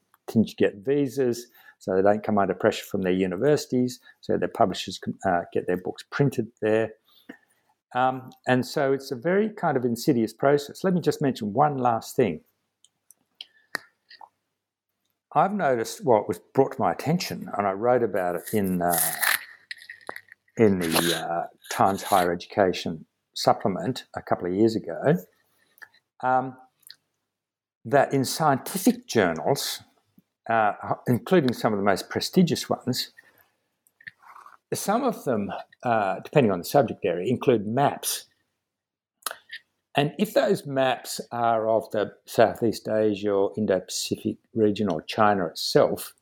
to 0.49 0.55
get 0.55 0.75
visas, 0.77 1.47
so 1.77 1.95
they 1.95 2.01
don't 2.01 2.23
come 2.23 2.37
under 2.37 2.53
pressure 2.53 2.85
from 2.85 3.01
their 3.03 3.13
universities, 3.13 3.99
so 4.19 4.37
their 4.37 4.49
publishers 4.49 4.97
can 4.97 5.17
uh, 5.25 5.41
get 5.53 5.67
their 5.67 5.77
books 5.77 6.03
printed 6.11 6.47
there. 6.61 6.91
Um, 7.95 8.29
and 8.47 8.65
so 8.65 8.93
it's 8.93 9.11
a 9.11 9.15
very 9.15 9.49
kind 9.49 9.77
of 9.77 9.85
insidious 9.85 10.33
process. 10.33 10.83
Let 10.83 10.93
me 10.93 11.01
just 11.01 11.21
mention 11.21 11.53
one 11.53 11.77
last 11.77 12.15
thing. 12.15 12.41
I've 15.33 15.53
noticed 15.53 16.03
what 16.03 16.21
well, 16.21 16.25
was 16.27 16.39
brought 16.53 16.73
to 16.73 16.81
my 16.81 16.91
attention, 16.91 17.49
and 17.55 17.67
I 17.67 17.71
wrote 17.71 18.03
about 18.03 18.35
it 18.35 18.53
in 18.53 18.81
uh, 18.81 18.99
in 20.57 20.79
the 20.79 21.15
uh, 21.17 21.47
Times 21.71 22.03
Higher 22.03 22.31
Education 22.31 23.05
supplement 23.35 24.05
a 24.15 24.21
couple 24.21 24.47
of 24.47 24.53
years 24.53 24.75
ago. 24.75 25.17
Um, 26.21 26.57
that 27.85 28.13
in 28.13 28.25
scientific 28.25 29.07
journals, 29.07 29.81
uh, 30.49 30.73
including 31.07 31.53
some 31.53 31.73
of 31.73 31.79
the 31.79 31.85
most 31.85 32.09
prestigious 32.09 32.69
ones, 32.69 33.11
some 34.73 35.03
of 35.03 35.23
them, 35.23 35.51
uh, 35.83 36.19
depending 36.19 36.51
on 36.51 36.59
the 36.59 36.65
subject 36.65 37.05
area, 37.05 37.27
include 37.27 37.65
maps. 37.65 38.25
And 39.95 40.13
if 40.19 40.33
those 40.33 40.65
maps 40.65 41.19
are 41.31 41.67
of 41.67 41.89
the 41.91 42.13
Southeast 42.25 42.87
Asia 42.87 43.31
or 43.31 43.53
Indo 43.57 43.79
Pacific 43.79 44.37
region 44.53 44.89
or 44.89 45.01
China 45.01 45.47
itself, 45.47 46.13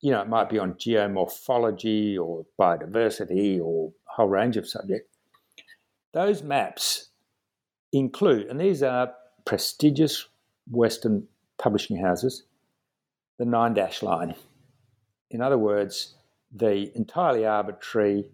you 0.00 0.10
know, 0.10 0.20
it 0.20 0.28
might 0.28 0.50
be 0.50 0.58
on 0.58 0.74
geomorphology 0.74 2.18
or 2.18 2.44
biodiversity 2.60 3.60
or 3.60 3.92
a 4.08 4.12
whole 4.12 4.28
range 4.28 4.56
of 4.56 4.68
subjects. 4.68 5.16
Those 6.12 6.42
maps 6.42 7.08
include, 7.92 8.48
and 8.48 8.60
these 8.60 8.82
are 8.82 9.14
prestigious 9.44 10.26
Western 10.70 11.26
publishing 11.58 11.96
houses, 11.96 12.44
the 13.38 13.44
nine 13.44 13.74
dash 13.74 14.02
line. 14.02 14.34
In 15.30 15.40
other 15.40 15.58
words, 15.58 16.14
the 16.54 16.94
entirely 16.94 17.46
arbitrary 17.46 18.28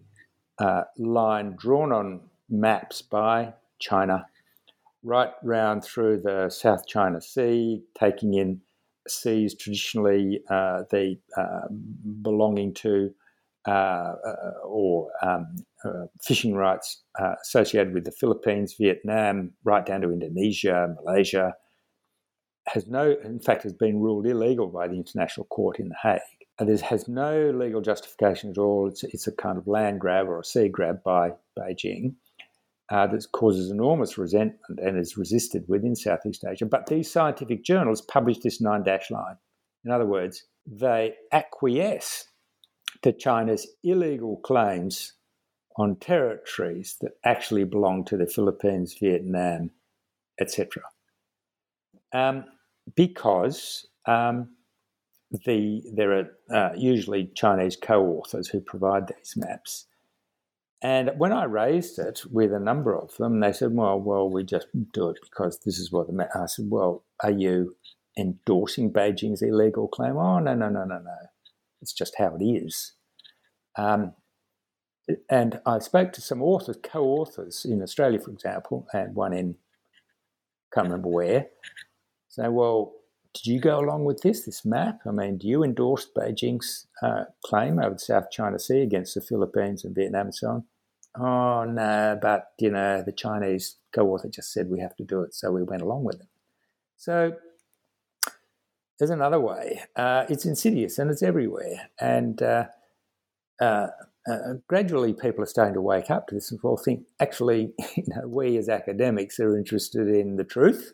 uh, 0.57 0.83
line 0.97 1.55
drawn 1.57 1.91
on 1.91 2.21
maps 2.49 3.01
by 3.01 3.53
China 3.79 4.25
right 5.03 5.31
round 5.43 5.83
through 5.83 6.21
the 6.21 6.49
South 6.49 6.87
China 6.87 7.21
Sea, 7.21 7.81
taking 7.97 8.33
in 8.33 8.61
seas 9.07 9.55
traditionally 9.55 10.41
uh, 10.49 10.83
the 10.91 11.17
uh, 11.37 11.67
belonging 12.21 12.73
to 12.75 13.09
uh, 13.67 13.71
uh 14.25 14.51
or 14.63 15.09
um, 15.21 15.55
uh, 15.83 16.05
fishing 16.21 16.53
rights 16.53 17.03
uh, 17.19 17.35
associated 17.41 17.93
with 17.93 18.05
the 18.05 18.11
Philippines, 18.11 18.75
Vietnam, 18.79 19.51
right 19.63 19.85
down 19.85 20.01
to 20.01 20.11
Indonesia, 20.11 20.95
Malaysia, 21.03 21.53
has 22.67 22.87
no, 22.87 23.15
in 23.23 23.39
fact, 23.39 23.63
has 23.63 23.73
been 23.73 23.99
ruled 23.99 24.27
illegal 24.27 24.67
by 24.67 24.87
the 24.87 24.95
International 24.95 25.45
Court 25.47 25.79
in 25.79 25.89
The 25.89 25.95
Hague. 26.01 26.21
And 26.59 26.69
it 26.69 26.81
has 26.81 27.07
no 27.07 27.51
legal 27.51 27.81
justification 27.81 28.49
at 28.49 28.57
all. 28.57 28.87
It's, 28.87 29.03
it's 29.03 29.27
a 29.27 29.31
kind 29.31 29.57
of 29.57 29.67
land 29.67 29.99
grab 29.99 30.27
or 30.27 30.39
a 30.39 30.43
sea 30.43 30.67
grab 30.67 31.01
by 31.03 31.31
Beijing 31.57 32.15
uh, 32.91 33.07
that 33.07 33.25
causes 33.31 33.69
enormous 33.69 34.17
resentment 34.17 34.79
and 34.79 34.97
is 34.97 35.17
resisted 35.17 35.63
within 35.67 35.95
Southeast 35.95 36.43
Asia. 36.47 36.65
But 36.65 36.87
these 36.87 37.11
scientific 37.11 37.63
journals 37.63 38.01
publish 38.01 38.39
this 38.39 38.59
nine 38.61 38.83
dash 38.83 39.11
line. 39.11 39.35
In 39.85 39.91
other 39.91 40.05
words, 40.05 40.43
they 40.65 41.15
acquiesce 41.31 42.25
to 43.01 43.13
China's 43.13 43.67
illegal 43.83 44.37
claims 44.37 45.13
on 45.77 45.95
territories 45.95 46.97
that 47.01 47.11
actually 47.23 47.63
belong 47.63 48.03
to 48.05 48.17
the 48.17 48.27
Philippines, 48.27 48.95
Vietnam, 48.99 49.71
etc. 50.39 50.83
Um, 52.11 52.45
because 52.95 53.87
um, 54.05 54.49
the 55.45 55.83
there 55.93 56.19
are 56.19 56.29
uh, 56.53 56.73
usually 56.75 57.31
Chinese 57.35 57.75
co-authors 57.75 58.47
who 58.47 58.59
provide 58.59 59.07
these 59.07 59.35
maps. 59.37 59.85
And 60.81 61.11
when 61.17 61.33
I 61.33 61.43
raised 61.43 61.99
it 61.99 62.21
with 62.31 62.53
a 62.53 62.59
number 62.59 62.95
of 62.95 63.15
them, 63.17 63.39
they 63.39 63.51
said, 63.51 63.75
"Well, 63.75 63.99
well, 63.99 64.29
we 64.29 64.43
just 64.43 64.67
do 64.93 65.09
it 65.09 65.19
because 65.21 65.59
this 65.59 65.77
is 65.77 65.91
what 65.91 66.07
the 66.07 66.13
map." 66.13 66.29
I 66.35 66.45
said, 66.45 66.69
"Well, 66.69 67.03
are 67.23 67.31
you 67.31 67.75
endorsing 68.17 68.91
Beijing's 68.91 69.41
illegal 69.41 69.87
claim?" 69.89 70.17
Oh, 70.17 70.39
no, 70.39 70.53
no, 70.55 70.69
no, 70.69 70.85
no, 70.85 70.99
no. 70.99 71.17
It's 71.81 71.93
just 71.93 72.15
how 72.17 72.35
it 72.39 72.43
is. 72.43 72.93
Um, 73.77 74.13
and 75.29 75.61
I 75.65 75.79
spoke 75.79 76.13
to 76.13 76.21
some 76.21 76.41
authors, 76.41 76.77
co-authors 76.81 77.65
in 77.65 77.81
Australia, 77.81 78.19
for 78.19 78.31
example, 78.31 78.87
and 78.93 79.15
one 79.15 79.33
in 79.33 79.57
can't 80.73 80.85
remember 80.87 81.09
where. 81.09 81.47
Say, 82.27 82.47
well, 82.47 82.93
did 83.33 83.45
you 83.45 83.59
go 83.59 83.79
along 83.79 84.05
with 84.05 84.21
this, 84.21 84.45
this 84.45 84.65
map? 84.65 85.01
I 85.07 85.11
mean, 85.11 85.37
do 85.37 85.47
you 85.47 85.63
endorse 85.63 86.07
Beijing's 86.15 86.87
uh, 87.01 87.25
claim 87.45 87.79
over 87.79 87.93
the 87.93 87.99
South 87.99 88.31
China 88.31 88.57
Sea 88.57 88.81
against 88.81 89.15
the 89.15 89.21
Philippines 89.21 89.83
and 89.83 89.95
Vietnam 89.95 90.27
and 90.27 90.35
so 90.35 90.47
on? 90.47 90.63
Oh, 91.19 91.63
no, 91.63 92.17
but, 92.21 92.51
you 92.59 92.71
know, 92.71 93.03
the 93.03 93.11
Chinese 93.11 93.77
co 93.93 94.07
author 94.07 94.29
just 94.29 94.51
said 94.51 94.69
we 94.69 94.79
have 94.79 94.95
to 94.97 95.03
do 95.03 95.21
it, 95.21 95.33
so 95.35 95.51
we 95.51 95.63
went 95.63 95.81
along 95.81 96.03
with 96.03 96.21
it. 96.21 96.27
So 96.97 97.33
there's 98.97 99.09
another 99.09 99.39
way. 99.39 99.81
Uh, 99.95 100.25
it's 100.29 100.45
insidious 100.45 100.99
and 100.99 101.09
it's 101.09 101.23
everywhere. 101.23 101.89
And 101.99 102.41
uh, 102.41 102.65
uh, 103.61 103.87
uh 104.29 104.53
gradually 104.67 105.13
people 105.13 105.43
are 105.43 105.47
starting 105.47 105.73
to 105.73 105.81
wake 105.81 106.09
up 106.09 106.27
to 106.27 106.35
this 106.35 106.51
and 106.51 106.59
well 106.61 106.77
think 106.77 107.05
actually 107.19 107.73
you 107.95 108.03
know 108.07 108.27
we 108.27 108.57
as 108.57 108.67
academics 108.67 109.39
are 109.39 109.57
interested 109.57 110.07
in 110.07 110.35
the 110.35 110.43
truth 110.43 110.93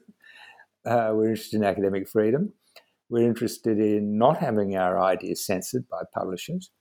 uh, 0.86 1.12
we're 1.14 1.30
interested 1.30 1.58
in 1.58 1.64
academic 1.64 2.08
freedom. 2.08 2.54
We're 3.10 3.28
interested 3.28 3.80
in 3.80 4.18
not 4.18 4.38
having 4.38 4.76
our 4.76 5.02
ideas 5.02 5.46
censored 5.46 5.88
by 5.90 6.02
publishers. 6.14 6.72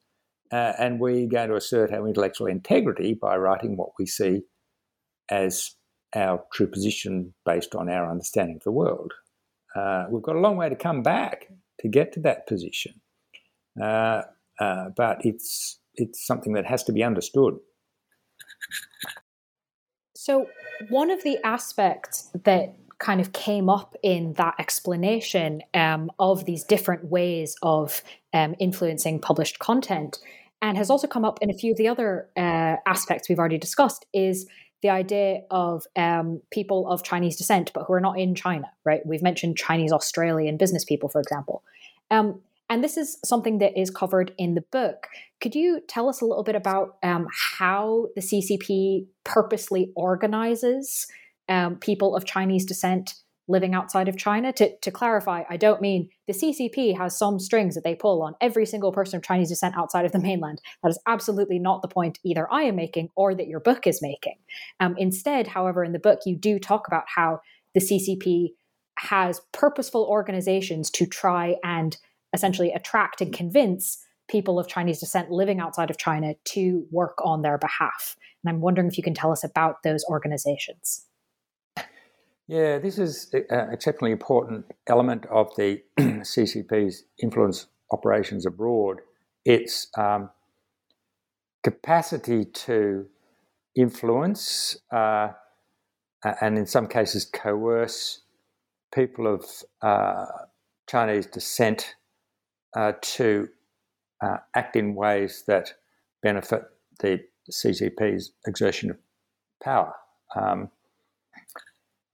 Uh, 0.52 0.72
and 0.78 1.00
we're 1.00 1.26
going 1.26 1.48
to 1.48 1.56
assert 1.56 1.92
our 1.92 2.06
intellectual 2.06 2.46
integrity 2.46 3.14
by 3.14 3.36
writing 3.36 3.76
what 3.76 3.90
we 3.98 4.06
see 4.06 4.42
as 5.30 5.74
our 6.14 6.44
true 6.52 6.66
position 6.66 7.34
based 7.44 7.74
on 7.74 7.88
our 7.88 8.10
understanding 8.10 8.56
of 8.56 8.62
the 8.62 8.70
world. 8.70 9.12
Uh, 9.74 10.04
we've 10.10 10.22
got 10.22 10.36
a 10.36 10.40
long 10.40 10.56
way 10.56 10.68
to 10.68 10.76
come 10.76 11.02
back 11.02 11.48
to 11.80 11.88
get 11.88 12.12
to 12.12 12.20
that 12.20 12.46
position, 12.46 13.00
uh, 13.82 14.22
uh, 14.60 14.90
but 14.96 15.24
it's 15.24 15.80
it's 15.94 16.24
something 16.24 16.52
that 16.52 16.66
has 16.66 16.84
to 16.84 16.92
be 16.92 17.02
understood. 17.02 17.54
So, 20.14 20.46
one 20.88 21.10
of 21.10 21.24
the 21.24 21.38
aspects 21.44 22.30
that 22.44 22.76
kind 23.04 23.20
of 23.20 23.32
came 23.32 23.68
up 23.68 23.94
in 24.02 24.32
that 24.32 24.54
explanation 24.58 25.60
um, 25.74 26.10
of 26.18 26.46
these 26.46 26.64
different 26.64 27.04
ways 27.10 27.54
of 27.62 28.00
um, 28.32 28.54
influencing 28.58 29.20
published 29.20 29.58
content 29.58 30.18
and 30.62 30.78
has 30.78 30.88
also 30.88 31.06
come 31.06 31.22
up 31.22 31.38
in 31.42 31.50
a 31.50 31.52
few 31.52 31.72
of 31.72 31.76
the 31.76 31.86
other 31.86 32.30
uh, 32.34 32.76
aspects 32.86 33.28
we've 33.28 33.38
already 33.38 33.58
discussed 33.58 34.06
is 34.14 34.46
the 34.80 34.88
idea 34.88 35.42
of 35.50 35.84
um, 35.96 36.40
people 36.50 36.88
of 36.88 37.02
Chinese 37.02 37.36
descent, 37.36 37.70
but 37.74 37.84
who 37.84 37.92
are 37.92 38.00
not 38.00 38.18
in 38.18 38.34
China, 38.34 38.70
right? 38.86 39.04
We've 39.04 39.22
mentioned 39.22 39.58
Chinese 39.58 39.92
Australian 39.92 40.56
business 40.56 40.82
people, 40.82 41.10
for 41.10 41.20
example. 41.20 41.62
Um, 42.10 42.40
and 42.70 42.82
this 42.82 42.96
is 42.96 43.18
something 43.22 43.58
that 43.58 43.78
is 43.78 43.90
covered 43.90 44.32
in 44.38 44.54
the 44.54 44.64
book. 44.72 45.08
Could 45.42 45.54
you 45.54 45.82
tell 45.86 46.08
us 46.08 46.22
a 46.22 46.24
little 46.24 46.42
bit 46.42 46.54
about 46.54 46.96
um, 47.02 47.28
how 47.58 48.06
the 48.16 48.22
CCP 48.22 49.08
purposely 49.24 49.92
organizes 49.94 51.06
um, 51.48 51.76
people 51.76 52.16
of 52.16 52.24
Chinese 52.24 52.64
descent 52.64 53.14
living 53.46 53.74
outside 53.74 54.08
of 54.08 54.16
China? 54.16 54.52
To, 54.54 54.76
to 54.78 54.90
clarify, 54.90 55.44
I 55.48 55.56
don't 55.56 55.80
mean 55.80 56.08
the 56.26 56.32
CCP 56.32 56.96
has 56.96 57.18
some 57.18 57.38
strings 57.38 57.74
that 57.74 57.84
they 57.84 57.94
pull 57.94 58.22
on 58.22 58.34
every 58.40 58.66
single 58.66 58.92
person 58.92 59.16
of 59.18 59.22
Chinese 59.22 59.50
descent 59.50 59.76
outside 59.76 60.04
of 60.04 60.12
the 60.12 60.18
mainland. 60.20 60.60
That 60.82 60.90
is 60.90 60.98
absolutely 61.06 61.58
not 61.58 61.82
the 61.82 61.88
point 61.88 62.18
either 62.24 62.50
I 62.52 62.62
am 62.62 62.76
making 62.76 63.10
or 63.16 63.34
that 63.34 63.48
your 63.48 63.60
book 63.60 63.86
is 63.86 64.02
making. 64.02 64.36
Um, 64.80 64.94
instead, 64.98 65.46
however, 65.46 65.84
in 65.84 65.92
the 65.92 65.98
book, 65.98 66.20
you 66.24 66.36
do 66.36 66.58
talk 66.58 66.86
about 66.86 67.04
how 67.14 67.40
the 67.74 67.80
CCP 67.80 68.50
has 68.98 69.40
purposeful 69.52 70.04
organizations 70.04 70.90
to 70.90 71.06
try 71.06 71.56
and 71.64 71.96
essentially 72.32 72.72
attract 72.72 73.20
and 73.20 73.32
convince 73.32 73.98
people 74.28 74.58
of 74.58 74.68
Chinese 74.68 75.00
descent 75.00 75.30
living 75.30 75.60
outside 75.60 75.90
of 75.90 75.98
China 75.98 76.34
to 76.44 76.86
work 76.90 77.18
on 77.24 77.42
their 77.42 77.58
behalf. 77.58 78.16
And 78.42 78.50
I'm 78.50 78.60
wondering 78.60 78.88
if 78.88 78.96
you 78.96 79.04
can 79.04 79.14
tell 79.14 79.32
us 79.32 79.44
about 79.44 79.82
those 79.82 80.04
organizations. 80.08 81.06
Yeah, 82.46 82.78
this 82.78 82.98
is 82.98 83.32
an 83.32 83.72
exceptionally 83.72 84.12
important 84.12 84.66
element 84.86 85.24
of 85.26 85.48
the 85.56 85.82
CCP's 85.98 87.04
influence 87.22 87.66
operations 87.90 88.44
abroad. 88.44 89.00
Its 89.46 89.88
um, 89.96 90.28
capacity 91.62 92.44
to 92.44 93.06
influence 93.74 94.76
uh, 94.92 95.28
and, 96.40 96.58
in 96.58 96.66
some 96.66 96.86
cases, 96.86 97.24
coerce 97.24 98.20
people 98.94 99.26
of 99.26 99.44
uh, 99.80 100.26
Chinese 100.86 101.26
descent 101.26 101.94
uh, 102.76 102.92
to 103.00 103.48
uh, 104.22 104.36
act 104.54 104.76
in 104.76 104.94
ways 104.94 105.44
that 105.46 105.72
benefit 106.22 106.62
the 107.00 107.20
CCP's 107.50 108.32
exertion 108.46 108.90
of 108.90 108.98
power. 109.62 109.94
Um, 110.36 110.70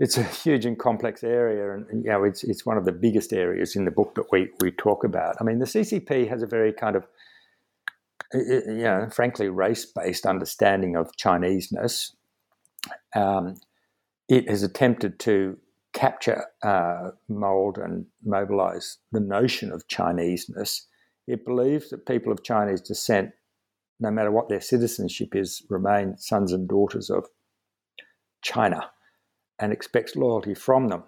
it's 0.00 0.16
a 0.16 0.24
huge 0.24 0.64
and 0.64 0.78
complex 0.78 1.22
area, 1.22 1.74
and 1.74 1.86
you 2.04 2.10
know 2.10 2.24
it's 2.24 2.42
it's 2.42 2.64
one 2.64 2.78
of 2.78 2.86
the 2.86 2.92
biggest 2.92 3.34
areas 3.34 3.76
in 3.76 3.84
the 3.84 3.90
book 3.90 4.14
that 4.14 4.24
we 4.32 4.48
we 4.60 4.72
talk 4.72 5.04
about. 5.04 5.36
I 5.40 5.44
mean, 5.44 5.58
the 5.58 5.66
CCP 5.66 6.26
has 6.28 6.42
a 6.42 6.46
very 6.46 6.72
kind 6.72 6.96
of 6.96 7.06
you 8.32 8.82
know, 8.82 9.08
frankly, 9.12 9.48
race-based 9.48 10.24
understanding 10.24 10.96
of 10.96 11.14
Chineseness. 11.16 12.14
Um, 13.14 13.56
it 14.28 14.48
has 14.48 14.62
attempted 14.62 15.18
to 15.20 15.58
capture, 15.92 16.44
uh, 16.62 17.10
mold, 17.28 17.76
and 17.76 18.06
mobilize 18.24 18.98
the 19.10 19.20
notion 19.20 19.72
of 19.72 19.88
Chineseness. 19.88 20.86
It 21.26 21.44
believes 21.44 21.90
that 21.90 22.06
people 22.06 22.32
of 22.32 22.44
Chinese 22.44 22.80
descent, 22.80 23.32
no 23.98 24.10
matter 24.10 24.30
what 24.30 24.48
their 24.48 24.60
citizenship 24.60 25.34
is, 25.34 25.62
remain 25.68 26.16
sons 26.16 26.52
and 26.52 26.68
daughters 26.68 27.10
of 27.10 27.26
China 28.42 28.90
and 29.60 29.72
expects 29.72 30.16
loyalty 30.16 30.54
from 30.54 30.88
them, 30.88 31.04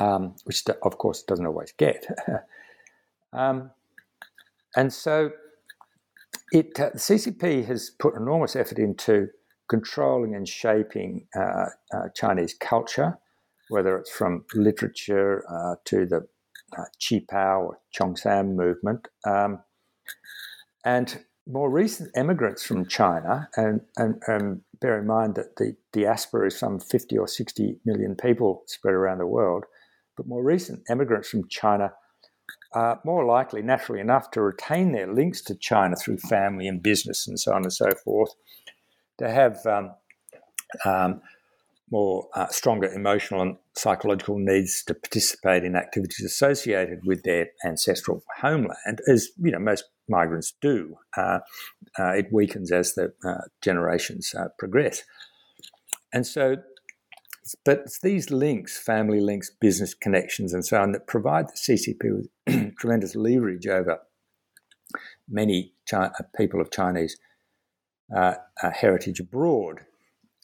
um, 0.00 0.34
which 0.44 0.62
of 0.82 0.98
course 0.98 1.22
doesn't 1.22 1.46
always 1.46 1.72
get. 1.72 2.06
um, 3.32 3.70
and 4.76 4.92
so 4.92 5.30
it, 6.52 6.78
uh, 6.78 6.90
the 6.92 6.98
CCP 6.98 7.66
has 7.66 7.90
put 7.90 8.14
enormous 8.14 8.56
effort 8.56 8.78
into 8.78 9.28
controlling 9.68 10.34
and 10.34 10.48
shaping 10.48 11.26
uh, 11.36 11.66
uh, 11.92 12.08
Chinese 12.14 12.54
culture, 12.54 13.18
whether 13.68 13.98
it's 13.98 14.10
from 14.10 14.44
literature 14.54 15.44
uh, 15.50 15.74
to 15.84 16.06
the 16.06 16.26
uh, 16.78 16.84
Qipao 17.00 17.60
or 17.60 17.78
Cheongsam 17.94 18.54
movement. 18.54 19.08
Um, 19.26 19.60
and 20.84 21.24
more 21.48 21.70
recent 21.70 22.10
emigrants 22.16 22.64
from 22.64 22.86
China, 22.86 23.48
and, 23.56 23.80
and, 23.96 24.20
and, 24.26 24.62
bear 24.80 24.98
in 24.98 25.06
mind 25.06 25.34
that 25.36 25.56
the 25.56 25.76
diaspora 25.92 26.48
is 26.48 26.58
some 26.58 26.78
50 26.78 27.18
or 27.18 27.28
60 27.28 27.80
million 27.84 28.16
people 28.16 28.62
spread 28.66 28.94
around 28.94 29.18
the 29.18 29.26
world, 29.26 29.64
but 30.16 30.26
more 30.26 30.42
recent 30.42 30.82
emigrants 30.88 31.28
from 31.28 31.48
China 31.48 31.92
are 32.72 33.00
more 33.04 33.24
likely, 33.24 33.62
naturally 33.62 34.00
enough, 34.00 34.30
to 34.32 34.40
retain 34.42 34.92
their 34.92 35.12
links 35.12 35.40
to 35.42 35.54
China 35.54 35.96
through 35.96 36.18
family 36.18 36.68
and 36.68 36.82
business 36.82 37.26
and 37.26 37.38
so 37.38 37.52
on 37.52 37.62
and 37.62 37.72
so 37.72 37.90
forth, 38.04 38.30
to 39.18 39.30
have 39.30 39.64
um, 39.66 39.92
um, 40.84 41.20
more 41.90 42.28
uh, 42.34 42.48
stronger 42.48 42.92
emotional 42.92 43.42
and 43.42 43.56
psychological 43.74 44.38
needs 44.38 44.82
to 44.84 44.94
participate 44.94 45.64
in 45.64 45.76
activities 45.76 46.24
associated 46.24 47.00
with 47.04 47.22
their 47.22 47.48
ancestral 47.64 48.22
homeland, 48.40 49.00
as 49.08 49.28
you 49.38 49.52
know 49.52 49.58
most 49.58 49.84
migrants 50.08 50.54
do. 50.60 50.96
Uh, 51.16 51.40
uh, 51.98 52.12
it 52.12 52.26
weakens 52.32 52.72
as 52.72 52.94
the 52.94 53.12
uh, 53.24 53.42
generations 53.62 54.34
uh, 54.38 54.48
progress, 54.58 55.02
and 56.12 56.26
so. 56.26 56.56
But 57.64 57.82
it's 57.84 58.00
these 58.00 58.32
links, 58.32 58.76
family 58.76 59.20
links, 59.20 59.52
business 59.60 59.94
connections, 59.94 60.52
and 60.52 60.66
so 60.66 60.82
on, 60.82 60.90
that 60.90 61.06
provide 61.06 61.46
the 61.46 61.52
CCP 61.52 62.26
with 62.44 62.74
tremendous 62.78 63.14
leverage 63.14 63.68
over 63.68 64.00
many 65.28 65.72
China, 65.86 66.10
people 66.36 66.60
of 66.60 66.72
Chinese 66.72 67.16
uh, 68.16 68.34
heritage 68.72 69.20
abroad. 69.20 69.82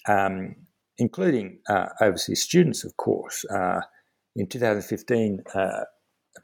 Um, 0.06 0.54
including 0.98 1.58
uh, 1.68 1.86
overseas 2.00 2.42
students, 2.42 2.84
of 2.84 2.96
course. 2.96 3.44
Uh, 3.46 3.80
in 4.36 4.46
2015, 4.46 5.40
uh, 5.54 5.80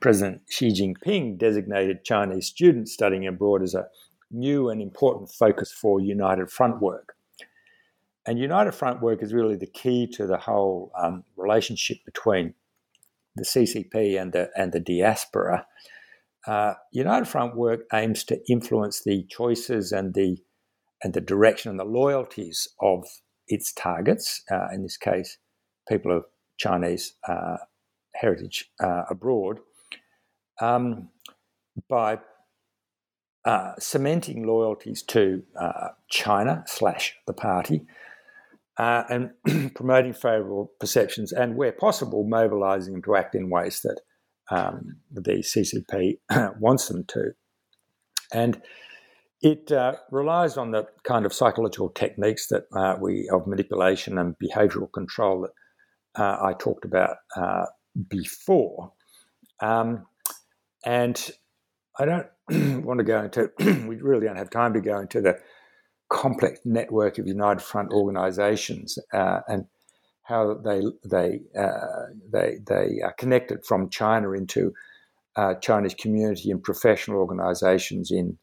President 0.01 0.43
Xi 0.49 0.69
Jinping 0.69 1.39
designated 1.39 2.05
Chinese 2.05 2.47
students 2.47 2.93
studying 2.93 3.27
abroad 3.27 3.63
as 3.63 3.75
a 3.75 3.89
new 4.31 4.69
and 4.69 4.81
important 4.81 5.31
focus 5.31 5.73
for 5.73 6.01
United 6.01 6.51
Front 6.51 6.81
work. 6.81 7.15
And 8.27 8.39
United 8.39 8.73
Front 8.73 9.01
work 9.01 9.23
is 9.23 9.33
really 9.33 9.57
the 9.57 9.67
key 9.67 10.07
to 10.13 10.27
the 10.27 10.37
whole 10.37 10.93
um, 11.03 11.25
relationship 11.37 11.99
between 12.05 12.55
the 13.37 13.45
CCP 13.45 14.21
and 14.21 14.33
the, 14.33 14.51
and 14.57 14.73
the 14.73 14.81
diaspora. 14.81 15.67
Uh, 16.47 16.75
United 16.93 17.27
Front 17.27 17.57
work 17.57 17.81
aims 17.93 18.25
to 18.25 18.39
influence 18.51 19.03
the 19.05 19.25
choices 19.31 19.93
and 19.93 20.15
the 20.15 20.39
and 21.03 21.15
the 21.15 21.21
direction 21.21 21.71
and 21.71 21.79
the 21.79 21.85
loyalties 21.85 22.67
of 22.81 23.07
its 23.47 23.73
targets, 23.73 24.43
uh, 24.51 24.67
in 24.73 24.83
this 24.83 24.97
case, 24.97 25.39
people 25.89 26.17
of 26.17 26.25
Chinese 26.57 27.15
uh, 27.29 27.59
heritage 28.15 28.71
uh, 28.81 29.05
abroad, 29.09 29.61
um, 30.61 31.09
by 31.89 32.19
uh, 33.45 33.73
cementing 33.79 34.47
loyalties 34.47 35.03
to 35.03 35.43
uh, 35.59 35.89
China 36.09 36.65
slash 36.67 37.17
the 37.27 37.33
party. 37.33 37.87
and 38.79 39.31
promoting 39.75 40.13
favourable 40.13 40.71
perceptions, 40.79 41.33
and 41.33 41.57
where 41.57 41.73
possible, 41.73 42.25
mobilising 42.25 42.93
them 42.93 43.03
to 43.03 43.17
act 43.17 43.35
in 43.35 43.51
ways 43.51 43.81
that 43.83 44.01
um, 44.51 44.97
the 45.11 45.21
CCP 45.21 46.19
wants 46.61 46.89
them 46.89 47.05
to. 47.09 47.33
And 48.33 48.61
it 49.41 49.71
uh, 49.71 49.95
relies 50.11 50.57
on 50.57 50.73
the 50.73 50.87
kind 51.05 51.25
of 51.25 51.33
psychological 51.33 51.91
techniques 51.91 52.49
that 52.49 52.65
uh, 52.75 52.97
we 53.01 53.29
of 53.33 53.47
manipulation 53.47 54.19
and 54.19 54.35
behavioural 54.39 54.93
control 54.93 55.43
that 55.43 56.21
uh, 56.21 56.39
I 56.43 56.55
talked 56.55 56.85
about 56.85 57.17
uh, 57.37 57.67
before, 58.09 58.93
um, 59.61 60.07
and 60.89 61.31
I 61.99 62.07
don't 62.07 62.27
want 62.85 62.99
to 62.99 63.05
go 63.05 63.23
into. 63.23 63.51
we 63.87 63.97
really 63.97 64.27
don't 64.27 64.37
have 64.37 64.49
time 64.49 64.73
to 64.73 64.81
go 64.81 64.99
into 64.99 65.21
the 65.21 65.39
complex 66.09 66.61
network 66.65 67.19
of 67.19 67.27
United 67.27 67.61
Front 67.61 67.93
organisations 67.93 68.99
uh, 69.13 69.41
and 69.49 69.67
how 70.23 70.55
they 70.55 70.81
they 71.05 71.41
uh, 71.59 72.07
they 72.33 72.57
they 72.67 73.01
are 73.05 73.13
connected 73.19 73.67
from 73.67 73.91
China 73.91 74.33
into 74.33 74.73
Chinese 75.61 75.95
community 75.95 76.51
and 76.51 76.63
professional 76.65 77.19
organisations 77.19 78.11
in 78.11 78.39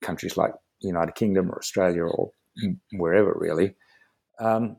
countries 0.00 0.38
like 0.38 0.52
the 0.80 0.88
United 0.88 1.14
Kingdom 1.14 1.50
or 1.50 1.58
Australia 1.58 2.04
or 2.04 2.30
wherever 2.92 3.36
really. 3.36 3.74
Um, 4.38 4.76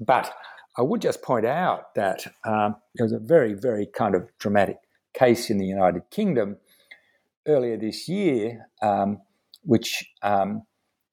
but 0.00 0.32
I 0.78 0.82
would 0.82 1.02
just 1.02 1.22
point 1.22 1.44
out 1.44 1.94
that 1.96 2.24
um, 2.46 2.76
there 2.94 3.04
was 3.04 3.12
a 3.12 3.18
very, 3.18 3.52
very 3.52 3.86
kind 3.86 4.14
of 4.14 4.30
dramatic 4.38 4.78
case 5.14 5.50
in 5.50 5.58
the 5.58 5.66
United 5.66 6.02
Kingdom 6.10 6.56
earlier 7.46 7.76
this 7.76 8.08
year, 8.08 8.66
um, 8.82 9.18
which 9.62 10.04
um, 10.22 10.62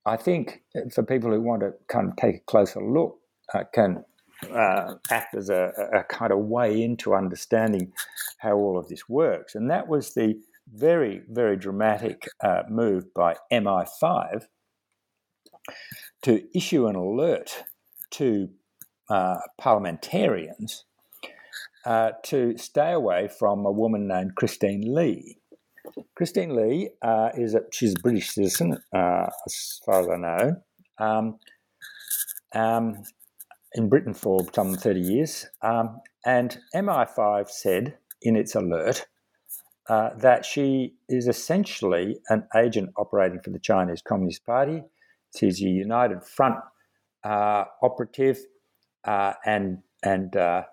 I 0.06 0.16
think 0.18 0.64
for 0.93 1.04
people 1.04 1.32
who 1.32 1.41
want 1.41 1.62
to 1.62 1.74
kind 1.88 2.10
of 2.10 2.16
take 2.16 2.36
a 2.36 2.45
closer 2.48 2.82
look 2.82 3.20
uh, 3.54 3.64
can 3.74 4.04
uh, 4.52 4.95
act 5.10 5.36
as 5.36 5.50
a, 5.50 5.72
a, 5.93 6.04
kind 6.04 6.32
of 6.32 6.39
way 6.39 6.82
into 6.82 7.16
understanding 7.16 7.91
how 8.38 8.56
all 8.56 8.78
of 8.78 8.88
this 8.88 9.10
works. 9.10 9.56
And 9.56 9.70
that 9.72 9.88
was 9.88 10.14
the 10.14 10.36
very, 10.72 11.22
very 11.30 11.58
dramatic 11.58 12.28
uh, 12.43 12.64
move 12.70 13.14
by 13.14 13.36
MI5 13.52 14.43
to 16.24 16.43
issue 16.56 16.88
an 16.88 16.95
alert 16.95 17.64
to 18.12 18.50
uh, 19.10 19.38
parliamentarians 19.58 20.86
uh, 21.88 22.12
to 22.22 22.58
stay 22.58 22.92
away 22.92 23.30
from 23.40 23.66
a 23.66 23.72
woman 23.72 24.08
named 24.10 24.36
Christine 24.36 24.94
Lee. 24.94 25.40
Christine 26.16 26.54
Lee 26.54 26.90
uh, 27.02 27.30
is 27.36 27.56
a 27.56 27.62
she's 27.72 27.94
a 27.94 28.02
British 28.02 28.32
citizen, 28.32 28.78
uh, 28.94 29.28
as 29.46 29.80
far 29.86 30.02
as 30.02 30.08
I 30.10 30.18
know, 30.18 30.56
um, 31.00 31.40
um, 32.54 33.04
in 33.74 33.88
Britain 33.88 34.14
for 34.14 34.46
some 34.54 34.76
thirty 34.76 35.00
years. 35.00 35.46
Um, 35.62 36.02
and 36.26 36.58
MI5 36.76 37.50
said 37.50 37.98
in 38.22 38.36
its 38.36 38.54
alert 38.54 39.06
uh, 39.88 40.10
that 40.18 40.46
she 40.46 40.96
is 41.08 41.30
essentially 41.30 42.18
an 42.28 42.46
agent 42.54 42.90
operating 42.98 43.40
for 43.40 43.52
the 43.52 43.60
Chinese 43.60 44.02
Communist 44.02 44.46
Party. 44.46 44.84
She's 45.38 45.62
a 45.62 45.70
United 45.70 46.26
Front 46.26 46.58
uh, 47.24 47.64
operative, 47.82 48.40
uh, 49.06 49.36
and 49.46 49.78
and 50.04 50.36
uh, 50.36 50.64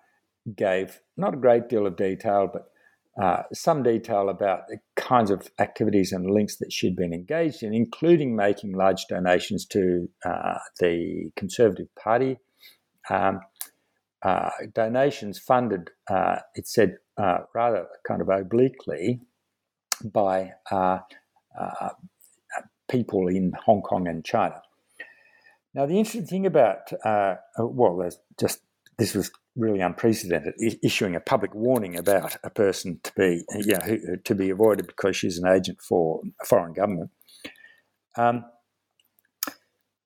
gave 0.57 1.01
not 1.17 1.35
a 1.35 1.39
great 1.39 1.69
deal 1.69 1.87
of 1.87 1.97
detail, 1.97 2.51
but 2.53 2.71
uh, 3.23 3.45
some 3.53 3.83
detail 3.83 4.29
about 4.29 4.67
the 4.69 4.79
kinds 4.97 5.31
of 5.31 5.49
activities 5.61 6.13
and 6.13 6.29
links 6.29 6.57
that 6.57 6.73
she'd 6.73 6.97
been 6.97 7.15
engaged 7.15 7.63
in, 7.63 7.73
including 7.73 8.35
making 8.35 8.73
large 8.73 9.07
donations 9.09 9.65
to 9.67 10.09
uh, 10.25 10.59
the 10.81 11.31
Conservative 11.37 11.87
Party. 11.95 12.39
Um, 13.09 13.41
uh, 14.23 14.51
donations 14.75 15.39
funded, 15.39 15.91
uh, 16.11 16.37
it 16.55 16.67
said 16.67 16.97
uh, 17.19 17.39
rather 17.55 17.87
kind 18.09 18.21
of 18.21 18.29
obliquely, 18.29 19.21
by 20.03 20.53
uh, 20.71 20.99
people 22.91 23.29
in 23.29 23.53
Hong 23.65 23.83
Kong 23.83 24.09
and 24.09 24.25
China. 24.25 24.61
Now, 25.75 25.87
the 25.87 25.99
interesting 25.99 26.27
thing 26.27 26.47
about, 26.47 26.91
well, 27.59 27.97
there's 27.99 28.19
just 28.41 28.61
this 28.97 29.15
was 29.15 29.31
really 29.57 29.81
unprecedented, 29.81 30.55
issuing 30.83 31.15
a 31.15 31.21
public 31.21 31.55
warning 31.55 31.97
about 31.97 32.37
a 32.43 32.51
person 32.51 33.01
to 33.05 33.13
be, 33.17 33.45
you 33.55 33.75
know, 33.75 34.17
to 34.25 34.35
be 34.35 34.51
avoided 34.51 34.87
because 34.87 35.17
she's 35.17 35.39
an 35.39 35.49
agent 35.49 35.81
for 35.81 36.23
a 36.41 36.45
foreign 36.45 36.73
government. 36.73 37.11
Um, 38.17 38.45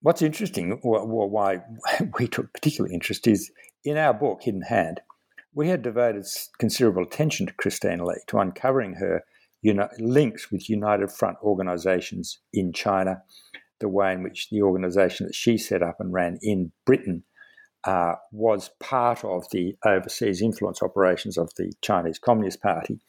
what's 0.03 0.22
interesting, 0.22 0.78
or, 0.82 1.28
why 1.28 1.61
we 2.18 2.28
took 2.28 2.53
particular 2.53 2.90
interest, 2.90 3.26
is 3.26 3.51
in 3.84 3.96
our 3.96 4.12
book, 4.12 4.42
Hidden 4.42 4.62
Hand, 4.62 5.01
we 5.55 5.68
had 5.68 5.82
devoted 5.82 6.26
considerable 6.59 7.03
attention 7.03 7.46
to 7.46 7.55
Christine 7.55 8.05
Lee, 8.05 8.20
to 8.28 8.38
uncovering 8.38 8.94
her 8.94 9.24
uni- 9.62 9.82
links 9.99 10.51
with 10.53 10.68
United 10.68 11.11
Front 11.11 11.38
organisations 11.42 12.38
in 12.53 12.72
China, 12.72 13.22
the 13.80 13.88
way 13.88 14.12
in 14.12 14.22
which 14.22 14.51
the 14.51 14.62
organisation 14.62 15.26
that 15.26 15.34
she 15.34 15.57
set 15.57 15.82
up 15.82 15.96
and 16.01 16.12
ran 16.12 16.38
in 16.42 16.72
Britain 16.84 17.24
uh, 17.85 18.14
was 18.33 18.70
part 18.81 19.24
of 19.24 19.45
the 19.53 19.76
overseas 19.85 20.43
influence 20.43 20.83
operations 20.83 21.39
of 21.39 21.55
the 21.57 21.72
Chinese 21.81 22.18
Communist 22.18 22.61
Party. 22.61 23.01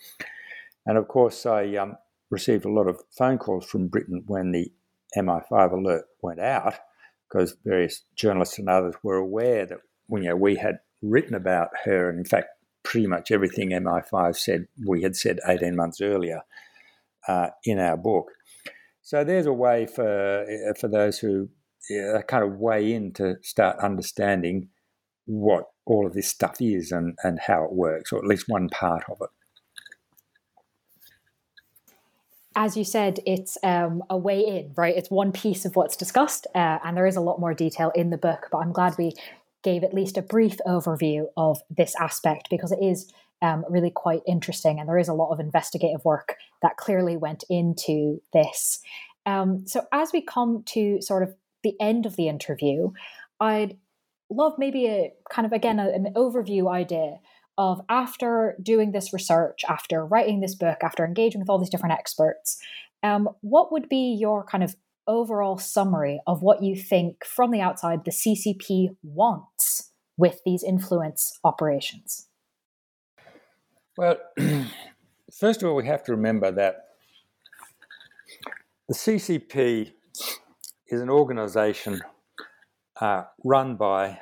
And 0.85 0.97
of 0.97 1.07
course, 1.07 1.45
I 1.45 1.75
um, 1.75 1.97
received 2.29 2.65
a 2.65 2.71
lot 2.71 2.87
of 2.87 3.01
phone 3.17 3.37
calls 3.37 3.65
from 3.65 3.87
Britain 3.87 4.23
when 4.27 4.51
the 4.51 4.71
MI5 5.17 5.71
alert 5.71 6.05
went 6.21 6.39
out, 6.39 6.75
because 7.27 7.55
various 7.65 8.03
journalists 8.15 8.59
and 8.59 8.69
others 8.69 8.95
were 9.03 9.15
aware 9.15 9.65
that 9.65 9.79
you 10.09 10.21
know, 10.21 10.35
we 10.35 10.55
had 10.55 10.79
written 11.01 11.35
about 11.35 11.69
her, 11.85 12.09
and 12.09 12.19
in 12.19 12.25
fact, 12.25 12.47
pretty 12.83 13.07
much 13.07 13.31
everything 13.31 13.69
MI5 13.69 14.35
said 14.35 14.67
we 14.87 15.01
had 15.01 15.15
said 15.15 15.39
18 15.47 15.75
months 15.75 16.01
earlier 16.01 16.41
uh, 17.27 17.49
in 17.65 17.79
our 17.79 17.97
book. 17.97 18.31
So 19.01 19.23
there's 19.23 19.45
a 19.45 19.53
way 19.53 19.85
for 19.85 20.45
for 20.79 20.87
those 20.87 21.19
who 21.19 21.49
yeah, 21.89 22.21
kind 22.21 22.43
of 22.43 22.59
way 22.59 22.93
in 22.93 23.13
to 23.13 23.37
start 23.41 23.77
understanding 23.79 24.69
what 25.25 25.65
all 25.85 26.05
of 26.05 26.13
this 26.13 26.27
stuff 26.29 26.57
is 26.59 26.91
and, 26.91 27.17
and 27.23 27.39
how 27.47 27.63
it 27.63 27.73
works, 27.73 28.11
or 28.11 28.19
at 28.19 28.25
least 28.25 28.45
one 28.47 28.69
part 28.69 29.03
of 29.09 29.17
it. 29.21 29.29
As 32.55 32.75
you 32.75 32.83
said, 32.83 33.19
it's 33.25 33.57
um, 33.63 34.03
a 34.09 34.17
way 34.17 34.41
in, 34.41 34.73
right? 34.75 34.95
It's 34.95 35.11
one 35.11 35.31
piece 35.31 35.65
of 35.65 35.75
what's 35.75 35.95
discussed, 35.95 36.47
uh, 36.55 36.79
and 36.83 36.97
there 36.97 37.05
is 37.05 37.15
a 37.15 37.21
lot 37.21 37.39
more 37.39 37.53
detail 37.53 37.91
in 37.95 38.09
the 38.09 38.17
book. 38.17 38.47
But 38.51 38.59
I'm 38.59 38.73
glad 38.73 38.95
we 38.97 39.13
gave 39.63 39.83
at 39.83 39.93
least 39.93 40.17
a 40.17 40.21
brief 40.21 40.57
overview 40.67 41.25
of 41.37 41.61
this 41.69 41.95
aspect 41.99 42.47
because 42.49 42.71
it 42.71 42.79
is 42.81 43.11
um, 43.41 43.65
really 43.69 43.91
quite 43.91 44.21
interesting, 44.27 44.79
and 44.79 44.89
there 44.89 44.97
is 44.97 45.07
a 45.07 45.13
lot 45.13 45.31
of 45.31 45.39
investigative 45.39 46.03
work 46.03 46.35
that 46.61 46.77
clearly 46.77 47.17
went 47.17 47.43
into 47.49 48.21
this. 48.33 48.79
Um, 49.25 49.65
so, 49.67 49.85
as 49.91 50.11
we 50.11 50.21
come 50.21 50.63
to 50.67 51.01
sort 51.01 51.23
of 51.23 51.35
the 51.63 51.75
end 51.79 52.05
of 52.05 52.15
the 52.15 52.27
interview, 52.27 52.91
I'd 53.39 53.77
love 54.29 54.53
maybe 54.57 54.87
a 54.87 55.13
kind 55.31 55.45
of 55.45 55.51
again 55.51 55.79
a, 55.79 55.89
an 55.89 56.13
overview 56.15 56.71
idea 56.71 57.17
of 57.57 57.81
after 57.89 58.55
doing 58.63 58.91
this 58.91 59.11
research, 59.11 59.65
after 59.67 60.05
writing 60.05 60.39
this 60.39 60.55
book, 60.55 60.77
after 60.81 61.05
engaging 61.05 61.41
with 61.41 61.49
all 61.49 61.59
these 61.59 61.69
different 61.69 61.93
experts, 61.93 62.57
um, 63.03 63.29
what 63.41 63.71
would 63.71 63.89
be 63.89 64.15
your 64.17 64.45
kind 64.45 64.63
of 64.63 64.75
overall 65.07 65.57
summary 65.57 66.21
of 66.25 66.41
what 66.41 66.63
you 66.63 66.75
think 66.75 67.25
from 67.25 67.51
the 67.51 67.59
outside 67.59 68.05
the 68.05 68.11
CCP 68.11 68.95
wants 69.03 69.91
with 70.15 70.39
these 70.45 70.63
influence 70.63 71.37
operations? 71.43 72.27
Well, 73.97 74.17
first 75.37 75.61
of 75.61 75.69
all, 75.69 75.75
we 75.75 75.85
have 75.87 76.03
to 76.03 76.13
remember 76.13 76.51
that 76.51 76.85
the 78.87 78.93
CCP 78.93 79.91
is 80.89 81.01
an 81.01 81.09
organisation 81.09 82.01
uh, 82.99 83.23
run 83.43 83.75
by 83.75 84.19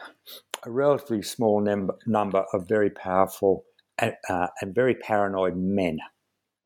a 0.65 0.72
relatively 0.72 1.22
small 1.22 1.61
number, 1.61 1.95
number 2.05 2.45
of 2.53 2.68
very 2.68 2.89
powerful 2.89 3.63
and, 3.97 4.13
uh, 4.30 4.47
and 4.61 4.76
very 4.76 4.95
paranoid 4.95 5.55
men, 5.55 5.99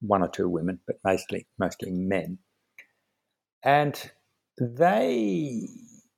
one 0.02 0.22
or 0.22 0.28
two 0.28 0.50
women, 0.50 0.80
but 0.86 0.98
mostly 1.04 1.48
mostly 1.58 1.92
men, 1.92 2.40
and 3.64 4.12
they 4.60 5.68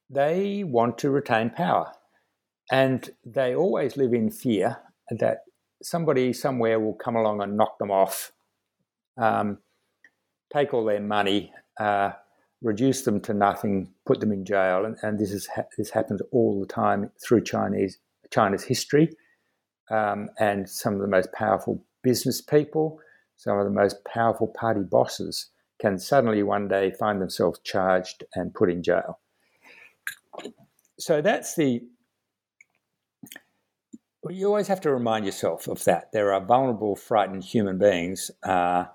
they 0.09 0.63
want 0.63 0.97
to 0.99 1.09
retain 1.09 1.49
power, 1.49 1.91
and 2.71 3.09
they 3.25 3.55
always 3.55 3.97
live 3.97 4.13
in 4.13 4.31
fear 4.31 4.77
that 5.09 5.39
somebody 5.81 6.33
somewhere 6.33 6.79
will 6.79 6.93
come 6.95 7.15
along 7.15 7.41
and 7.41 7.57
knock 7.57 7.77
them 7.77 7.91
off, 7.91 8.31
um, 9.17 9.59
take 10.51 10.73
all 10.73 10.85
their 10.85 11.01
money. 11.01 11.51
Uh, 11.79 12.13
reduce 12.63 13.03
them 13.03 13.19
to 13.21 13.33
nothing, 13.33 13.89
put 14.05 14.19
them 14.19 14.31
in 14.31 14.45
jail, 14.45 14.85
and, 14.85 14.97
and 15.03 15.19
this 15.19 15.31
is 15.31 15.47
ha- 15.47 15.67
this 15.77 15.91
happens 15.91 16.21
all 16.31 16.59
the 16.59 16.65
time 16.65 17.11
through 17.23 17.43
Chinese 17.43 17.99
China's 18.31 18.63
history, 18.63 19.15
um, 19.91 20.29
and 20.39 20.67
some 20.69 20.93
of 20.93 21.01
the 21.01 21.07
most 21.07 21.31
powerful 21.33 21.83
business 22.01 22.41
people, 22.41 22.99
some 23.35 23.57
of 23.59 23.65
the 23.65 23.71
most 23.71 24.03
powerful 24.05 24.47
party 24.47 24.81
bosses 24.81 25.49
can 25.79 25.99
suddenly 25.99 26.41
one 26.43 26.67
day 26.67 26.91
find 26.91 27.21
themselves 27.21 27.59
charged 27.63 28.23
and 28.35 28.53
put 28.53 28.69
in 28.69 28.81
jail. 28.81 29.19
So 30.97 31.21
that's 31.21 31.55
the. 31.55 31.81
You 34.29 34.47
always 34.47 34.69
have 34.69 34.79
to 34.81 34.91
remind 34.91 35.25
yourself 35.25 35.67
of 35.67 35.83
that. 35.83 36.13
There 36.13 36.31
are 36.33 36.39
vulnerable, 36.39 36.95
frightened 36.95 37.43
human 37.43 37.77
beings. 37.77 38.31
Uh, 38.41 38.85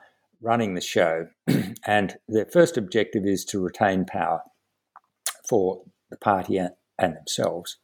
running 0.41 0.75
the 0.75 0.81
show, 0.81 1.29
and 1.87 2.19
their 2.29 2.47
first 2.47 2.77
objective 2.77 3.25
is 3.27 3.45
to 3.47 3.61
retain 3.61 4.05
power 4.05 4.43
for 5.49 5.83
the 6.11 6.17
party 6.17 6.59
and, 6.59 6.71
themselves. 6.99 7.77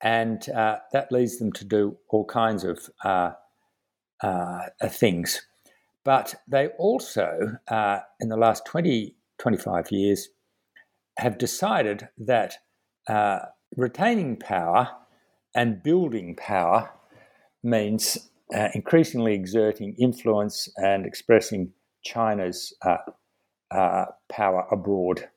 And 0.00 0.48
uh, 0.50 0.78
that 0.92 1.10
leads 1.10 1.38
them 1.38 1.52
to 1.52 1.64
do 1.64 1.96
all 2.08 2.24
kinds 2.24 2.64
of 2.64 2.90
uh, 3.04 3.32
uh, 4.22 4.66
things. 4.88 5.42
But 6.04 6.34
they 6.46 6.68
also, 6.78 7.58
uh, 7.68 8.00
in 8.20 8.28
the 8.28 8.36
last 8.36 8.66
20, 8.66 9.14
25 9.38 9.90
years, 9.90 10.28
have 11.18 11.38
decided 11.38 12.08
that 12.18 12.58
uh, 13.08 13.40
retaining 13.76 14.36
power 14.36 14.90
and 15.54 15.82
building 15.82 16.34
power 16.36 16.90
means 17.62 18.30
uh, 18.52 18.68
increasingly 18.74 19.34
exerting 19.34 19.94
influence 19.98 20.68
and 20.76 21.06
expressing 21.06 21.72
China's 22.02 22.74
uh, 22.84 22.98
uh, 23.70 24.06
power 24.30 24.66
abroad. 24.70 25.28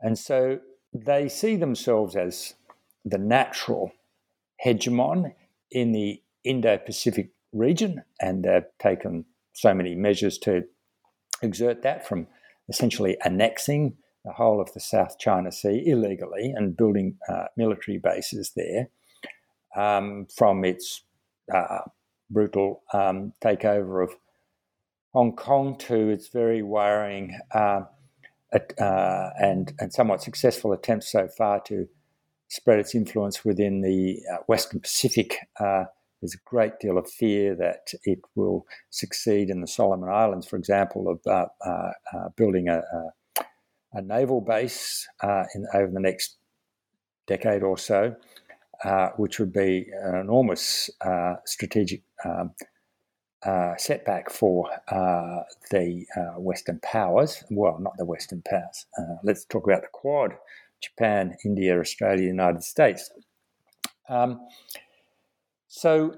And 0.00 0.18
so 0.18 0.58
they 0.92 1.28
see 1.28 1.56
themselves 1.56 2.16
as 2.16 2.54
the 3.04 3.18
natural 3.18 3.92
hegemon 4.64 5.34
in 5.70 5.92
the 5.92 6.22
Indo 6.44 6.78
Pacific 6.78 7.30
region, 7.52 8.02
and 8.20 8.44
they've 8.44 8.64
taken 8.80 9.24
so 9.52 9.72
many 9.72 9.94
measures 9.94 10.38
to 10.38 10.64
exert 11.42 11.82
that 11.82 12.06
from 12.06 12.26
essentially 12.68 13.16
annexing 13.24 13.96
the 14.24 14.32
whole 14.32 14.60
of 14.60 14.72
the 14.72 14.80
South 14.80 15.18
China 15.18 15.52
Sea 15.52 15.82
illegally 15.86 16.52
and 16.54 16.76
building 16.76 17.16
uh, 17.28 17.44
military 17.56 17.98
bases 17.98 18.52
there 18.56 18.88
um, 19.76 20.26
from 20.34 20.64
its 20.64 21.02
uh, 21.54 21.80
brutal 22.30 22.82
um, 22.92 23.32
takeover 23.42 24.02
of 24.02 24.14
Hong 25.12 25.36
Kong 25.36 25.76
to 25.78 26.08
its 26.08 26.28
very 26.28 26.62
worrying 26.62 27.38
uh, 27.54 27.82
uh, 28.52 29.30
and, 29.40 29.72
and 29.78 29.92
somewhat 29.92 30.22
successful 30.22 30.72
attempts 30.72 31.10
so 31.10 31.28
far 31.28 31.60
to 31.66 31.88
spread 32.48 32.78
its 32.78 32.94
influence 32.94 33.44
within 33.44 33.80
the 33.80 34.20
uh, 34.32 34.38
Western 34.46 34.80
Pacific. 34.80 35.36
Uh, 35.58 35.84
there's 36.20 36.34
a 36.34 36.48
great 36.48 36.78
deal 36.80 36.98
of 36.98 37.08
fear 37.10 37.54
that 37.54 37.92
it 38.04 38.20
will 38.34 38.66
succeed 38.90 39.50
in 39.50 39.60
the 39.60 39.66
Solomon 39.66 40.08
Islands, 40.08 40.46
for 40.46 40.56
example, 40.56 41.08
of 41.08 41.20
uh, 41.26 42.28
building 42.36 42.68
a, 42.68 42.78
a, 42.78 43.44
a, 43.92 44.02
naval 44.02 44.40
base 44.40 45.06
in, 45.22 45.66
over 45.74 45.92
the 45.92 46.00
next 46.00 46.36
decade 47.26 47.62
or 47.62 47.76
so. 47.76 48.16
Uh, 48.84 49.08
which 49.16 49.38
would 49.38 49.50
be 49.52 49.86
an 50.02 50.14
enormous 50.14 50.90
uh, 51.00 51.36
strategic 51.46 52.02
um, 52.22 52.50
uh, 53.42 53.74
setback 53.78 54.28
for 54.28 54.68
uh, 54.88 55.40
the 55.70 56.04
uh, 56.14 56.38
Western 56.38 56.78
powers. 56.80 57.42
Well, 57.50 57.78
not 57.80 57.96
the 57.96 58.04
Western 58.04 58.42
powers. 58.42 58.84
let's 59.22 59.46
talk 59.46 59.64
about 59.64 59.82
the 59.82 59.88
Quad 59.90 60.32
Japan, 60.82 61.34
India, 61.46 61.80
Australia, 61.80 62.26
United 62.26 62.62
States. 62.62 63.10
Um, 64.06 64.46
so, 65.66 66.16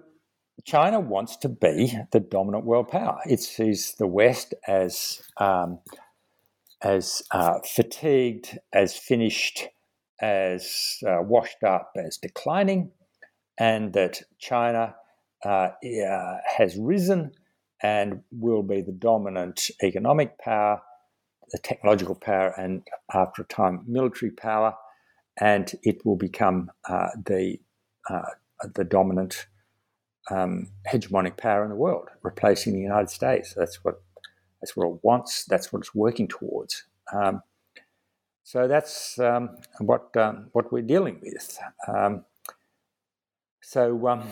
China 0.65 0.99
wants 0.99 1.37
to 1.37 1.49
be 1.49 1.97
the 2.11 2.19
dominant 2.19 2.65
world 2.65 2.89
power. 2.89 3.21
It 3.27 3.39
sees 3.39 3.95
the 3.95 4.09
West 4.09 4.55
as 4.67 5.23
um, 5.37 5.79
as 6.83 7.23
fatigued, 7.65 8.59
as 8.73 8.97
finished, 8.97 9.69
as 10.21 10.99
uh, 11.07 11.23
washed 11.23 11.63
up 11.63 11.93
as 11.97 12.17
declining, 12.17 12.91
and 13.59 13.93
that 13.93 14.23
China 14.39 14.95
uh, 15.45 15.69
has 16.57 16.77
risen 16.77 17.33
and 17.83 18.23
will 18.31 18.63
be 18.63 18.81
the 18.81 18.93
dominant 18.93 19.71
economic 19.83 20.39
power, 20.39 20.81
the 21.51 21.59
technological 21.59 22.15
power, 22.15 22.55
and 22.59 22.83
after 23.15 23.43
a 23.43 23.47
time, 23.47 23.85
military 23.87 24.31
power, 24.31 24.75
and 25.39 25.73
it 25.83 26.05
will 26.05 26.17
become 26.17 26.71
uh, 26.89 27.09
the 27.25 27.59
uh, 28.09 28.31
the 28.75 28.85
dominant 28.85 29.47
um, 30.31 30.69
hegemonic 30.91 31.37
power 31.37 31.63
in 31.63 31.71
the 31.71 31.77
world, 31.77 32.09
replacing 32.23 32.73
the 32.73 32.81
United 32.81 33.11
States. 33.11 33.55
That's 33.55 33.85
what 33.85 34.03
that's 34.61 34.77
what 34.77 34.89
it 34.89 34.99
wants. 35.03 35.45
That's 35.45 35.73
what 35.73 35.81
it's 35.81 35.95
working 35.95 36.29
towards. 36.29 36.85
Um, 37.13 37.43
so 38.47 38.69
that's 38.69 39.19
um, 39.19 39.57
what 39.81 40.17
um, 40.17 40.51
what 40.53 40.73
we're 40.73 40.81
dealing 40.81 41.19
with. 41.21 41.59
Um, 41.89 42.25
so 43.61 44.07
um, 44.07 44.23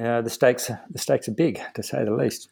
uh, 0.00 0.22
the 0.22 0.30
stakes 0.30 0.70
the 0.88 0.98
stakes 0.98 1.28
are 1.28 1.32
big, 1.32 1.60
to 1.74 1.82
say 1.82 2.02
the 2.02 2.14
least. 2.14 2.48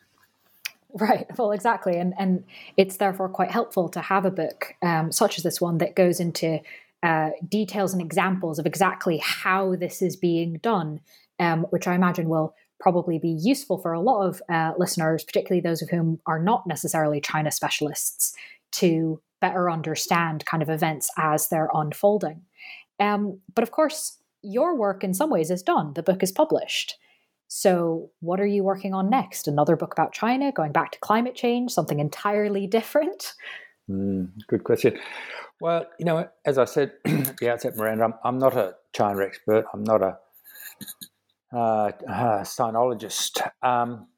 Right. 0.92 1.26
Well, 1.38 1.52
exactly, 1.52 1.96
and 1.96 2.12
and 2.18 2.44
it's 2.76 2.98
therefore 2.98 3.30
quite 3.30 3.50
helpful 3.50 3.88
to 3.88 4.00
have 4.02 4.26
a 4.26 4.30
book 4.30 4.74
um, 4.82 5.10
such 5.10 5.38
as 5.38 5.42
this 5.42 5.58
one 5.58 5.78
that 5.78 5.96
goes 5.96 6.20
into 6.20 6.60
uh, 7.02 7.30
details 7.48 7.94
and 7.94 8.02
examples 8.02 8.58
of 8.58 8.66
exactly 8.66 9.16
how 9.16 9.74
this 9.74 10.02
is 10.02 10.16
being 10.16 10.58
done, 10.58 11.00
um, 11.40 11.64
which 11.70 11.88
I 11.88 11.94
imagine 11.94 12.28
will 12.28 12.54
probably 12.78 13.18
be 13.18 13.30
useful 13.30 13.78
for 13.78 13.94
a 13.94 14.00
lot 14.00 14.26
of 14.26 14.42
uh, 14.50 14.74
listeners, 14.76 15.24
particularly 15.24 15.62
those 15.62 15.80
of 15.80 15.88
whom 15.88 16.20
are 16.26 16.38
not 16.38 16.66
necessarily 16.66 17.22
China 17.22 17.50
specialists, 17.50 18.34
to 18.72 19.22
better 19.46 19.70
understand 19.70 20.44
kind 20.44 20.62
of 20.62 20.68
events 20.68 21.08
as 21.16 21.48
they're 21.48 21.70
unfolding. 21.72 22.42
Um, 22.98 23.40
but 23.54 23.62
of 23.62 23.70
course, 23.70 24.18
your 24.42 24.76
work 24.76 25.04
in 25.04 25.14
some 25.14 25.30
ways 25.30 25.50
is 25.50 25.62
done. 25.62 25.92
The 25.94 26.02
book 26.02 26.22
is 26.22 26.32
published. 26.32 26.96
So, 27.48 28.10
what 28.20 28.40
are 28.40 28.46
you 28.46 28.64
working 28.64 28.92
on 28.92 29.08
next? 29.08 29.46
Another 29.46 29.76
book 29.76 29.92
about 29.92 30.12
China, 30.12 30.50
going 30.50 30.72
back 30.72 30.90
to 30.92 30.98
climate 30.98 31.36
change, 31.36 31.70
something 31.70 32.00
entirely 32.00 32.66
different? 32.66 33.34
Mm, 33.88 34.30
good 34.48 34.64
question. 34.64 34.98
Well, 35.60 35.86
you 35.98 36.04
know, 36.04 36.28
as 36.44 36.58
I 36.58 36.64
said 36.64 36.92
at 37.04 37.36
the 37.36 37.50
outset, 37.50 37.76
Miranda, 37.76 38.04
I'm, 38.04 38.14
I'm 38.24 38.38
not 38.38 38.56
a 38.56 38.74
China 38.92 39.22
expert. 39.22 39.64
I'm 39.72 39.84
not 39.84 40.02
a 40.02 40.18
uh, 41.52 41.56
uh, 41.56 42.42
sinologist. 42.42 43.48
Um, 43.62 44.08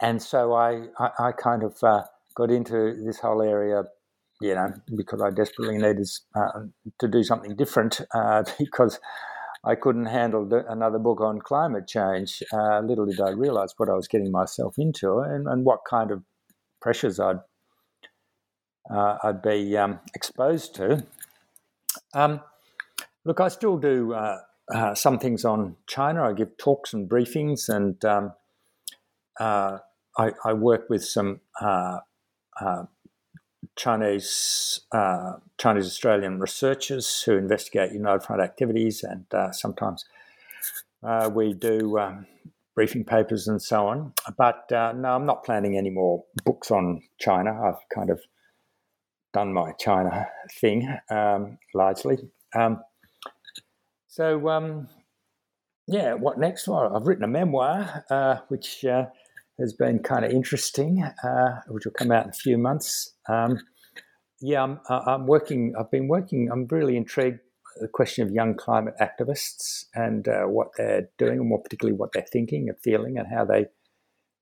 and 0.00 0.20
so 0.20 0.52
I, 0.52 0.88
I, 0.98 1.28
I 1.28 1.32
kind 1.32 1.62
of 1.62 1.82
uh, 1.82 2.02
got 2.34 2.50
into 2.50 3.02
this 3.02 3.18
whole 3.18 3.40
area 3.40 3.84
you 4.42 4.54
know, 4.54 4.72
because 4.96 5.22
I 5.22 5.30
desperately 5.30 5.76
needed 5.76 6.08
uh, 6.34 6.62
to 6.98 7.08
do 7.08 7.22
something 7.22 7.56
different 7.56 8.00
uh, 8.14 8.44
because 8.58 9.00
I 9.64 9.74
couldn't 9.74 10.06
handle 10.06 10.48
another 10.68 10.98
book 10.98 11.20
on 11.20 11.40
climate 11.40 11.86
change. 11.86 12.42
Uh, 12.52 12.80
little 12.80 13.06
did 13.06 13.20
I 13.20 13.30
realize 13.30 13.74
what 13.76 13.88
I 13.88 13.94
was 13.94 14.08
getting 14.08 14.32
myself 14.32 14.74
into 14.78 15.18
and, 15.18 15.46
and 15.46 15.64
what 15.64 15.80
kind 15.88 16.10
of 16.10 16.22
pressures 16.80 17.20
I'd 17.20 17.40
uh, 18.90 19.16
I'd 19.22 19.42
be 19.42 19.76
um, 19.76 20.00
exposed 20.14 20.74
to. 20.76 21.04
Um, 22.14 22.40
look, 23.24 23.40
I 23.40 23.48
still 23.48 23.78
do 23.78 24.12
uh, 24.12 24.38
uh, 24.74 24.94
some 24.94 25.18
things 25.18 25.44
on 25.44 25.76
China. 25.86 26.28
I 26.28 26.32
give 26.32 26.56
talks 26.56 26.92
and 26.92 27.08
briefings, 27.08 27.68
and 27.68 28.04
um, 28.04 28.32
I, 29.38 29.78
I, 30.44 30.52
work 30.52 30.90
with 30.90 31.04
some 31.04 31.40
Chinese 33.76 34.80
uh, 34.92 35.34
Chinese 35.58 35.86
Australian 35.86 36.40
researchers 36.40 37.22
who 37.22 37.36
investigate 37.36 37.92
United 37.92 38.24
Front 38.24 38.42
activities, 38.42 39.02
and 39.02 39.24
uh, 39.32 39.52
sometimes 39.52 40.04
uh, 41.02 41.30
we 41.32 41.54
do 41.54 41.98
um, 41.98 42.26
briefing 42.74 43.04
papers 43.04 43.48
and 43.48 43.60
so 43.60 43.86
on. 43.86 44.12
But 44.36 44.70
uh, 44.72 44.92
no, 44.92 45.14
I'm 45.14 45.26
not 45.26 45.44
planning 45.44 45.76
any 45.76 45.90
more 45.90 46.24
books 46.44 46.70
on 46.70 47.02
China. 47.18 47.50
I've 47.62 47.88
kind 47.94 48.10
of 48.10 48.20
done 49.32 49.52
my 49.52 49.72
China 49.72 50.28
thing 50.60 50.94
um, 51.10 51.58
largely. 51.74 52.18
Um, 52.54 52.82
so 54.08 54.48
um, 54.48 54.88
yeah, 55.86 56.14
what 56.14 56.38
next? 56.38 56.68
Well, 56.68 56.94
I've 56.94 57.06
written 57.06 57.24
a 57.24 57.28
memoir, 57.28 58.04
uh, 58.10 58.36
which 58.48 58.84
uh, 58.84 59.06
has 59.60 59.72
been 59.72 59.98
kind 60.00 60.24
of 60.24 60.32
interesting, 60.32 61.02
uh, 61.02 61.60
which 61.68 61.84
will 61.84 61.92
come 61.92 62.10
out 62.10 62.24
in 62.24 62.30
a 62.30 62.34
few 62.34 62.58
months. 62.58 63.14
Um, 63.28 63.58
yeah, 64.40 64.62
I'm, 64.62 64.80
I'm, 64.88 65.26
working. 65.26 65.74
I've 65.78 65.90
been 65.90 66.08
working. 66.08 66.50
I'm 66.50 66.66
really 66.66 66.96
intrigued 66.96 67.40
the 67.80 67.88
question 67.88 68.26
of 68.26 68.32
young 68.32 68.54
climate 68.54 68.94
activists 69.00 69.84
and 69.94 70.26
uh, 70.28 70.42
what 70.42 70.68
they're 70.76 71.08
doing, 71.18 71.38
and 71.38 71.48
more 71.48 71.62
particularly 71.62 71.96
what 71.96 72.12
they're 72.12 72.26
thinking 72.32 72.68
and 72.68 72.78
feeling, 72.82 73.18
and 73.18 73.28
how 73.32 73.44
they 73.44 73.66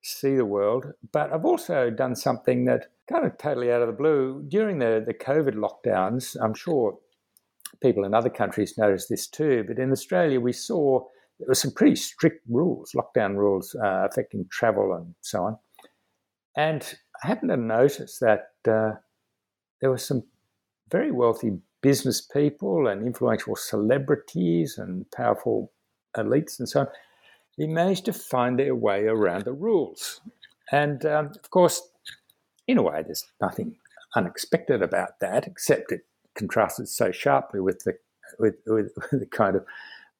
see 0.01 0.35
the 0.35 0.45
world. 0.45 0.87
But 1.11 1.31
I've 1.31 1.45
also 1.45 1.89
done 1.89 2.15
something 2.15 2.65
that 2.65 2.87
kind 3.11 3.25
of 3.25 3.37
totally 3.37 3.71
out 3.71 3.81
of 3.81 3.87
the 3.87 3.93
blue 3.93 4.43
during 4.47 4.79
the 4.79 5.03
the 5.05 5.13
COVID 5.13 5.55
lockdowns. 5.55 6.35
I'm 6.41 6.55
sure 6.55 6.97
people 7.81 8.03
in 8.03 8.13
other 8.13 8.29
countries 8.29 8.77
noticed 8.77 9.09
this 9.09 9.27
too, 9.27 9.63
but 9.67 9.77
in 9.77 9.91
Australia 9.91 10.39
we 10.39 10.53
saw 10.53 11.05
there 11.41 11.47
were 11.47 11.55
some 11.55 11.71
pretty 11.71 11.95
strict 11.95 12.43
rules, 12.47 12.93
lockdown 12.95 13.35
rules 13.35 13.75
uh, 13.75 14.07
affecting 14.09 14.45
travel 14.51 14.93
and 14.93 15.15
so 15.21 15.43
on. 15.43 15.57
And 16.55 16.93
I 17.23 17.27
happened 17.27 17.49
to 17.49 17.57
notice 17.57 18.19
that 18.19 18.49
uh, 18.67 18.91
there 19.79 19.89
were 19.89 19.97
some 19.97 20.23
very 20.91 21.11
wealthy 21.11 21.57
business 21.81 22.21
people 22.21 22.87
and 22.87 23.07
influential 23.07 23.55
celebrities 23.55 24.77
and 24.77 25.09
powerful 25.11 25.71
elites 26.15 26.59
and 26.59 26.69
so 26.69 26.81
on. 26.81 26.87
They 27.57 27.65
managed 27.65 28.05
to 28.05 28.13
find 28.13 28.59
their 28.59 28.75
way 28.75 29.05
around 29.05 29.45
the 29.45 29.53
rules. 29.53 30.21
And 30.71 31.03
um, 31.07 31.31
of 31.43 31.49
course, 31.49 31.81
in 32.67 32.77
a 32.77 32.83
way, 32.83 33.01
there's 33.03 33.25
nothing 33.41 33.77
unexpected 34.15 34.83
about 34.83 35.19
that, 35.21 35.47
except 35.47 35.91
it 35.91 36.01
contrasted 36.35 36.87
so 36.87 37.11
sharply 37.11 37.59
with 37.59 37.79
the 37.83 37.97
with, 38.39 38.55
with, 38.67 38.91
with 38.95 39.09
the 39.21 39.25
kind 39.25 39.55
of 39.55 39.65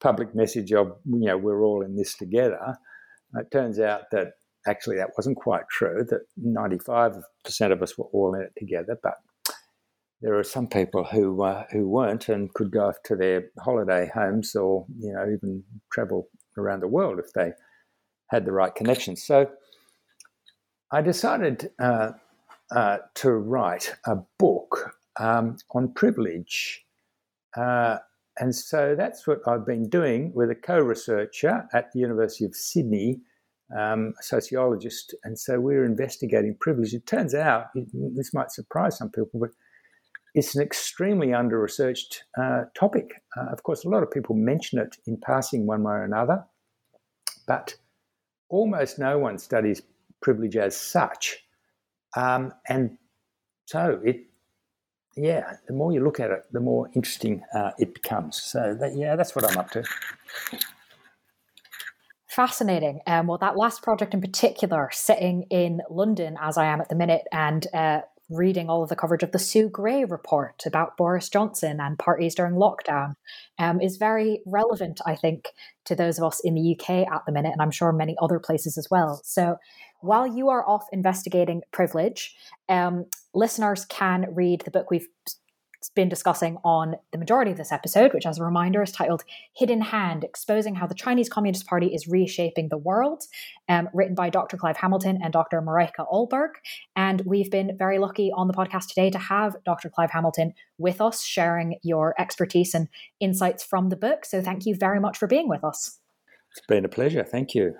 public 0.02 0.34
message 0.34 0.72
of 0.72 0.96
you 1.04 1.26
know 1.26 1.38
we're 1.38 1.62
all 1.62 1.82
in 1.82 1.96
this 1.96 2.14
together. 2.14 2.76
It 3.34 3.50
turns 3.50 3.78
out 3.78 4.02
that 4.10 4.32
actually 4.66 4.96
that 4.96 5.10
wasn't 5.16 5.36
quite 5.36 5.62
true. 5.70 6.04
That 6.08 6.22
95% 6.44 7.22
of 7.72 7.82
us 7.82 7.96
were 7.96 8.06
all 8.12 8.34
in 8.34 8.42
it 8.42 8.52
together, 8.58 8.98
but 9.02 9.14
there 10.20 10.38
are 10.38 10.44
some 10.44 10.66
people 10.66 11.04
who 11.04 11.42
uh, 11.42 11.64
who 11.70 11.88
weren't 11.88 12.28
and 12.28 12.52
could 12.54 12.70
go 12.70 12.88
off 12.88 12.96
to 13.04 13.16
their 13.16 13.44
holiday 13.60 14.10
homes 14.12 14.54
or 14.54 14.86
you 14.98 15.12
know 15.12 15.24
even 15.24 15.62
travel 15.92 16.28
around 16.58 16.80
the 16.80 16.88
world 16.88 17.18
if 17.18 17.32
they 17.32 17.52
had 18.28 18.44
the 18.44 18.52
right 18.52 18.74
connections. 18.74 19.22
So 19.22 19.50
I 20.90 21.00
decided 21.00 21.70
uh, 21.80 22.12
uh, 22.74 22.98
to 23.14 23.30
write 23.32 23.94
a 24.06 24.16
book 24.38 24.96
um, 25.18 25.56
on 25.70 25.92
privilege. 25.92 26.84
And 28.38 28.54
so 28.54 28.94
that's 28.96 29.26
what 29.26 29.40
I've 29.46 29.66
been 29.66 29.88
doing 29.88 30.32
with 30.34 30.50
a 30.50 30.54
co 30.54 30.78
researcher 30.78 31.68
at 31.72 31.92
the 31.92 32.00
University 32.00 32.44
of 32.44 32.54
Sydney, 32.54 33.20
um, 33.76 34.14
a 34.18 34.22
sociologist. 34.22 35.14
And 35.24 35.38
so 35.38 35.60
we're 35.60 35.84
investigating 35.84 36.56
privilege. 36.60 36.94
It 36.94 37.06
turns 37.06 37.34
out, 37.34 37.66
this 37.74 38.32
might 38.32 38.50
surprise 38.50 38.96
some 38.96 39.10
people, 39.10 39.38
but 39.40 39.50
it's 40.34 40.54
an 40.54 40.62
extremely 40.62 41.34
under 41.34 41.60
researched 41.60 42.24
uh, 42.40 42.62
topic. 42.74 43.22
Uh, 43.36 43.52
of 43.52 43.62
course, 43.64 43.84
a 43.84 43.88
lot 43.88 44.02
of 44.02 44.10
people 44.10 44.34
mention 44.34 44.78
it 44.78 44.96
in 45.06 45.18
passing 45.18 45.66
one 45.66 45.82
way 45.82 45.92
or 45.92 46.04
another, 46.04 46.42
but 47.46 47.76
almost 48.48 48.98
no 48.98 49.18
one 49.18 49.36
studies 49.38 49.82
privilege 50.22 50.56
as 50.56 50.74
such. 50.74 51.44
Um, 52.16 52.52
and 52.68 52.96
so 53.66 54.00
it 54.04 54.24
yeah, 55.16 55.56
the 55.66 55.74
more 55.74 55.92
you 55.92 56.02
look 56.02 56.20
at 56.20 56.30
it, 56.30 56.44
the 56.52 56.60
more 56.60 56.90
interesting 56.94 57.42
uh, 57.54 57.72
it 57.78 57.94
becomes. 57.94 58.42
So, 58.42 58.76
that, 58.80 58.96
yeah, 58.96 59.16
that's 59.16 59.34
what 59.34 59.50
I'm 59.50 59.58
up 59.58 59.70
to. 59.72 59.84
Fascinating. 62.28 63.00
Um, 63.06 63.26
well, 63.26 63.38
that 63.38 63.58
last 63.58 63.82
project 63.82 64.14
in 64.14 64.20
particular, 64.22 64.88
sitting 64.90 65.42
in 65.50 65.82
London 65.90 66.36
as 66.40 66.56
I 66.56 66.64
am 66.64 66.80
at 66.80 66.88
the 66.88 66.94
minute, 66.94 67.24
and 67.30 67.66
uh, 67.74 68.00
reading 68.30 68.68
all 68.68 68.82
of 68.82 68.88
the 68.88 68.96
coverage 68.96 69.22
of 69.22 69.32
the 69.32 69.38
Sue 69.38 69.68
Gray 69.68 70.04
report 70.04 70.62
about 70.66 70.96
Boris 70.96 71.28
Johnson 71.28 71.78
and 71.80 71.98
parties 71.98 72.34
during 72.34 72.54
lockdown 72.54 73.14
um, 73.58 73.80
is 73.80 73.96
very 73.98 74.40
relevant, 74.46 75.00
I 75.04 75.14
think, 75.14 75.48
to 75.84 75.94
those 75.94 76.18
of 76.18 76.24
us 76.24 76.40
in 76.42 76.54
the 76.54 76.74
UK 76.74 77.06
at 77.12 77.22
the 77.26 77.32
minute, 77.32 77.52
and 77.52 77.60
I'm 77.60 77.70
sure 77.70 77.92
many 77.92 78.16
other 78.20 78.38
places 78.38 78.78
as 78.78 78.88
well. 78.90 79.20
So, 79.24 79.56
while 80.00 80.26
you 80.26 80.48
are 80.48 80.66
off 80.66 80.86
investigating 80.90 81.62
privilege, 81.70 82.34
um, 82.68 83.06
listeners 83.34 83.84
can 83.84 84.26
read 84.34 84.62
the 84.62 84.70
book 84.70 84.90
we've 84.90 85.08
been 85.94 86.08
discussing 86.08 86.58
on 86.64 86.94
the 87.10 87.18
majority 87.18 87.50
of 87.50 87.56
this 87.56 87.72
episode, 87.72 88.12
which, 88.14 88.26
as 88.26 88.38
a 88.38 88.44
reminder, 88.44 88.82
is 88.82 88.92
titled 88.92 89.24
Hidden 89.56 89.80
Hand 89.80 90.24
Exposing 90.24 90.76
How 90.76 90.86
the 90.86 90.94
Chinese 90.94 91.28
Communist 91.28 91.66
Party 91.66 91.88
is 91.88 92.06
Reshaping 92.06 92.68
the 92.68 92.78
World, 92.78 93.24
um, 93.68 93.88
written 93.92 94.14
by 94.14 94.30
Dr. 94.30 94.56
Clive 94.56 94.76
Hamilton 94.76 95.18
and 95.22 95.32
Dr. 95.32 95.60
Mareike 95.60 95.96
Ohlberg. 95.98 96.50
And 96.94 97.22
we've 97.26 97.50
been 97.50 97.76
very 97.76 97.98
lucky 97.98 98.30
on 98.34 98.48
the 98.48 98.54
podcast 98.54 98.88
today 98.88 99.10
to 99.10 99.18
have 99.18 99.56
Dr. 99.64 99.90
Clive 99.90 100.10
Hamilton 100.10 100.54
with 100.78 101.00
us, 101.00 101.22
sharing 101.22 101.76
your 101.82 102.14
expertise 102.18 102.74
and 102.74 102.88
insights 103.20 103.64
from 103.64 103.88
the 103.88 103.96
book. 103.96 104.24
So 104.24 104.40
thank 104.40 104.66
you 104.66 104.76
very 104.76 105.00
much 105.00 105.18
for 105.18 105.26
being 105.26 105.48
with 105.48 105.64
us. 105.64 105.98
It's 106.52 106.66
been 106.66 106.84
a 106.84 106.88
pleasure. 106.88 107.24
Thank 107.24 107.54
you. 107.54 107.74